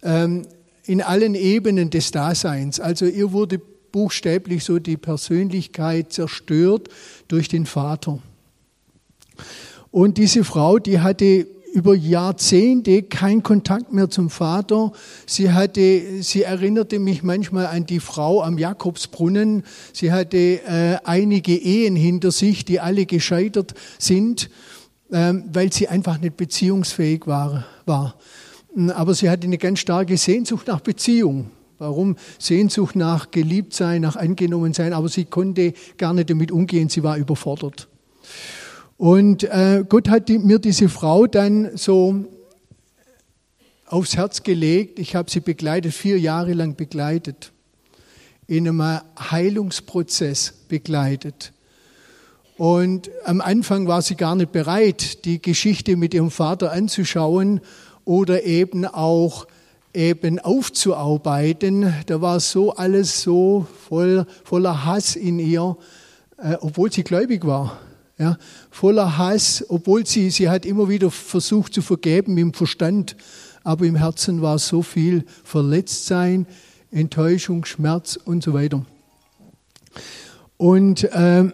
ähm, 0.01 0.43
in 0.85 1.01
allen 1.01 1.35
Ebenen 1.35 1.89
des 1.89 2.11
Daseins. 2.11 2.79
Also 2.79 3.05
ihr 3.05 3.31
wurde 3.31 3.61
buchstäblich 3.91 4.63
so 4.63 4.79
die 4.79 4.97
Persönlichkeit 4.97 6.13
zerstört 6.13 6.87
durch 7.27 7.47
den 7.47 7.65
Vater. 7.65 8.19
Und 9.91 10.17
diese 10.17 10.43
Frau, 10.43 10.79
die 10.79 10.99
hatte 10.99 11.47
über 11.73 11.95
Jahrzehnte 11.95 13.03
keinen 13.03 13.43
Kontakt 13.43 13.93
mehr 13.93 14.09
zum 14.09 14.29
Vater. 14.29 14.91
Sie 15.25 15.51
hatte, 15.51 16.21
sie 16.21 16.43
erinnerte 16.43 16.99
mich 16.99 17.23
manchmal 17.23 17.67
an 17.67 17.85
die 17.85 17.99
Frau 17.99 18.43
am 18.43 18.57
Jakobsbrunnen. 18.57 19.63
Sie 19.93 20.11
hatte 20.11 20.37
äh, 20.37 20.97
einige 21.03 21.55
Ehen 21.55 21.95
hinter 21.95 22.31
sich, 22.31 22.65
die 22.65 22.79
alle 22.79 23.05
gescheitert 23.05 23.73
sind. 23.97 24.49
Ähm, 25.11 25.45
weil 25.51 25.71
sie 25.73 25.87
einfach 25.87 26.19
nicht 26.19 26.37
beziehungsfähig 26.37 27.27
war, 27.27 27.65
war. 27.85 28.15
Aber 28.95 29.13
sie 29.13 29.29
hatte 29.29 29.45
eine 29.45 29.57
ganz 29.57 29.79
starke 29.79 30.17
Sehnsucht 30.17 30.67
nach 30.67 30.79
Beziehung. 30.79 31.51
Warum? 31.77 32.15
Sehnsucht 32.37 32.95
nach 32.95 33.31
geliebt 33.31 33.73
sein, 33.73 34.03
nach 34.03 34.15
angenommen 34.15 34.73
sein, 34.73 34.93
aber 34.93 35.09
sie 35.09 35.25
konnte 35.25 35.73
gar 35.97 36.13
nicht 36.13 36.29
damit 36.29 36.51
umgehen, 36.51 36.89
sie 36.89 37.03
war 37.03 37.17
überfordert. 37.17 37.87
Und 38.97 39.43
äh, 39.45 39.83
Gott 39.89 40.07
hat 40.09 40.29
mir 40.29 40.59
diese 40.59 40.89
Frau 40.89 41.25
dann 41.25 41.75
so 41.75 42.25
aufs 43.87 44.15
Herz 44.15 44.43
gelegt. 44.43 44.99
Ich 44.99 45.15
habe 45.15 45.29
sie 45.31 45.39
begleitet, 45.39 45.91
vier 45.93 46.19
Jahre 46.19 46.53
lang 46.53 46.75
begleitet, 46.75 47.51
in 48.45 48.67
einem 48.67 49.01
Heilungsprozess 49.31 50.53
begleitet. 50.67 51.51
Und 52.57 53.09
am 53.25 53.41
Anfang 53.41 53.87
war 53.87 54.01
sie 54.01 54.15
gar 54.15 54.35
nicht 54.35 54.51
bereit, 54.51 55.25
die 55.25 55.41
Geschichte 55.41 55.95
mit 55.95 56.13
ihrem 56.13 56.31
Vater 56.31 56.71
anzuschauen 56.71 57.61
oder 58.05 58.43
eben 58.43 58.85
auch 58.85 59.47
eben 59.93 60.39
aufzuarbeiten. 60.39 61.93
Da 62.05 62.21
war 62.21 62.39
so 62.39 62.73
alles 62.75 63.21
so 63.21 63.67
voll, 63.87 64.25
voller 64.43 64.85
Hass 64.85 65.15
in 65.15 65.39
ihr, 65.39 65.77
äh, 66.37 66.55
obwohl 66.61 66.91
sie 66.91 67.03
gläubig 67.03 67.45
war. 67.45 67.79
Ja, 68.17 68.37
voller 68.69 69.17
Hass, 69.17 69.65
obwohl 69.67 70.05
sie, 70.05 70.29
sie 70.29 70.47
hat 70.49 70.65
immer 70.65 70.87
wieder 70.89 71.09
versucht 71.09 71.73
zu 71.73 71.81
vergeben 71.81 72.37
im 72.37 72.53
Verstand, 72.53 73.15
aber 73.63 73.85
im 73.85 73.95
Herzen 73.95 74.41
war 74.41 74.59
so 74.59 74.83
viel 74.83 75.25
Verletztsein, 75.43 76.45
Enttäuschung, 76.91 77.65
Schmerz 77.65 78.19
und 78.23 78.43
so 78.43 78.53
weiter. 78.53 78.85
Und 80.61 81.05
äh, 81.05 81.45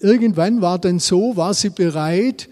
irgendwann 0.00 0.60
war 0.60 0.80
dann 0.80 0.98
so, 0.98 1.36
war 1.36 1.54
sie 1.54 1.70
bereit, 1.70 2.48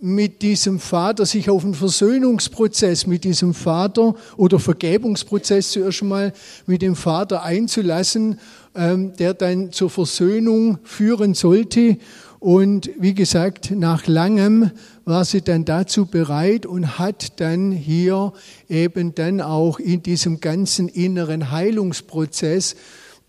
mit 0.00 0.40
diesem 0.40 0.80
Vater, 0.80 1.26
sich 1.26 1.50
auf 1.50 1.62
einen 1.62 1.74
Versöhnungsprozess 1.74 3.06
mit 3.06 3.24
diesem 3.24 3.52
Vater 3.52 4.14
oder 4.38 4.58
Vergebungsprozess 4.58 5.72
zuerst 5.72 6.02
mal 6.04 6.32
mit 6.66 6.80
dem 6.80 6.96
Vater 6.96 7.42
einzulassen, 7.42 8.40
ähm, 8.74 9.14
der 9.18 9.34
dann 9.34 9.72
zur 9.72 9.90
Versöhnung 9.90 10.78
führen 10.84 11.34
sollte. 11.34 11.98
Und 12.38 12.88
wie 12.98 13.12
gesagt, 13.12 13.72
nach 13.72 14.06
langem 14.06 14.70
war 15.04 15.26
sie 15.26 15.42
dann 15.42 15.66
dazu 15.66 16.06
bereit 16.06 16.64
und 16.64 16.98
hat 16.98 17.40
dann 17.40 17.72
hier 17.72 18.32
eben 18.70 19.14
dann 19.14 19.42
auch 19.42 19.80
in 19.80 20.02
diesem 20.02 20.40
ganzen 20.40 20.88
inneren 20.88 21.50
Heilungsprozess, 21.50 22.74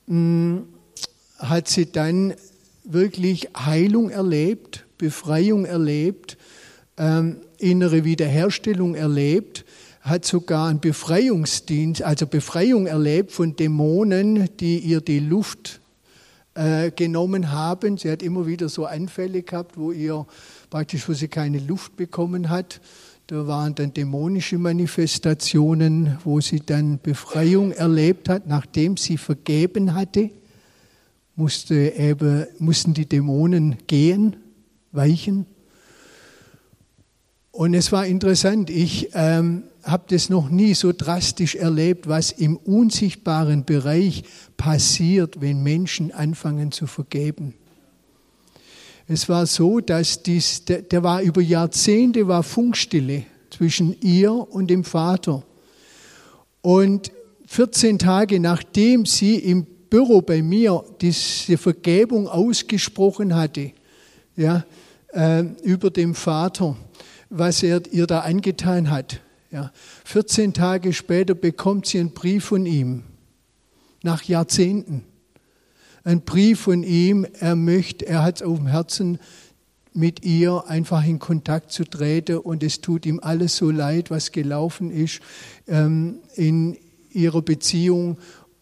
mh, 0.05 0.61
hat 1.37 1.67
sie 1.67 1.91
dann 1.91 2.33
wirklich 2.83 3.49
Heilung 3.57 4.09
erlebt, 4.09 4.85
Befreiung 4.97 5.65
erlebt 5.65 6.37
ähm, 6.97 7.37
innere 7.59 8.03
Wiederherstellung 8.03 8.95
erlebt, 8.95 9.65
hat 10.01 10.25
sogar 10.25 10.69
einen 10.69 10.79
Befreiungsdienst, 10.79 12.01
also 12.01 12.27
Befreiung 12.27 12.87
erlebt 12.87 13.31
von 13.31 13.55
Dämonen, 13.55 14.49
die 14.59 14.79
ihr 14.79 15.01
die 15.01 15.19
Luft 15.19 15.79
äh, 16.55 16.91
genommen 16.91 17.51
haben. 17.51 17.97
Sie 17.97 18.09
hat 18.09 18.23
immer 18.23 18.47
wieder 18.47 18.69
so 18.69 18.85
Anfälle 18.85 19.43
gehabt, 19.43 19.77
wo 19.77 19.91
ihr 19.91 20.25
praktisch, 20.69 21.07
wo 21.09 21.13
sie 21.13 21.27
keine 21.27 21.59
Luft 21.59 21.97
bekommen 21.97 22.49
hat. 22.49 22.79
Da 23.27 23.45
waren 23.45 23.75
dann 23.75 23.93
dämonische 23.93 24.57
Manifestationen, 24.57 26.17
wo 26.23 26.39
sie 26.39 26.61
dann 26.61 26.99
Befreiung 27.03 27.73
erlebt 27.73 28.29
hat, 28.29 28.47
nachdem 28.47 28.95
sie 28.95 29.17
vergeben 29.17 29.93
hatte. 29.93 30.29
Musste 31.37 31.75
eben, 31.75 32.47
mussten 32.59 32.93
die 32.93 33.05
Dämonen 33.05 33.77
gehen, 33.87 34.35
weichen. 34.91 35.45
Und 37.51 37.73
es 37.73 37.91
war 37.91 38.05
interessant, 38.07 38.69
ich 38.69 39.11
ähm, 39.13 39.63
habe 39.83 40.05
das 40.07 40.29
noch 40.29 40.49
nie 40.49 40.73
so 40.73 40.91
drastisch 40.91 41.55
erlebt, 41.55 42.07
was 42.07 42.31
im 42.31 42.57
unsichtbaren 42.57 43.65
Bereich 43.65 44.23
passiert, 44.57 45.39
wenn 45.39 45.61
Menschen 45.61 46.11
anfangen 46.11 46.71
zu 46.71 46.87
vergeben. 46.87 47.53
Es 49.07 49.29
war 49.29 49.45
so, 49.45 49.79
dass 49.79 50.23
dies, 50.23 50.65
der, 50.65 50.81
der 50.81 51.03
war 51.03 51.21
über 51.21 51.41
Jahrzehnte 51.41 52.27
war 52.27 52.41
Funkstille 52.41 53.25
zwischen 53.51 53.95
ihr 54.01 54.33
und 54.33 54.71
dem 54.71 54.83
Vater. 54.83 55.43
Und 56.61 57.11
14 57.45 57.99
Tage 57.99 58.39
nachdem 58.39 59.05
sie 59.05 59.35
im 59.35 59.67
Büro 59.89 60.21
bei 60.21 60.41
mir 60.41 60.83
diese 61.01 61.57
Vergebung 61.57 62.27
ausgesprochen 62.27 63.35
hatte, 63.35 63.71
ja, 64.35 64.65
äh, 65.13 65.43
über 65.63 65.89
dem 65.89 66.15
Vater, 66.15 66.75
was 67.29 67.63
er 67.63 67.81
ihr 67.91 68.07
da 68.07 68.19
angetan 68.19 68.89
hat. 68.89 69.21
Ja. 69.51 69.71
14 70.05 70.53
Tage 70.53 70.93
später 70.93 71.33
bekommt 71.33 71.85
sie 71.85 71.99
einen 71.99 72.11
Brief 72.11 72.45
von 72.45 72.65
ihm, 72.65 73.03
nach 74.03 74.23
Jahrzehnten. 74.23 75.03
Ein 76.03 76.21
Brief 76.21 76.61
von 76.61 76.83
ihm, 76.83 77.25
er 77.39 77.55
möchte, 77.55 78.07
er 78.07 78.23
hat 78.23 78.37
es 78.37 78.41
auf 78.43 78.57
dem 78.57 78.67
Herzen, 78.67 79.19
mit 79.93 80.23
ihr 80.23 80.65
einfach 80.67 81.05
in 81.05 81.17
Kontakt 81.17 81.71
zu 81.71 81.83
treten 81.83 82.37
und 82.37 82.61
es 82.61 82.81
tut 82.81 83.05
ihm 83.05 83.19
alles 83.19 83.57
so 83.57 83.71
leid, 83.71 84.11
was 84.11 84.31
gelaufen 84.31 84.91
ist 84.91 85.21
ähm, 85.67 86.19
in 86.35 86.77
ihrer 87.11 87.41
Beziehung 87.41 88.17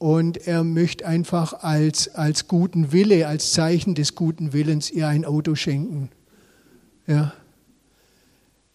und 0.06 0.46
er 0.46 0.64
möchte 0.64 1.08
einfach 1.08 1.64
als, 1.64 2.14
als 2.14 2.48
guten 2.48 2.92
Wille, 2.92 3.28
als 3.28 3.54
Zeichen 3.54 3.96
des 3.96 4.14
guten 4.14 4.54
Willens 4.54 4.92
ihr 4.92 5.08
ein 5.08 5.26
Auto 5.26 5.56
schenken. 5.56 6.12
Ja. 7.08 7.34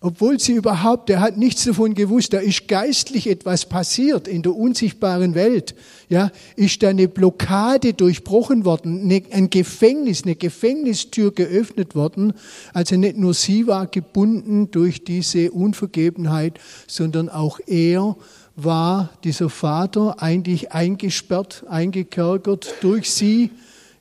Obwohl 0.01 0.41
sie 0.41 0.55
überhaupt, 0.55 1.09
er 1.09 1.21
hat 1.21 1.37
nichts 1.37 1.63
davon 1.63 1.95
gewusst, 1.95 2.33
da 2.33 2.39
ist 2.39 2.67
geistlich 2.67 3.29
etwas 3.29 3.65
passiert 3.67 4.27
in 4.27 4.43
der 4.43 4.57
unsichtbaren 4.57 5.37
Welt. 5.37 5.77
Ja, 6.09 6.33
ist 6.57 6.83
da 6.83 6.89
eine 6.89 7.07
Blockade 7.07 7.93
durchbrochen 7.93 8.65
worden, 8.65 9.09
ein 9.31 9.51
Gefängnis, 9.51 10.25
eine 10.25 10.35
Gefängnistür 10.35 11.33
geöffnet 11.33 11.95
worden. 11.95 12.33
Also 12.73 12.97
nicht 12.97 13.19
nur 13.19 13.35
sie 13.35 13.69
war 13.69 13.87
gebunden 13.87 14.73
durch 14.73 15.05
diese 15.05 15.53
Unvergebenheit, 15.53 16.59
sondern 16.89 17.29
auch 17.29 17.61
er 17.69 18.17
war, 18.65 19.11
dieser 19.25 19.49
Vater, 19.49 20.23
eigentlich 20.23 20.73
eingesperrt, 20.73 21.65
eingekerkert 21.69 22.75
durch 22.81 23.11
sie. 23.11 23.51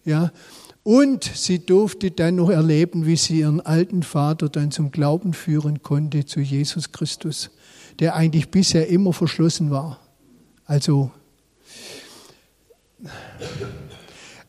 Ja, 0.06 0.32
und 0.84 1.24
sie 1.24 1.65
durfte 1.65 2.12
dann 2.12 2.36
noch 2.36 2.50
erleben, 2.50 3.06
wie 3.06 3.15
sie 3.15 3.39
ihren 3.39 3.62
alten 3.62 4.02
Vater 4.02 4.50
dann 4.50 4.72
zum 4.72 4.91
Glauben 4.91 5.34
führen 5.34 5.84
konnte 5.84 6.26
zu 6.26 6.39
Jesus 6.39 6.91
Christus, 6.91 7.52
der 8.00 8.15
eigentlich 8.15 8.50
bisher 8.50 8.88
immer 8.88 9.13
verschlossen 9.13 9.72
war. 9.72 10.00
Also, 10.65 11.12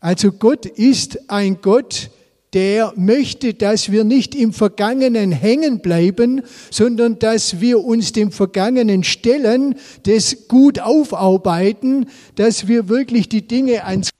also 0.00 0.32
Gott 0.32 0.66
ist 0.66 1.30
ein 1.30 1.60
Gott, 1.60 2.10
der 2.52 2.92
möchte, 2.96 3.54
dass 3.54 3.92
wir 3.92 4.04
nicht 4.04 4.34
im 4.34 4.52
Vergangenen 4.52 5.30
hängen 5.32 5.80
bleiben, 5.80 6.42
sondern 6.70 7.18
dass 7.18 7.60
wir 7.60 7.84
uns 7.84 8.12
dem 8.12 8.32
Vergangenen 8.32 9.04
stellen, 9.04 9.76
das 10.04 10.48
gut 10.48 10.80
aufarbeiten, 10.80 12.08
dass 12.34 12.66
wir 12.66 12.88
wirklich 12.88 13.28
die 13.28 13.46
Dinge 13.46 13.84
ans 13.84 14.10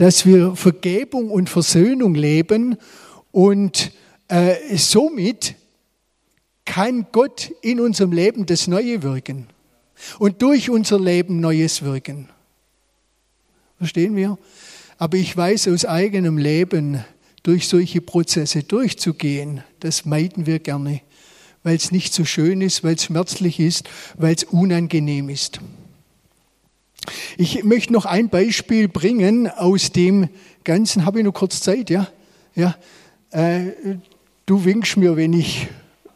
dass 0.00 0.24
wir 0.24 0.56
Vergebung 0.56 1.30
und 1.30 1.50
Versöhnung 1.50 2.14
leben 2.14 2.78
und 3.32 3.92
äh, 4.28 4.54
somit 4.78 5.56
kann 6.70 7.06
Gott 7.10 7.52
in 7.62 7.80
unserem 7.80 8.12
Leben 8.12 8.46
das 8.46 8.68
Neue 8.68 9.02
wirken 9.02 9.48
und 10.20 10.40
durch 10.40 10.70
unser 10.70 11.00
Leben 11.00 11.40
Neues 11.40 11.82
wirken. 11.82 12.28
Verstehen 13.76 14.14
wir? 14.14 14.38
Aber 14.96 15.16
ich 15.16 15.36
weiß 15.36 15.66
aus 15.66 15.84
eigenem 15.84 16.38
Leben, 16.38 17.04
durch 17.42 17.66
solche 17.66 18.00
Prozesse 18.00 18.62
durchzugehen, 18.62 19.64
das 19.80 20.04
meiden 20.04 20.46
wir 20.46 20.60
gerne, 20.60 21.00
weil 21.64 21.74
es 21.74 21.90
nicht 21.90 22.14
so 22.14 22.24
schön 22.24 22.60
ist, 22.60 22.84
weil 22.84 22.94
es 22.94 23.06
schmerzlich 23.06 23.58
ist, 23.58 23.90
weil 24.16 24.36
es 24.36 24.44
unangenehm 24.44 25.28
ist. 25.28 25.58
Ich 27.36 27.64
möchte 27.64 27.92
noch 27.92 28.06
ein 28.06 28.28
Beispiel 28.28 28.86
bringen 28.86 29.48
aus 29.48 29.90
dem 29.90 30.28
Ganzen. 30.62 31.04
Habe 31.04 31.18
ich 31.18 31.24
noch 31.24 31.32
kurz 31.32 31.62
Zeit? 31.62 31.90
Ja, 31.90 32.06
ja. 32.54 32.76
Äh, 33.32 33.72
du 34.46 34.64
winkst 34.64 34.96
mir, 34.98 35.16
wenn 35.16 35.32
ich, 35.32 35.66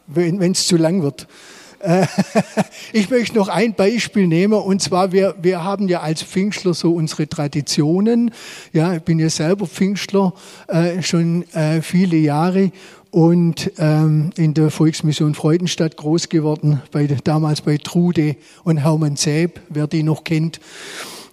wenn 0.07 0.51
es 0.51 0.67
zu 0.67 0.77
lang 0.77 1.01
wird. 1.01 1.27
Äh, 1.79 2.07
ich 2.93 3.09
möchte 3.09 3.35
noch 3.35 3.47
ein 3.47 3.73
Beispiel 3.75 4.27
nehmen 4.27 4.53
und 4.53 4.81
zwar 4.81 5.11
wir, 5.11 5.35
wir 5.41 5.63
haben 5.63 5.87
ja 5.87 6.01
als 6.01 6.23
Pfingstler 6.23 6.73
so 6.73 6.93
unsere 6.93 7.27
Traditionen. 7.27 8.31
Ja, 8.73 8.93
ich 8.93 9.03
bin 9.03 9.19
ja 9.19 9.29
selber 9.29 9.67
Pfingstler 9.67 10.33
äh, 10.67 11.01
schon 11.01 11.43
äh, 11.53 11.81
viele 11.81 12.17
Jahre 12.17 12.71
und 13.11 13.71
ähm, 13.77 14.31
in 14.35 14.53
der 14.53 14.71
Volksmission 14.71 15.35
Freudenstadt 15.35 15.95
groß 15.95 16.27
geworden, 16.27 16.81
bei, 16.91 17.07
damals 17.07 17.61
bei 17.61 17.77
Trude 17.77 18.35
und 18.63 18.77
Hermann 18.77 19.15
Säb, 19.15 19.61
wer 19.69 19.87
die 19.87 20.03
noch 20.03 20.23
kennt. 20.23 20.59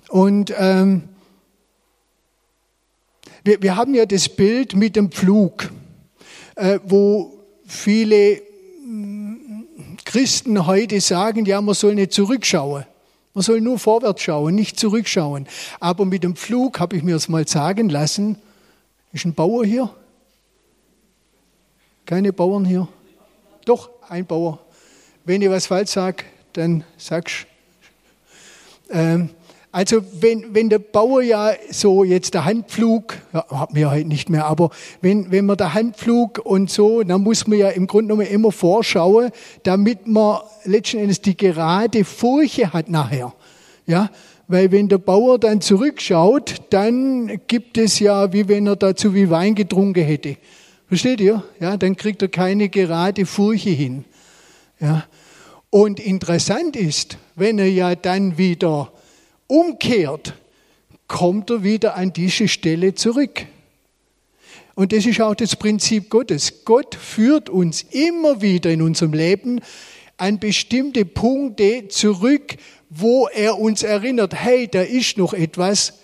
Und 0.09 0.55
ähm, 0.59 1.03
wir, 3.43 3.63
wir 3.63 3.75
haben 3.75 3.95
ja 3.95 4.07
das 4.07 4.29
Bild 4.29 4.77
mit 4.77 4.95
dem 4.95 5.11
Pflug, 5.11 5.73
äh, 6.55 6.79
wo 6.85 7.33
viele 7.67 8.43
Christen 10.13 10.67
heute 10.67 11.01
sagen, 11.01 11.47
ja, 11.47 11.59
man 11.63 11.75
soll 11.75 11.95
nicht 11.95 12.13
zurückschauen. 12.13 12.85
Man 13.33 13.43
soll 13.43 13.63
nur 13.63 13.79
vorwärts 13.79 14.21
schauen, 14.21 14.55
nicht 14.55 14.79
zurückschauen. 14.79 15.49
Aber 15.81 16.05
mit 16.05 16.23
dem 16.23 16.37
Flug 16.37 16.81
habe 16.81 16.99
ich 16.99 17.03
mir 17.03 17.15
das 17.15 17.31
mal 17.31 17.49
sagen 17.49 17.89
lassen. 17.89 18.37
Ist 19.15 19.25
ein 19.25 19.33
Bauer 19.33 19.65
hier? 19.65 19.89
Keine 22.05 22.31
Bauern 22.31 22.67
hier? 22.67 22.89
Doch, 23.65 23.89
ein 24.07 24.27
Bauer. 24.27 24.59
Wenn 25.25 25.41
ich 25.41 25.49
was 25.49 25.65
falsch 25.65 25.93
sage, 25.93 26.25
dann 26.53 26.85
sagst. 26.99 27.47
Ähm, 28.91 29.31
also 29.75 30.03
wenn, 30.21 30.55
wenn 30.55 30.69
der 30.69 30.79
Bauer 30.79 31.23
ja 31.23 31.53
so 31.71 32.05
jetzt 32.05 32.35
der 32.35 32.45
Handpflug, 32.45 33.17
ja, 33.33 33.47
hat 33.49 33.75
ja 33.75 33.91
heute 33.91 34.07
nicht 34.07 34.29
mehr, 34.29 34.45
aber 34.45 34.69
wenn, 35.01 35.31
wenn 35.31 35.47
man 35.47 35.57
der 35.57 35.73
Handpflug 35.73 36.39
und 36.45 36.71
so, 36.71 37.03
dann 37.03 37.23
muss 37.23 37.47
man 37.47 37.59
ja 37.59 37.71
im 37.71 37.87
Grunde 37.87 38.15
genommen 38.15 38.29
immer 38.29 38.53
vorschauen, 38.53 39.31
damit 39.63 40.07
man 40.07 40.41
letzten 40.65 40.99
Endes 40.99 41.23
die 41.23 41.39
gerade 41.39 42.05
Furche 42.05 42.75
hat 42.75 42.91
nachher. 42.91 43.33
Ja, 43.87 44.11
weil 44.47 44.71
wenn 44.71 44.91
der 44.91 44.99
Bauer 44.99 45.39
dann 45.39 45.63
zurückschaut, 45.63 46.57
dann 46.69 47.41
gibt 47.47 47.79
es 47.79 47.99
ja, 47.99 48.31
wie 48.35 48.49
wenn 48.49 48.67
er 48.67 48.77
dazu 48.77 49.15
wie 49.15 49.31
Wein 49.31 49.55
getrunken 49.55 50.05
hätte. 50.05 50.37
Versteht 50.87 51.23
ihr? 51.23 51.43
Ja, 51.59 51.79
dann 51.79 51.97
kriegt 51.97 52.21
er 52.21 52.29
keine 52.29 52.69
gerade 52.69 53.25
Furche 53.25 53.71
hin. 53.71 54.05
Ja. 54.79 55.05
Und 55.71 55.99
interessant 55.99 56.77
ist, 56.77 57.17
wenn 57.35 57.59
er 57.59 57.71
ja 57.71 57.95
dann 57.95 58.37
wieder 58.37 58.93
umkehrt, 59.47 60.35
kommt 61.09 61.51
er 61.51 61.63
wieder 61.63 61.97
an 61.97 62.13
diese 62.13 62.49
Stelle 62.49 62.95
zurück. 62.95 63.47
Und 64.75 64.93
das 64.93 65.05
ist 65.05 65.21
auch 65.21 65.35
das 65.35 65.57
Prinzip 65.57 66.09
Gottes. 66.09 66.65
Gott 66.65 66.95
führt 66.95 67.51
uns 67.51 67.83
immer 67.83 68.41
wieder 68.41 68.71
in 68.71 68.81
unserem 68.81 69.13
Leben 69.13 69.61
an 70.17 70.39
bestimmte 70.39 71.05
Punkte 71.05 71.89
zurück, 71.89 72.57
wo 72.89 73.27
er 73.29 73.59
uns 73.59 73.83
erinnert, 73.83 74.35
hey, 74.35 74.69
da 74.69 74.83
ist 74.83 75.19
noch 75.19 75.35
etwas, 75.35 75.95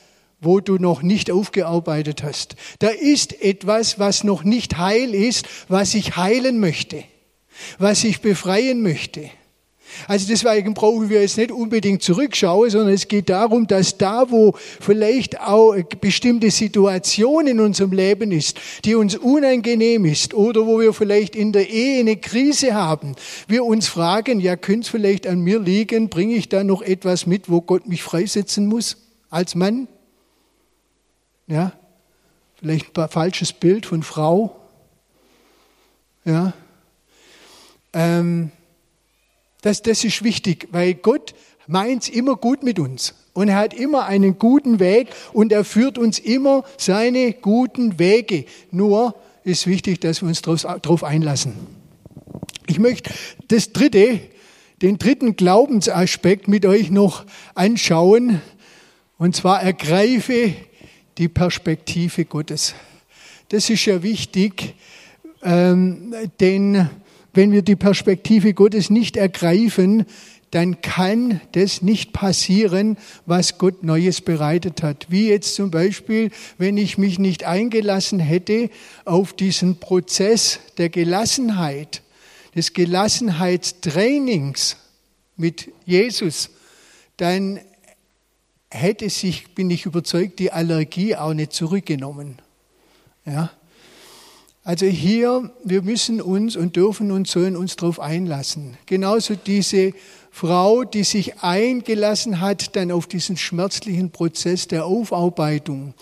wo 0.41 0.61
du 0.61 0.77
noch 0.77 1.03
nicht 1.03 1.31
aufgearbeitet 1.31 2.23
hast. 2.23 2.57
Da 2.79 2.89
ist 2.89 3.41
etwas, 3.43 3.99
was 3.99 4.25
noch 4.25 4.45
nicht 4.45 4.79
heil 4.79 5.15
ist, 5.15 5.47
was 5.69 5.95
ich 5.95 6.17
heilen 6.17 6.61
möchte, 6.61 7.05
was 7.79 8.05
ich 8.05 8.21
befreien 8.21 8.83
möchte. 8.83 9.31
Also 10.07 10.27
deswegen 10.29 10.75
brauchen 10.75 11.09
wir 11.09 11.21
jetzt 11.21 11.37
nicht 11.37 11.51
unbedingt 11.51 12.03
zurückschauen, 12.03 12.71
sondern 12.71 12.95
es 12.95 13.09
geht 13.09 13.29
darum, 13.29 13.67
dass 13.67 13.99
da, 13.99 14.31
wo 14.31 14.55
vielleicht 14.57 15.41
auch 15.41 15.75
bestimmte 16.01 16.51
Situation 16.51 17.47
in 17.47 17.61
unserem 17.61 17.93
Leben 17.93 18.33
ist, 18.33 18.59
die 18.85 18.95
uns 18.95 19.17
unangenehm 19.17 20.05
ist 20.05 20.35
oder 20.35 20.67
wo 20.67 20.81
wir 20.81 20.93
vielleicht 20.93 21.35
in 21.35 21.53
der 21.53 21.69
Ehe 21.69 22.01
eine 22.01 22.17
Krise 22.17 22.75
haben, 22.75 23.15
wir 23.47 23.65
uns 23.65 23.89
fragen, 23.89 24.41
ja, 24.41 24.57
könnte 24.57 24.81
es 24.81 24.89
vielleicht 24.89 25.27
an 25.27 25.41
mir 25.41 25.59
liegen, 25.59 26.09
bringe 26.09 26.35
ich 26.35 26.49
da 26.49 26.65
noch 26.65 26.83
etwas 26.83 27.27
mit, 27.27 27.51
wo 27.51 27.61
Gott 27.61 27.89
mich 27.89 28.03
freisetzen 28.03 28.67
muss 28.67 28.97
als 29.31 29.55
Mann? 29.55 29.89
Ja, 31.47 31.73
vielleicht 32.57 32.97
ein 32.99 33.09
falsches 33.09 33.53
Bild 33.53 33.87
von 33.87 34.03
Frau. 34.03 34.55
Ja, 36.25 36.53
ähm, 37.95 38.51
das, 39.63 39.83
das 39.83 40.05
ist 40.05 40.23
wichtig, 40.23 40.69
weil 40.71 40.95
Gott 40.95 41.35
meint 41.67 42.05
es 42.05 42.09
immer 42.09 42.37
gut 42.37 42.63
mit 42.63 42.79
uns. 42.79 43.15
Und 43.35 43.49
er 43.49 43.57
hat 43.57 43.75
immer 43.75 44.07
einen 44.07 44.39
guten 44.39 44.81
Weg 44.81 45.09
und 45.33 45.53
er 45.53 45.65
führt 45.65 45.99
uns 45.99 46.19
immer 46.19 46.65
seine 46.77 47.33
guten 47.33 47.99
Wege. 47.99 48.47
Nur 48.71 49.15
ist 49.45 49.67
wichtig, 49.67 50.01
dass 50.01 50.23
wir 50.23 50.29
uns 50.29 50.43
darauf 50.43 51.05
einlassen. 51.05 51.55
Ich 52.67 52.79
möchte 52.79 53.13
das 53.49 53.73
dritte, 53.73 54.21
den 54.83 54.99
dritten 54.99 55.37
Glaubensaspekt 55.37 56.49
mit 56.49 56.67
euch 56.67 56.91
noch 56.91 57.25
anschauen. 57.55 58.41
Und 59.19 59.37
zwar 59.37 59.63
ergreife 59.63 60.53
die 61.17 61.29
Perspektive 61.29 62.25
Gottes. 62.25 62.75
Das 63.49 63.71
ist 63.71 63.85
ja 63.87 64.03
wichtig, 64.03 64.75
ähm, 65.43 66.15
denn 66.41 66.91
wenn 67.35 67.53
wir 67.53 67.63
die 67.63 67.77
Perspektive 67.77 68.55
Gottes 68.55 68.91
nicht 68.91 69.17
ergreifen, 69.17 70.07
dann 70.51 70.81
kann 70.81 71.41
das 71.53 71.83
nicht 71.83 72.13
passieren, 72.13 72.97
was 73.27 73.59
Gott 73.59 73.83
Neues 73.83 74.23
bereitet 74.23 74.83
hat. 74.83 75.07
Wie 75.11 75.29
jetzt 75.29 75.55
zum 75.55 75.71
Beispiel, 75.71 76.31
wenn 76.57 76.79
ich 76.79 76.97
mich 76.97 77.19
nicht 77.19 77.45
eingelassen 77.45 78.19
hätte 78.19 78.71
auf 79.05 79.35
diesen 79.35 79.79
Prozess 79.79 80.61
der 80.79 80.89
Gelassenheit, 80.89 82.03
des 82.55 82.73
Gelassenheitstrainings 82.73 84.79
mit 85.37 85.71
Jesus, 85.85 86.49
dann 87.19 87.61
hätte 88.71 89.11
sich, 89.11 89.55
bin 89.55 89.71
ich 89.71 89.87
überzeugt, 89.87 90.39
die 90.39 90.51
Allergie 90.51 91.15
auch 91.15 91.35
nicht 91.35 91.53
zurückgenommen. 91.53 92.39
Ja? 93.25 93.51
Also 94.69 94.85
hier, 94.85 95.51
wir 95.65 95.81
müssen 95.81 96.21
uns 96.21 96.55
und 96.55 96.77
dürfen 96.77 97.11
uns, 97.11 97.33
sollen 97.33 97.57
uns 97.57 97.77
darauf 97.77 98.01
einlassen. 98.01 98.77
Genauso 98.85 99.35
diese 99.35 99.95
Frau, 100.31 100.85
die 100.85 101.05
sich 101.05 101.39
eingelassen 101.39 102.43
hat 102.43 102.77
dann 102.77 102.93
auf 102.93 103.07
diesen 103.07 103.39
schmerzlichen 103.39 104.11
Prozess 104.11 104.69
der 104.69 104.85
Aufarbeitung. 104.85 105.95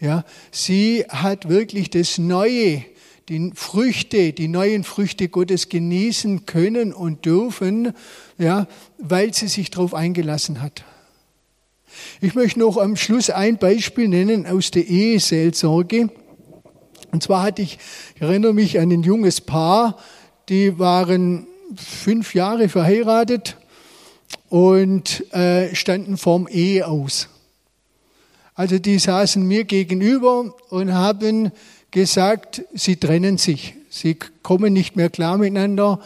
Ja, 0.00 0.24
sie 0.50 1.04
hat 1.08 1.48
wirklich 1.48 1.90
das 1.90 2.18
Neue, 2.18 2.82
die 3.28 3.52
Früchte, 3.54 4.32
die 4.32 4.48
neuen 4.48 4.82
Früchte 4.82 5.28
Gottes 5.28 5.68
genießen 5.68 6.44
können 6.44 6.92
und 6.92 7.24
dürfen, 7.24 7.92
ja, 8.36 8.66
weil 8.98 9.32
sie 9.32 9.46
sich 9.46 9.70
darauf 9.70 9.94
eingelassen 9.94 10.60
hat. 10.60 10.82
Ich 12.20 12.34
möchte 12.34 12.58
noch 12.58 12.78
am 12.78 12.96
Schluss 12.96 13.30
ein 13.30 13.58
Beispiel 13.58 14.08
nennen 14.08 14.44
aus 14.44 14.72
der 14.72 14.88
Eheseelsorge. 14.88 16.10
Und 17.10 17.22
zwar 17.22 17.42
hatte 17.42 17.62
ich, 17.62 17.78
ich 18.14 18.22
erinnere 18.22 18.52
mich 18.52 18.78
an 18.78 18.90
ein 18.90 19.02
junges 19.02 19.40
Paar, 19.40 19.98
die 20.48 20.78
waren 20.78 21.46
fünf 21.76 22.34
Jahre 22.34 22.68
verheiratet 22.68 23.56
und 24.48 25.32
äh, 25.32 25.74
standen 25.74 26.16
vorm 26.16 26.48
Ehe 26.48 26.86
aus. 26.86 27.28
Also 28.54 28.78
die 28.78 28.98
saßen 28.98 29.42
mir 29.46 29.64
gegenüber 29.64 30.54
und 30.70 30.92
haben 30.92 31.52
gesagt, 31.90 32.62
sie 32.74 32.96
trennen 32.96 33.38
sich, 33.38 33.74
sie 33.88 34.16
kommen 34.42 34.72
nicht 34.72 34.96
mehr 34.96 35.10
klar 35.10 35.38
miteinander, 35.38 36.00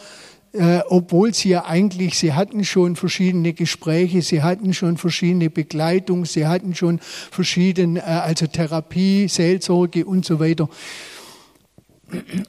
äh, 0.53 0.81
obwohl 0.89 1.33
sie 1.33 1.51
ja 1.51 1.65
eigentlich, 1.65 2.19
sie 2.19 2.35
hatten 2.35 2.65
schon 2.65 2.97
verschiedene 2.97 3.55
Gespräche, 3.55 4.21
sie 4.21 4.43
hatten 4.43 4.75
schon 4.75 4.99
verschiedene 4.99 5.49
Begleitung, 5.49 6.27
sie 6.27 6.47
hatten 6.47 6.75
schon 6.75 6.99
verschiedene, 7.31 8.01
äh, 8.01 8.03
also 8.03 8.47
Therapie, 8.47 9.29
Seelsorge 9.29 10.05
und 10.05 10.25
so 10.25 10.41
weiter. 10.41 10.69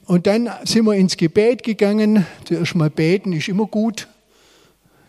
Und 0.04 0.26
dann 0.26 0.50
sind 0.64 0.84
wir 0.84 0.94
ins 0.94 1.16
Gebet 1.16 1.62
gegangen. 1.62 2.26
Zuerst 2.44 2.74
mal 2.74 2.90
beten 2.90 3.32
ist 3.32 3.48
immer 3.48 3.66
gut. 3.66 4.08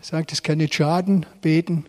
Sagt, 0.00 0.32
es 0.32 0.42
kann 0.42 0.58
nicht 0.58 0.74
schaden, 0.74 1.26
beten. 1.42 1.84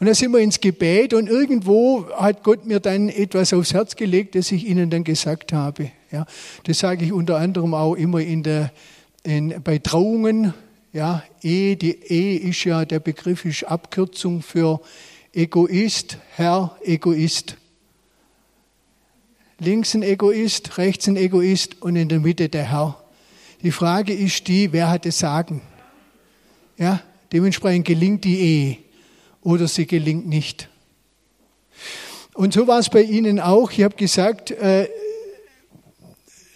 Und 0.00 0.06
dann 0.06 0.14
sind 0.16 0.32
wir 0.32 0.40
ins 0.40 0.60
Gebet 0.60 1.14
und 1.14 1.28
irgendwo 1.28 2.06
hat 2.16 2.42
Gott 2.42 2.66
mir 2.66 2.80
dann 2.80 3.08
etwas 3.08 3.52
aufs 3.52 3.72
Herz 3.72 3.94
gelegt, 3.94 4.34
das 4.34 4.50
ich 4.50 4.66
Ihnen 4.66 4.90
dann 4.90 5.04
gesagt 5.04 5.52
habe. 5.52 5.92
Ja, 6.10 6.26
das 6.64 6.80
sage 6.80 7.04
ich 7.04 7.12
unter 7.12 7.36
anderem 7.36 7.72
auch 7.72 7.94
immer 7.94 8.20
in 8.20 8.42
der 8.42 8.72
in, 9.22 9.62
bei 9.62 9.78
Trauungen, 9.78 10.54
ja, 10.92 11.22
Ehe, 11.42 11.76
die 11.76 12.02
Ehe 12.02 12.38
ist 12.40 12.64
ja, 12.64 12.84
der 12.84 13.00
Begriff 13.00 13.44
ist 13.44 13.64
Abkürzung 13.64 14.42
für 14.42 14.80
Egoist, 15.32 16.18
Herr, 16.34 16.76
Egoist. 16.82 17.56
Links 19.58 19.94
ein 19.94 20.02
Egoist, 20.02 20.76
rechts 20.76 21.06
ein 21.08 21.16
Egoist 21.16 21.80
und 21.82 21.96
in 21.96 22.08
der 22.08 22.20
Mitte 22.20 22.48
der 22.48 22.70
Herr. 22.70 23.02
Die 23.62 23.70
Frage 23.70 24.12
ist 24.12 24.48
die, 24.48 24.72
wer 24.72 24.90
hat 24.90 25.06
das 25.06 25.20
Sagen? 25.20 25.62
Ja, 26.76 27.00
dementsprechend 27.32 27.86
gelingt 27.86 28.24
die 28.24 28.40
Ehe 28.40 28.78
oder 29.40 29.68
sie 29.68 29.86
gelingt 29.86 30.26
nicht. 30.26 30.68
Und 32.34 32.52
so 32.54 32.66
war 32.66 32.78
es 32.78 32.88
bei 32.88 33.02
Ihnen 33.02 33.40
auch. 33.40 33.70
Ich 33.70 33.82
habe 33.82 33.94
gesagt, 33.94 34.50
äh, 34.50 34.88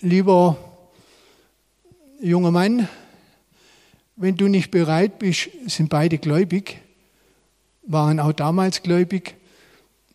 lieber 0.00 0.56
junger 2.20 2.50
Mann, 2.50 2.88
wenn 4.16 4.36
du 4.36 4.48
nicht 4.48 4.70
bereit 4.70 5.18
bist, 5.18 5.50
sind 5.66 5.90
beide 5.90 6.18
gläubig, 6.18 6.78
waren 7.82 8.18
auch 8.20 8.32
damals 8.32 8.82
gläubig, 8.82 9.34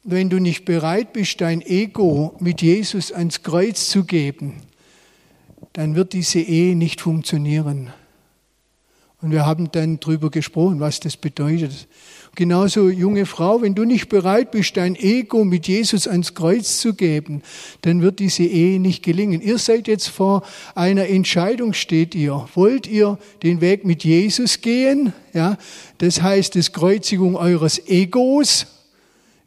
wenn 0.03 0.29
du 0.29 0.39
nicht 0.39 0.65
bereit 0.65 1.13
bist, 1.13 1.41
dein 1.41 1.61
Ego 1.61 2.35
mit 2.39 2.61
Jesus 2.61 3.11
ans 3.11 3.43
Kreuz 3.43 3.89
zu 3.89 4.03
geben, 4.03 4.61
dann 5.73 5.95
wird 5.95 6.13
diese 6.13 6.39
Ehe 6.39 6.75
nicht 6.75 7.01
funktionieren. 7.01 7.93
Und 9.21 9.31
wir 9.31 9.45
haben 9.45 9.71
dann 9.71 9.99
darüber 9.99 10.31
gesprochen, 10.31 10.79
was 10.79 10.99
das 10.99 11.15
bedeutet. 11.15 11.87
Genauso, 12.33 12.89
junge 12.89 13.25
Frau, 13.25 13.61
wenn 13.61 13.75
du 13.75 13.83
nicht 13.83 14.07
bereit 14.07 14.51
bist, 14.51 14.77
dein 14.77 14.95
Ego 14.95 15.43
mit 15.43 15.67
Jesus 15.67 16.07
ans 16.07 16.33
Kreuz 16.33 16.79
zu 16.79 16.93
geben, 16.93 17.43
dann 17.81 18.01
wird 18.01 18.19
diese 18.19 18.43
Ehe 18.43 18.79
nicht 18.79 19.03
gelingen. 19.03 19.41
Ihr 19.41 19.59
seid 19.59 19.87
jetzt 19.87 20.07
vor 20.07 20.41
einer 20.73 21.07
Entscheidung, 21.07 21.73
steht 21.73 22.15
ihr. 22.15 22.47
Wollt 22.55 22.87
ihr 22.87 23.19
den 23.43 23.59
Weg 23.59 23.85
mit 23.85 24.03
Jesus 24.03 24.61
gehen? 24.61 25.13
Ja, 25.33 25.57
das 25.97 26.21
heißt, 26.21 26.55
das 26.55 26.71
Kreuzigung 26.71 27.35
eures 27.35 27.85
Egos. 27.87 28.65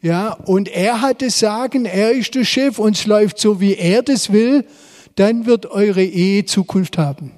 Ja, 0.02 0.34
und 0.34 0.68
er 0.68 1.00
hat 1.00 1.22
das 1.22 1.38
Sagen, 1.38 1.86
er 1.86 2.12
ist 2.12 2.34
der 2.34 2.44
Chef 2.44 2.78
und 2.78 2.96
es 2.96 3.06
läuft 3.06 3.38
so, 3.38 3.60
wie 3.60 3.74
er 3.74 4.02
das 4.02 4.30
will, 4.30 4.66
dann 5.16 5.46
wird 5.46 5.66
eure 5.66 6.04
Ehe 6.04 6.44
Zukunft 6.44 6.98
haben. 6.98 7.32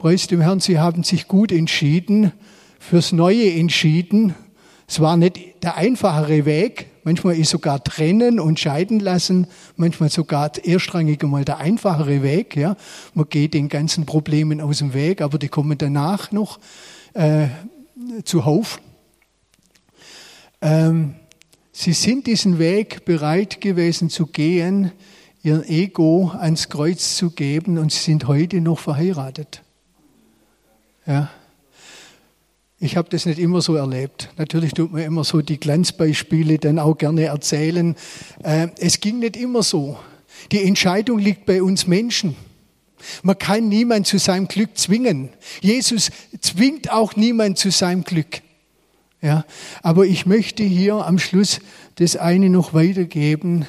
Preis 0.00 0.28
dem 0.28 0.40
Herrn, 0.40 0.60
Sie 0.60 0.78
haben 0.78 1.02
sich 1.02 1.28
gut 1.28 1.52
entschieden, 1.52 2.32
fürs 2.78 3.12
Neue 3.12 3.52
entschieden. 3.52 4.34
Es 4.88 4.98
war 4.98 5.18
nicht 5.18 5.62
der 5.62 5.76
einfachere 5.76 6.46
Weg. 6.46 6.86
Manchmal 7.04 7.36
ist 7.36 7.50
sogar 7.50 7.84
trennen 7.84 8.40
und 8.40 8.58
scheiden 8.58 8.98
lassen, 8.98 9.46
manchmal 9.76 10.08
sogar 10.08 10.52
erstrangig 10.64 11.22
mal 11.24 11.44
der 11.44 11.58
einfachere 11.58 12.22
Weg. 12.22 12.56
Ja. 12.56 12.76
Man 13.12 13.28
geht 13.28 13.52
den 13.52 13.68
ganzen 13.68 14.06
Problemen 14.06 14.62
aus 14.62 14.78
dem 14.78 14.94
Weg, 14.94 15.20
aber 15.20 15.36
die 15.36 15.48
kommen 15.48 15.76
danach 15.76 16.32
noch 16.32 16.60
äh, 17.12 17.48
zuhauf. 18.24 18.80
Ähm, 20.62 21.14
sie 21.72 21.92
sind 21.92 22.26
diesen 22.26 22.58
Weg 22.58 23.04
bereit 23.04 23.60
gewesen 23.60 24.08
zu 24.08 24.28
gehen, 24.28 24.92
ihr 25.42 25.68
Ego 25.68 26.32
ans 26.38 26.70
Kreuz 26.70 27.18
zu 27.18 27.32
geben 27.32 27.76
und 27.76 27.92
sie 27.92 27.98
sind 27.98 28.26
heute 28.28 28.62
noch 28.62 28.78
verheiratet. 28.78 29.62
Ja. 31.06 31.30
Ich 32.78 32.96
habe 32.96 33.10
das 33.10 33.26
nicht 33.26 33.38
immer 33.38 33.60
so 33.60 33.74
erlebt. 33.74 34.30
Natürlich 34.38 34.72
tut 34.72 34.92
man 34.92 35.02
immer 35.02 35.22
so 35.22 35.42
die 35.42 35.60
Glanzbeispiele 35.60 36.58
dann 36.58 36.78
auch 36.78 36.96
gerne 36.96 37.24
erzählen. 37.24 37.94
Äh, 38.42 38.68
es 38.78 39.00
ging 39.00 39.18
nicht 39.18 39.36
immer 39.36 39.62
so. 39.62 39.98
Die 40.50 40.62
Entscheidung 40.62 41.18
liegt 41.18 41.44
bei 41.44 41.62
uns 41.62 41.86
Menschen. 41.86 42.36
Man 43.22 43.38
kann 43.38 43.68
niemand 43.68 44.06
zu 44.06 44.18
seinem 44.18 44.48
Glück 44.48 44.78
zwingen. 44.78 45.30
Jesus 45.60 46.10
zwingt 46.40 46.90
auch 46.90 47.16
niemand 47.16 47.58
zu 47.58 47.70
seinem 47.70 48.04
Glück. 48.04 48.42
Ja, 49.22 49.44
aber 49.82 50.06
ich 50.06 50.24
möchte 50.24 50.62
hier 50.62 50.94
am 50.94 51.18
Schluss 51.18 51.60
das 51.96 52.16
eine 52.16 52.48
noch 52.48 52.72
weitergeben. 52.72 53.66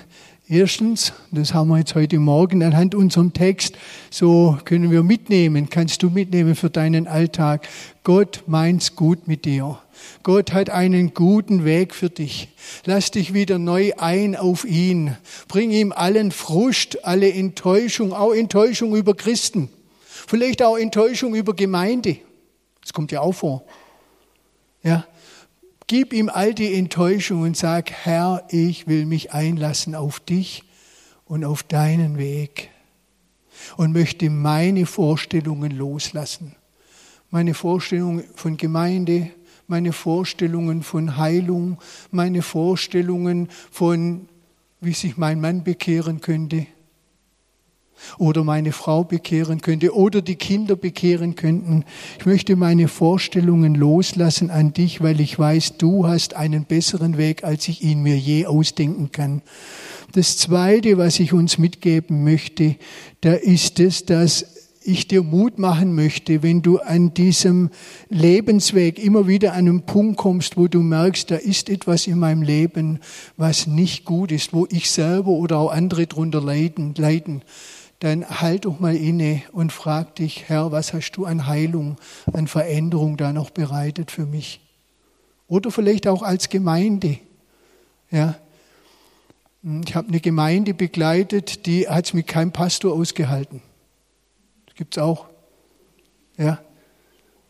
Erstens, 0.54 1.14
das 1.32 1.54
haben 1.54 1.70
wir 1.70 1.78
jetzt 1.78 1.95
heute 1.95 2.20
Morgen 2.20 2.62
anhand 2.62 2.93
unserem 2.93 3.32
Text, 3.32 3.78
so 4.10 4.58
können 4.66 4.91
wir 4.91 5.02
mitnehmen, 5.02 5.70
kannst 5.70 6.04
du 6.04 6.10
mitnehmen 6.10 6.56
für 6.56 6.70
deinen 6.70 7.08
Alltag. 7.08 7.70
Gott 8.04 8.43
meint's 8.47 8.97
gut 8.97 9.30
mit 9.30 9.45
dir. 9.45 9.80
Gott 10.24 10.52
hat 10.52 10.70
einen 10.70 11.14
guten 11.14 11.64
Weg 11.64 11.95
für 11.95 12.10
dich. 12.10 12.49
Lass 12.84 13.12
dich 13.12 13.34
wieder 13.34 13.60
neu 13.60 13.93
ein 13.97 14.36
auf 14.36 14.66
ihn. 14.66 15.16
Bring 15.47 15.72
ihm 15.72 15.93
allen 15.93 16.32
Frust, 16.32 17.06
alle 17.06 17.32
Enttäuschung, 17.32 18.12
auch 18.12 18.34
Enttäuschung 18.34 18.93
über 18.93 19.14
Christen. 19.14 19.70
Vielleicht 20.04 20.62
auch 20.64 20.76
Enttäuschung 20.76 21.34
über 21.34 21.54
Gemeinde. 21.54 22.18
Das 22.82 22.91
kommt 22.91 23.14
ja 23.14 23.22
auch 23.22 23.32
vor. 23.32 23.64
Ja, 24.84 25.06
Gib 25.92 26.14
ihm 26.14 26.30
all 26.30 26.54
die 26.54 26.74
Enttäuschung 26.76 27.42
und 27.42 27.58
sag, 27.58 27.92
Herr, 27.92 28.46
ich 28.48 28.88
will 28.88 29.06
mich 29.06 29.34
einlassen 29.34 29.94
auf 29.94 30.22
dich 30.22 30.64
und 31.26 31.44
auf 31.44 31.64
deinen 31.64 32.18
Weg 32.18 32.70
und 33.76 33.92
möchte 33.92 34.30
meine 34.30 34.86
Vorstellungen 34.86 35.72
loslassen. 35.72 36.56
Meine 37.30 37.54
Vorstellungen 37.54 38.24
von 38.36 38.56
Gemeinde, 38.56 39.32
meine 39.68 39.92
Vorstellungen 39.92 40.82
von 40.82 41.18
Heilung, 41.18 41.78
meine 42.10 42.42
Vorstellungen 42.42 43.50
von, 43.70 44.30
wie 44.80 44.94
sich 44.94 45.18
mein 45.18 45.42
Mann 45.42 45.66
bekehren 45.66 46.22
könnte 46.22 46.68
oder 48.18 48.43
meine 48.43 48.72
Frau 48.72 49.04
bekehren 49.04 49.62
könnte 49.62 49.95
oder 49.95 50.22
die 50.22 50.36
Kinder 50.36 50.76
bekehren 50.76 51.36
könnten. 51.36 51.86
Ich 52.20 52.26
möchte 52.26 52.56
meine 52.56 52.88
Vorstellungen 52.88 53.76
loslassen 53.76 54.49
an 54.49 54.74
dich, 54.74 55.02
weil 55.02 55.20
ich 55.20 55.38
weiß, 55.38 55.78
du 55.78 56.08
hast 56.08 56.36
einen 56.36 56.66
besseren 56.66 57.18
Weg, 57.18 57.43
als 57.43 57.68
ich 57.68 57.84
ihn 57.84 58.04
mir 58.04 58.18
je 58.18 58.45
ausdenken 58.45 59.12
kann. 59.12 59.41
Das 60.14 60.38
Zweite, 60.38 60.97
was 60.97 61.20
ich 61.20 61.32
uns 61.32 61.58
mitgeben 61.58 62.24
möchte, 62.24 62.76
da 63.22 63.34
ist 63.34 63.80
es, 63.80 64.06
dass 64.06 64.45
ich 64.84 65.08
dir 65.08 65.22
Mut 65.22 65.60
machen 65.60 65.93
möchte, 65.93 66.41
wenn 66.41 66.62
du 66.62 66.80
an 66.80 67.14
diesem 67.14 67.70
Lebensweg 68.10 69.04
immer 69.04 69.28
wieder 69.28 69.54
an 69.54 69.60
einen 69.60 69.82
Punkt 69.84 70.18
kommst, 70.18 70.58
wo 70.58 70.68
du 70.68 70.80
merkst, 70.82 71.30
da 71.30 71.36
ist 71.36 71.70
etwas 71.70 72.08
in 72.08 72.18
meinem 72.18 72.41
Leben, 72.41 72.99
was 73.38 73.68
nicht 73.68 74.06
gut 74.06 74.32
ist, 74.32 74.54
wo 74.54 74.68
ich 74.70 74.89
selber 74.89 75.30
oder 75.30 75.58
auch 75.58 75.72
andere 75.72 76.08
drunter 76.08 76.41
leiden, 76.41 76.95
leiden 76.97 77.43
dann 78.02 78.41
halt 78.41 78.66
doch 78.66 78.80
mal 78.80 78.95
inne 78.95 79.43
und 79.52 79.72
frag 79.72 80.16
dich, 80.16 80.49
Herr, 80.49 80.72
was 80.72 80.91
hast 80.91 81.12
du 81.12 81.26
an 81.26 81.45
Heilung, 81.45 81.97
an 82.34 82.47
Veränderung 82.47 83.16
da 83.16 83.32
noch 83.32 83.52
bereitet 83.52 84.10
für 84.10 84.26
mich? 84.26 84.60
Oder 85.47 85.70
vielleicht 85.70 86.08
auch 86.08 86.24
als 86.24 86.49
Gemeinde. 86.49 87.20
Ja. 88.10 88.36
Ich 89.86 89.93
habe 89.93 90.08
eine 90.08 90.20
Gemeinde 90.20 90.74
begleitet, 90.74 91.68
die 91.68 91.88
hat 91.88 92.06
es 92.06 92.14
mit 92.14 92.26
keinem 92.26 92.52
Pastor 92.52 92.93
ausgehalten. 92.93 93.62
Das 94.66 94.74
gibt 94.76 94.97
es 94.97 95.04
auch. 95.04 95.28
Ja. 96.38 96.60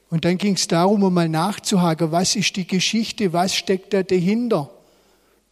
Und 0.10 0.26
dann 0.26 0.38
ging 0.38 0.56
es 0.56 0.68
darum, 0.68 1.04
um 1.04 1.14
mal 1.14 1.30
nachzuhaken, 1.30 2.12
was 2.12 2.36
ist 2.36 2.58
die 2.58 2.68
Geschichte, 2.68 3.32
was 3.32 3.56
steckt 3.56 3.94
da 3.94 4.04
dahinter? 4.04 4.70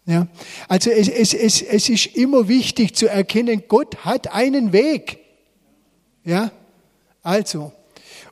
Ja, 0.09 0.27
also 0.67 0.89
es, 0.89 1.07
es, 1.07 1.35
es, 1.35 1.61
es 1.61 1.87
ist 1.87 2.07
immer 2.15 2.47
wichtig 2.47 2.95
zu 2.95 3.07
erkennen, 3.07 3.65
Gott 3.67 4.05
hat 4.05 4.33
einen 4.33 4.73
Weg. 4.73 5.19
Ja, 6.25 6.51
also. 7.21 7.71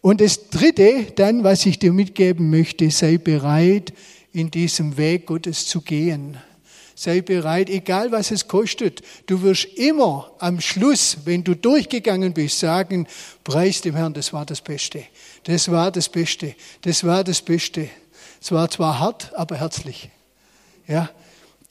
Und 0.01 0.19
das 0.19 0.49
Dritte, 0.49 1.05
dann, 1.15 1.43
was 1.43 1.67
ich 1.67 1.77
dir 1.77 1.93
mitgeben 1.93 2.49
möchte, 2.49 2.89
sei 2.89 3.19
bereit, 3.19 3.93
in 4.33 4.49
diesem 4.49 4.97
Weg 4.97 5.27
Gottes 5.27 5.67
zu 5.67 5.81
gehen. 5.81 6.37
Sei 6.95 7.21
bereit, 7.21 7.69
egal 7.69 8.11
was 8.11 8.31
es 8.31 8.47
kostet. 8.47 9.03
Du 9.27 9.43
wirst 9.43 9.65
immer 9.75 10.31
am 10.39 10.59
Schluss, 10.59 11.17
wenn 11.25 11.43
du 11.43 11.55
durchgegangen 11.55 12.33
bist, 12.33 12.57
sagen, 12.57 13.05
preis 13.43 13.81
dem 13.81 13.95
Herrn, 13.95 14.15
das 14.15 14.33
war 14.33 14.47
das 14.47 14.61
Beste. 14.61 15.03
Das 15.43 15.69
war 15.69 15.91
das 15.91 16.09
Beste. 16.09 16.55
Das 16.81 17.03
war 17.03 17.23
das 17.23 17.39
Beste. 17.39 17.87
Es 18.41 18.51
war 18.51 18.67
zwar 18.67 18.97
hart, 18.97 19.31
aber 19.35 19.57
herzlich. 19.57 20.09
Ja, 20.87 21.11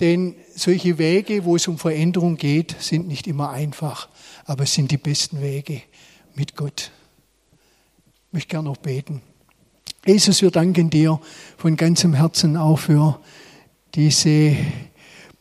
denn 0.00 0.34
solche 0.54 0.98
Wege, 0.98 1.44
wo 1.44 1.56
es 1.56 1.68
um 1.68 1.78
Veränderung 1.78 2.36
geht, 2.36 2.76
sind 2.80 3.08
nicht 3.08 3.26
immer 3.26 3.50
einfach, 3.50 4.08
aber 4.44 4.64
es 4.64 4.74
sind 4.74 4.90
die 4.90 4.98
besten 4.98 5.40
Wege 5.40 5.82
mit 6.34 6.54
Gott. 6.56 6.90
Ich 8.28 8.32
möchte 8.32 8.48
gerne 8.50 8.68
noch 8.68 8.76
beten. 8.76 9.22
Jesus, 10.06 10.42
wir 10.42 10.50
danken 10.50 10.90
dir 10.90 11.20
von 11.56 11.76
ganzem 11.76 12.14
Herzen 12.14 12.56
auch 12.56 12.78
für 12.78 13.18
diese 13.94 14.56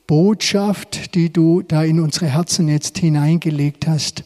Botschaft, 0.07 1.13
die 1.15 1.31
du 1.31 1.61
da 1.61 1.83
in 1.83 1.99
unsere 1.99 2.27
Herzen 2.27 2.67
jetzt 2.67 2.97
hineingelegt 2.97 3.87
hast. 3.87 4.23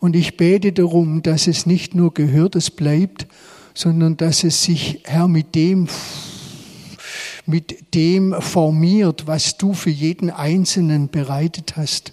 Und 0.00 0.16
ich 0.16 0.36
bete 0.36 0.72
darum, 0.72 1.22
dass 1.22 1.46
es 1.46 1.64
nicht 1.64 1.94
nur 1.94 2.12
Gehörtes 2.12 2.70
bleibt, 2.70 3.26
sondern 3.74 4.16
dass 4.16 4.42
es 4.42 4.64
sich, 4.64 5.00
Herr, 5.04 5.28
mit 5.28 5.54
dem 5.54 5.88
mit 7.46 7.94
dem 7.94 8.34
formiert, 8.40 9.26
was 9.26 9.56
du 9.56 9.74
für 9.74 9.90
jeden 9.90 10.30
Einzelnen 10.30 11.08
bereitet 11.08 11.76
hast. 11.76 12.12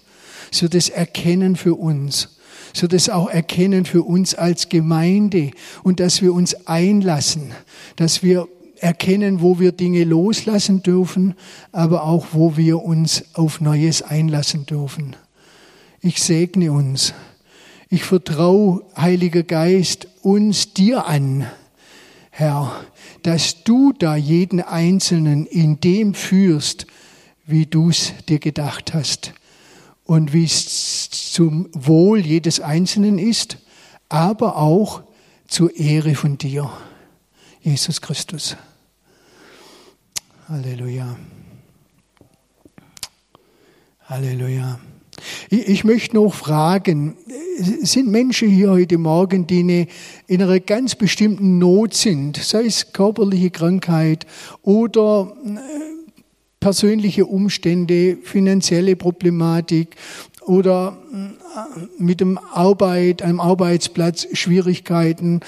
So 0.52 0.68
das 0.68 0.90
Erkennen 0.90 1.56
für 1.56 1.76
uns, 1.76 2.38
so 2.74 2.88
das 2.88 3.10
auch 3.10 3.30
Erkennen 3.30 3.86
für 3.86 4.04
uns 4.04 4.36
als 4.36 4.70
Gemeinde 4.70 5.52
und 5.84 6.00
dass 6.00 6.22
wir 6.22 6.34
uns 6.34 6.68
einlassen, 6.68 7.52
dass 7.96 8.24
wir 8.24 8.48
erkennen, 8.78 9.42
wo 9.42 9.60
wir 9.60 9.72
Dinge 9.72 10.04
loslassen 10.04 10.82
dürfen, 10.82 11.36
aber 11.72 12.04
auch 12.04 12.28
wo 12.32 12.58
wir 12.58 12.82
uns 12.82 13.24
auf 13.34 13.62
Neues 13.62 14.02
einlassen 14.02 14.66
dürfen. 14.66 15.16
Ich 16.02 16.22
segne 16.24 16.72
uns. 16.72 17.14
Ich 17.90 18.04
vertraue, 18.04 18.84
Heiliger 18.96 19.44
Geist, 19.44 20.08
uns 20.22 20.74
dir 20.74 21.08
an, 21.08 21.48
Herr, 22.40 22.86
dass 23.24 23.66
du 23.66 23.92
da 23.92 24.16
jeden 24.16 24.62
Einzelnen 24.62 25.46
in 25.46 25.82
dem 25.82 26.14
führst, 26.14 26.88
wie 27.46 27.66
du 27.66 27.90
es 27.90 28.14
dir 28.30 28.40
gedacht 28.40 28.94
hast 28.94 29.34
und 30.06 30.32
wie 30.32 30.46
es 30.46 31.10
zum 31.10 31.68
Wohl 31.74 32.20
jedes 32.20 32.62
Einzelnen 32.62 33.20
ist, 33.20 33.58
aber 34.08 34.56
auch 34.56 35.04
zur 35.50 35.76
Ehre 35.76 36.16
von 36.16 36.38
dir, 36.38 36.72
Jesus 37.62 38.00
Christus. 38.00 38.56
Halleluja. 40.48 41.18
Halleluja. 44.06 44.80
Ich 45.50 45.84
möchte 45.84 46.16
noch 46.16 46.34
fragen, 46.34 47.16
sind 47.82 48.10
Menschen 48.10 48.50
hier 48.50 48.72
heute 48.72 48.98
Morgen, 48.98 49.48
die 49.48 49.60
eine, 49.60 49.88
in 50.28 50.42
einer 50.42 50.60
ganz 50.60 50.96
bestimmten 50.96 51.58
Not 51.58 51.94
sind, 51.94 52.38
sei 52.38 52.66
es 52.66 52.94
körperliche 52.94 53.50
Krankheit 53.50 54.26
oder 54.62 55.36
äh, 55.46 55.60
persönliche 56.60 57.26
Umstände, 57.26 58.18
finanzielle 58.24 58.96
Problematik 58.96 59.96
oder 60.42 60.98
äh, 61.14 62.02
mit 62.02 62.22
dem 62.22 62.38
Arbeit, 62.38 63.22
einem 63.22 63.40
Arbeitsplatz 63.40 64.28
Schwierigkeiten, 64.34 65.42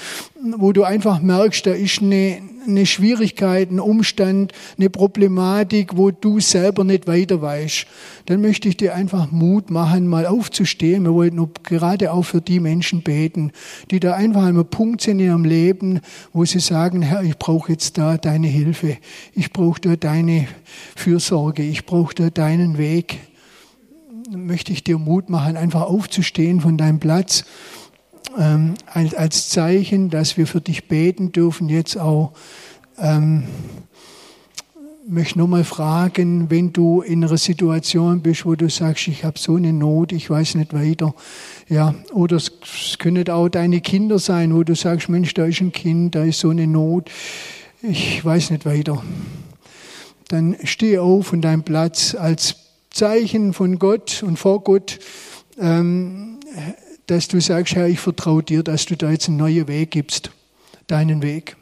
wo 0.56 0.72
du 0.72 0.82
einfach 0.82 1.20
merkst, 1.20 1.66
da 1.66 1.72
ist 1.72 2.02
eine, 2.02 2.38
eine 2.66 2.86
Schwierigkeit, 2.86 3.70
ein 3.70 3.80
Umstand, 3.80 4.52
eine 4.78 4.90
Problematik, 4.90 5.96
wo 5.96 6.10
du 6.10 6.40
selber 6.40 6.84
nicht 6.84 7.06
weiter 7.06 7.40
weißt, 7.40 7.86
dann 8.26 8.40
möchte 8.40 8.68
ich 8.68 8.76
dir 8.76 8.94
einfach 8.94 9.30
Mut 9.30 9.70
machen, 9.70 10.06
mal 10.06 10.26
aufzustehen. 10.26 11.04
Wir 11.04 11.14
wollten 11.14 11.48
gerade 11.62 12.12
auch 12.12 12.22
für 12.22 12.40
die 12.40 12.60
Menschen 12.60 13.02
beten, 13.02 13.52
die 13.90 14.00
da 14.00 14.14
einfach 14.14 14.42
an 14.42 14.48
einem 14.48 14.66
Punkt 14.66 15.00
sind 15.00 15.20
in 15.20 15.26
ihrem 15.26 15.44
Leben, 15.44 16.00
wo 16.32 16.44
sie 16.44 16.60
sagen, 16.60 17.02
Herr, 17.02 17.22
ich 17.22 17.38
brauche 17.38 17.72
jetzt 17.72 17.98
da 17.98 18.16
deine 18.18 18.48
Hilfe, 18.48 18.98
ich 19.34 19.52
brauche 19.52 19.80
da 19.80 19.96
deine 19.96 20.48
Fürsorge, 20.96 21.62
ich 21.62 21.86
brauche 21.86 22.14
da 22.14 22.30
deinen 22.30 22.78
Weg. 22.78 23.18
Möchte 24.34 24.72
ich 24.72 24.82
dir 24.82 24.98
Mut 24.98 25.28
machen, 25.28 25.56
einfach 25.56 25.82
aufzustehen 25.82 26.60
von 26.60 26.76
deinem 26.76 26.98
Platz 26.98 27.44
ähm, 28.38 28.74
als, 28.86 29.14
als 29.14 29.48
Zeichen, 29.50 30.10
dass 30.10 30.36
wir 30.36 30.46
für 30.46 30.60
dich 30.60 30.88
beten 30.88 31.32
dürfen, 31.32 31.68
jetzt 31.68 31.98
auch. 31.98 32.32
Ähm, 32.98 33.44
möchte 35.06 35.38
nur 35.38 35.48
mal 35.48 35.64
fragen, 35.64 36.48
wenn 36.48 36.72
du 36.72 37.02
in 37.02 37.24
einer 37.24 37.36
Situation 37.36 38.20
bist, 38.20 38.46
wo 38.46 38.54
du 38.54 38.70
sagst, 38.70 39.08
ich 39.08 39.24
habe 39.24 39.38
so 39.38 39.56
eine 39.56 39.72
Not, 39.72 40.12
ich 40.12 40.30
weiß 40.30 40.54
nicht 40.54 40.72
weiter. 40.72 41.14
Ja, 41.68 41.94
oder 42.12 42.36
es, 42.36 42.52
es 42.62 42.98
können 42.98 43.28
auch 43.28 43.48
deine 43.48 43.80
Kinder 43.80 44.18
sein, 44.18 44.54
wo 44.54 44.62
du 44.62 44.74
sagst, 44.74 45.08
Mensch, 45.08 45.34
da 45.34 45.44
ist 45.46 45.60
ein 45.60 45.72
Kind, 45.72 46.14
da 46.14 46.24
ist 46.24 46.40
so 46.40 46.50
eine 46.50 46.66
Not, 46.66 47.10
ich 47.82 48.24
weiß 48.24 48.50
nicht 48.50 48.64
weiter. 48.64 49.02
Dann 50.28 50.56
steh 50.64 50.98
auf 50.98 51.26
von 51.26 51.40
deinem 51.40 51.62
Platz 51.62 52.14
als 52.14 52.61
Zeichen 52.92 53.52
von 53.52 53.78
Gott 53.78 54.22
und 54.22 54.38
vor 54.38 54.62
Gott. 54.62 54.98
Ähm, 55.58 56.40
dass 57.06 57.28
du 57.28 57.40
sagst, 57.40 57.74
Herr, 57.74 57.88
ich 57.88 58.00
vertraue 58.00 58.42
dir, 58.42 58.62
dass 58.62 58.86
du 58.86 58.96
da 58.96 59.10
jetzt 59.10 59.28
einen 59.28 59.36
neuen 59.36 59.68
Weg 59.68 59.90
gibst, 59.90 60.30
deinen 60.86 61.22
Weg. 61.22 61.56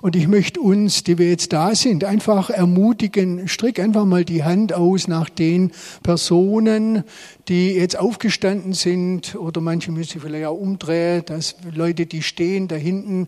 Und 0.00 0.14
ich 0.14 0.28
möchte 0.28 0.60
uns, 0.60 1.02
die 1.02 1.18
wir 1.18 1.28
jetzt 1.28 1.52
da 1.52 1.74
sind, 1.74 2.04
einfach 2.04 2.50
ermutigen, 2.50 3.48
strick 3.48 3.80
einfach 3.80 4.04
mal 4.04 4.24
die 4.24 4.44
Hand 4.44 4.72
aus 4.72 5.08
nach 5.08 5.28
den 5.28 5.72
Personen, 6.04 7.02
die 7.48 7.72
jetzt 7.72 7.98
aufgestanden 7.98 8.74
sind 8.74 9.34
oder 9.34 9.60
manche 9.60 9.90
müssen 9.90 10.20
vielleicht 10.20 10.46
auch 10.46 10.56
umdrehen, 10.56 11.24
dass 11.26 11.56
Leute, 11.74 12.06
die 12.06 12.22
stehen 12.22 12.68
da 12.68 12.76
hinten, 12.76 13.26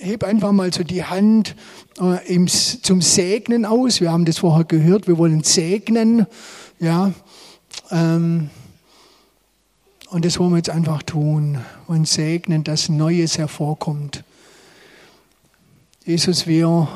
heb 0.00 0.24
einfach 0.24 0.52
mal 0.52 0.72
so 0.72 0.82
die 0.82 1.04
Hand 1.04 1.54
äh, 2.00 2.26
im, 2.32 2.48
zum 2.48 3.02
Segnen 3.02 3.64
aus. 3.64 4.00
Wir 4.00 4.10
haben 4.10 4.24
das 4.24 4.38
vorher 4.38 4.64
gehört, 4.64 5.06
wir 5.06 5.18
wollen 5.18 5.42
segnen, 5.44 6.26
ja. 6.78 7.12
Ähm, 7.90 8.50
und 10.08 10.24
das 10.24 10.38
wollen 10.38 10.50
wir 10.50 10.56
jetzt 10.56 10.70
einfach 10.70 11.02
tun 11.02 11.58
und 11.86 12.08
segnen, 12.08 12.64
dass 12.64 12.88
Neues 12.88 13.38
hervorkommt. 13.38 14.24
Jesus, 16.04 16.46
wir 16.46 16.88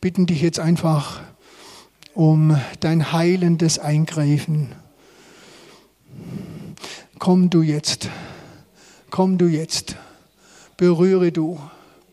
bitten 0.00 0.26
dich 0.26 0.40
jetzt 0.40 0.60
einfach 0.60 1.20
um 2.14 2.58
dein 2.80 3.12
heilendes 3.12 3.78
Eingreifen. 3.78 4.68
Komm 7.18 7.50
du 7.50 7.62
jetzt, 7.62 8.08
komm 9.10 9.38
du 9.38 9.46
jetzt, 9.46 9.96
berühre 10.76 11.32
du, 11.32 11.58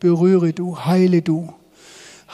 berühre 0.00 0.52
du, 0.52 0.78
heile 0.78 1.22
du, 1.22 1.52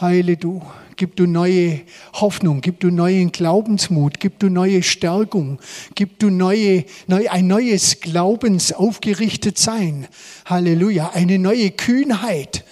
heile 0.01 0.37
du 0.37 0.63
gib 0.97 1.17
du 1.17 1.27
neue 1.27 1.81
Hoffnung, 2.13 2.61
gib 2.61 2.81
du 2.81 2.91
neuen 2.91 3.33
Glaubensmut, 3.33 4.21
gib 4.21 4.39
du 4.39 4.49
neue 4.49 4.83
Stärkung, 4.83 5.59
gib 5.97 6.19
du 6.19 6.31
neue, 6.31 6.85
neu, 7.07 7.29
ein 7.29 7.47
neues 7.47 8.01
Glaubensaufgerichtet 8.01 9.59
sein. 9.59 10.07
Halleluja, 10.45 11.11
eine 11.13 11.39
neue 11.39 11.71
Kühnheit. 11.71 12.65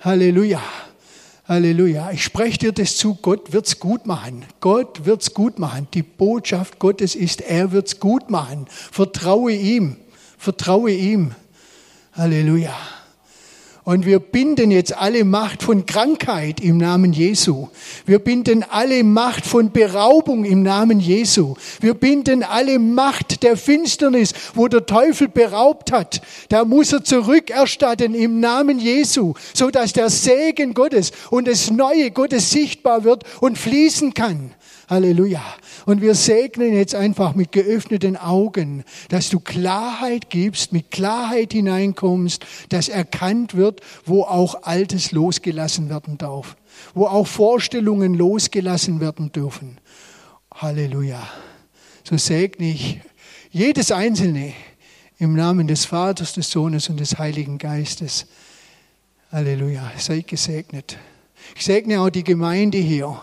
Halleluja. 0.00 0.62
Halleluja. 1.46 2.10
Ich 2.12 2.24
spreche 2.24 2.58
dir 2.58 2.72
das 2.72 2.96
zu, 2.96 3.16
Gott 3.16 3.52
wird's 3.52 3.78
gut 3.78 4.06
machen. 4.06 4.46
Gott 4.60 5.04
wird's 5.04 5.34
gut 5.34 5.58
machen. 5.58 5.88
Die 5.92 6.02
Botschaft 6.02 6.78
Gottes 6.78 7.14
ist, 7.14 7.42
er 7.42 7.70
wird's 7.72 8.00
gut 8.00 8.30
machen. 8.30 8.64
Vertraue 8.70 9.52
ihm. 9.52 9.96
Vertraue 10.38 10.90
ihm. 10.92 11.32
Halleluja. 12.14 12.74
Und 13.84 14.06
wir 14.06 14.18
binden 14.18 14.70
jetzt 14.70 14.96
alle 14.96 15.26
Macht 15.26 15.62
von 15.62 15.84
Krankheit 15.84 16.58
im 16.60 16.78
Namen 16.78 17.12
Jesu. 17.12 17.68
Wir 18.06 18.18
binden 18.18 18.64
alle 18.70 19.04
Macht 19.04 19.44
von 19.44 19.72
Beraubung 19.72 20.46
im 20.46 20.62
Namen 20.62 21.00
Jesu. 21.00 21.54
Wir 21.80 21.92
binden 21.92 22.42
alle 22.42 22.78
Macht 22.78 23.42
der 23.42 23.58
Finsternis, 23.58 24.32
wo 24.54 24.68
der 24.68 24.86
Teufel 24.86 25.28
beraubt 25.28 25.92
hat. 25.92 26.22
Da 26.48 26.64
muss 26.64 26.94
er 26.94 27.04
zurückerstatten 27.04 28.14
im 28.14 28.40
Namen 28.40 28.78
Jesu, 28.78 29.34
so 29.52 29.70
dass 29.70 29.92
der 29.92 30.08
Segen 30.08 30.72
Gottes 30.72 31.12
und 31.28 31.46
das 31.46 31.70
Neue 31.70 32.10
Gottes 32.10 32.50
sichtbar 32.50 33.04
wird 33.04 33.24
und 33.40 33.58
fließen 33.58 34.14
kann. 34.14 34.52
Halleluja. 34.88 35.42
Und 35.86 36.00
wir 36.00 36.14
segnen 36.14 36.74
jetzt 36.74 36.94
einfach 36.94 37.34
mit 37.34 37.52
geöffneten 37.52 38.16
Augen, 38.16 38.84
dass 39.08 39.30
du 39.30 39.40
Klarheit 39.40 40.30
gibst, 40.30 40.72
mit 40.72 40.90
Klarheit 40.90 41.52
hineinkommst, 41.52 42.44
dass 42.68 42.88
erkannt 42.88 43.54
wird, 43.54 43.80
wo 44.04 44.22
auch 44.22 44.62
Altes 44.62 45.12
losgelassen 45.12 45.88
werden 45.88 46.18
darf, 46.18 46.56
wo 46.94 47.06
auch 47.06 47.26
Vorstellungen 47.26 48.14
losgelassen 48.14 49.00
werden 49.00 49.32
dürfen. 49.32 49.78
Halleluja. 50.54 51.22
So 52.04 52.16
segne 52.16 52.70
ich 52.70 53.00
jedes 53.50 53.90
Einzelne 53.90 54.52
im 55.18 55.34
Namen 55.34 55.66
des 55.66 55.84
Vaters, 55.84 56.34
des 56.34 56.50
Sohnes 56.50 56.88
und 56.88 57.00
des 57.00 57.18
Heiligen 57.18 57.58
Geistes. 57.58 58.26
Halleluja. 59.32 59.92
Seid 59.96 60.28
gesegnet. 60.28 60.98
Ich 61.56 61.64
segne 61.64 62.00
auch 62.00 62.10
die 62.10 62.24
Gemeinde 62.24 62.78
hier. 62.78 63.20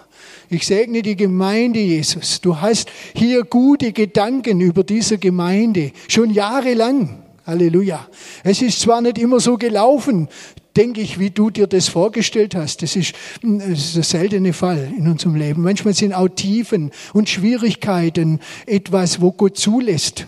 Ich 0.49 0.67
segne 0.67 1.01
die 1.01 1.15
Gemeinde, 1.15 1.80
Jesus. 1.80 2.41
Du 2.41 2.59
hast 2.59 2.89
hier 3.15 3.43
gute 3.43 3.93
Gedanken 3.93 4.59
über 4.59 4.84
diese 4.84 5.17
Gemeinde, 5.17 5.91
schon 6.07 6.30
jahrelang. 6.30 7.24
Halleluja. 7.45 8.07
Es 8.43 8.61
ist 8.61 8.82
zwar 8.82 9.01
nicht 9.01 9.17
immer 9.17 9.39
so 9.39 9.57
gelaufen, 9.57 10.28
denke 10.76 11.01
ich, 11.01 11.19
wie 11.19 11.32
du 11.32 11.49
dir 11.49 11.67
das 11.67 11.88
vorgestellt 11.88 12.55
hast. 12.55 12.82
Das 12.82 12.95
ist, 12.95 13.13
das 13.41 13.80
ist 13.80 13.95
ein 13.95 14.03
seltener 14.03 14.53
Fall 14.53 14.93
in 14.97 15.07
unserem 15.07 15.36
Leben. 15.36 15.61
Manchmal 15.61 15.93
sind 15.93 16.13
auch 16.13 16.30
Tiefen 16.30 16.91
und 17.13 17.30
Schwierigkeiten 17.30 18.39
etwas, 18.65 19.22
wo 19.22 19.32
Gott 19.32 19.57
zulässt. 19.57 20.28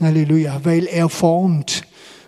Halleluja. 0.00 0.60
Weil 0.64 0.86
er 0.86 1.08
formt 1.08 1.82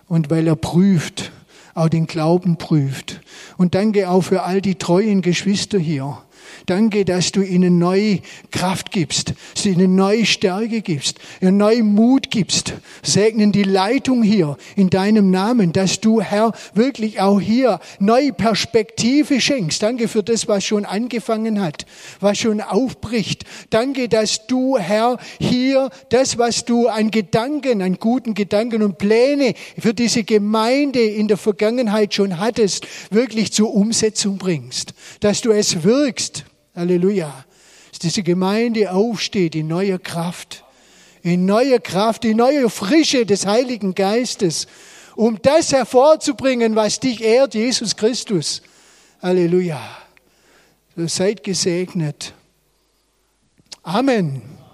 und 0.09 0.31
weil 0.31 0.47
er 0.47 0.57
prüft, 0.57 1.33
auch 1.75 1.89
den 1.89 2.07
Glauben 2.07 2.57
prüft. 2.57 3.21
Und 3.57 3.75
danke 3.75 4.09
auch 4.09 4.23
für 4.23 4.43
all 4.43 4.61
die 4.61 4.77
treuen 4.77 5.23
Geschwister 5.23 5.79
hier 5.79 6.19
Danke, 6.67 7.05
dass 7.05 7.31
du 7.31 7.43
ihnen 7.43 7.79
neue 7.79 8.21
Kraft 8.51 8.91
gibst, 8.91 9.35
dass 9.55 9.67
ihnen 9.67 9.97
neue 9.97 10.25
Stärke 10.25 10.81
gibst, 10.81 11.19
ihnen 11.43 11.59
neuen 11.59 11.95
Mut 11.95 12.31
gibst. 12.31 12.73
Segnen 13.03 13.53
die 13.53 13.65
Leitung 13.65 14.23
hier 14.23 14.57
in 14.75 14.89
deinem 14.89 15.31
Namen, 15.31 15.75
dass 15.75 16.01
du, 16.01 16.23
Herr, 16.23 16.53
wirklich 16.73 17.21
auch 17.21 17.39
hier 17.39 17.81
neue 17.99 18.33
Perspektive 18.33 19.43
schenkst. 19.43 19.83
Danke 19.83 20.09
für 20.09 20.23
das, 20.23 20.49
was 20.49 20.65
schon 20.65 20.87
angefangen 20.87 21.61
hat, 21.61 21.85
was 22.21 22.39
schon 22.39 22.63
aufbricht. 22.63 23.45
Danke, 23.69 24.09
dass 24.09 24.47
du, 24.47 24.79
Herr, 24.79 25.19
hier 25.39 25.91
das, 26.09 26.39
was 26.39 26.65
du 26.65 26.89
an 26.89 27.11
Gedanken, 27.11 27.83
an 27.83 27.99
guten 27.99 28.33
Gedanken 28.33 28.83
und 28.83 28.97
Pläne 28.97 29.53
für 29.79 29.93
diese 29.93 30.25
Gemeinde 30.25 31.01
in 31.05 31.29
der 31.29 31.37
Vergangenheit 31.37 32.15
schon 32.15 32.41
hattest, 32.41 32.87
wirklich 33.11 33.53
zur 33.53 33.75
Umsetzung 33.75 34.39
bringst. 34.39 34.95
Dass 35.21 35.43
du 35.43 35.51
es 35.51 35.85
wirkst 35.85 36.47
Halleluja. 36.75 37.45
Dass 37.91 37.99
diese 37.99 38.23
Gemeinde 38.23 38.93
aufsteht 38.93 39.55
in 39.55 39.69
neuer 39.69 39.99
Kraft. 39.99 40.65
In 41.23 41.47
neuer 41.47 41.79
Kraft, 41.79 42.25
in 42.25 42.37
neuer 42.37 42.69
Frische 42.69 43.25
des 43.27 43.47
Heiligen 43.47 43.95
Geistes. 43.95 44.67
Um 45.17 45.41
das 45.41 45.73
hervorzubringen, 45.73 46.75
was 46.77 47.01
dich 47.01 47.23
ehrt, 47.23 47.55
Jesus 47.55 47.97
Christus. 47.97 48.63
Halleluja. 49.23 49.81
So 50.97 51.07
seid 51.07 51.43
gesegnet. 51.43 52.35
Amen. 53.83 54.54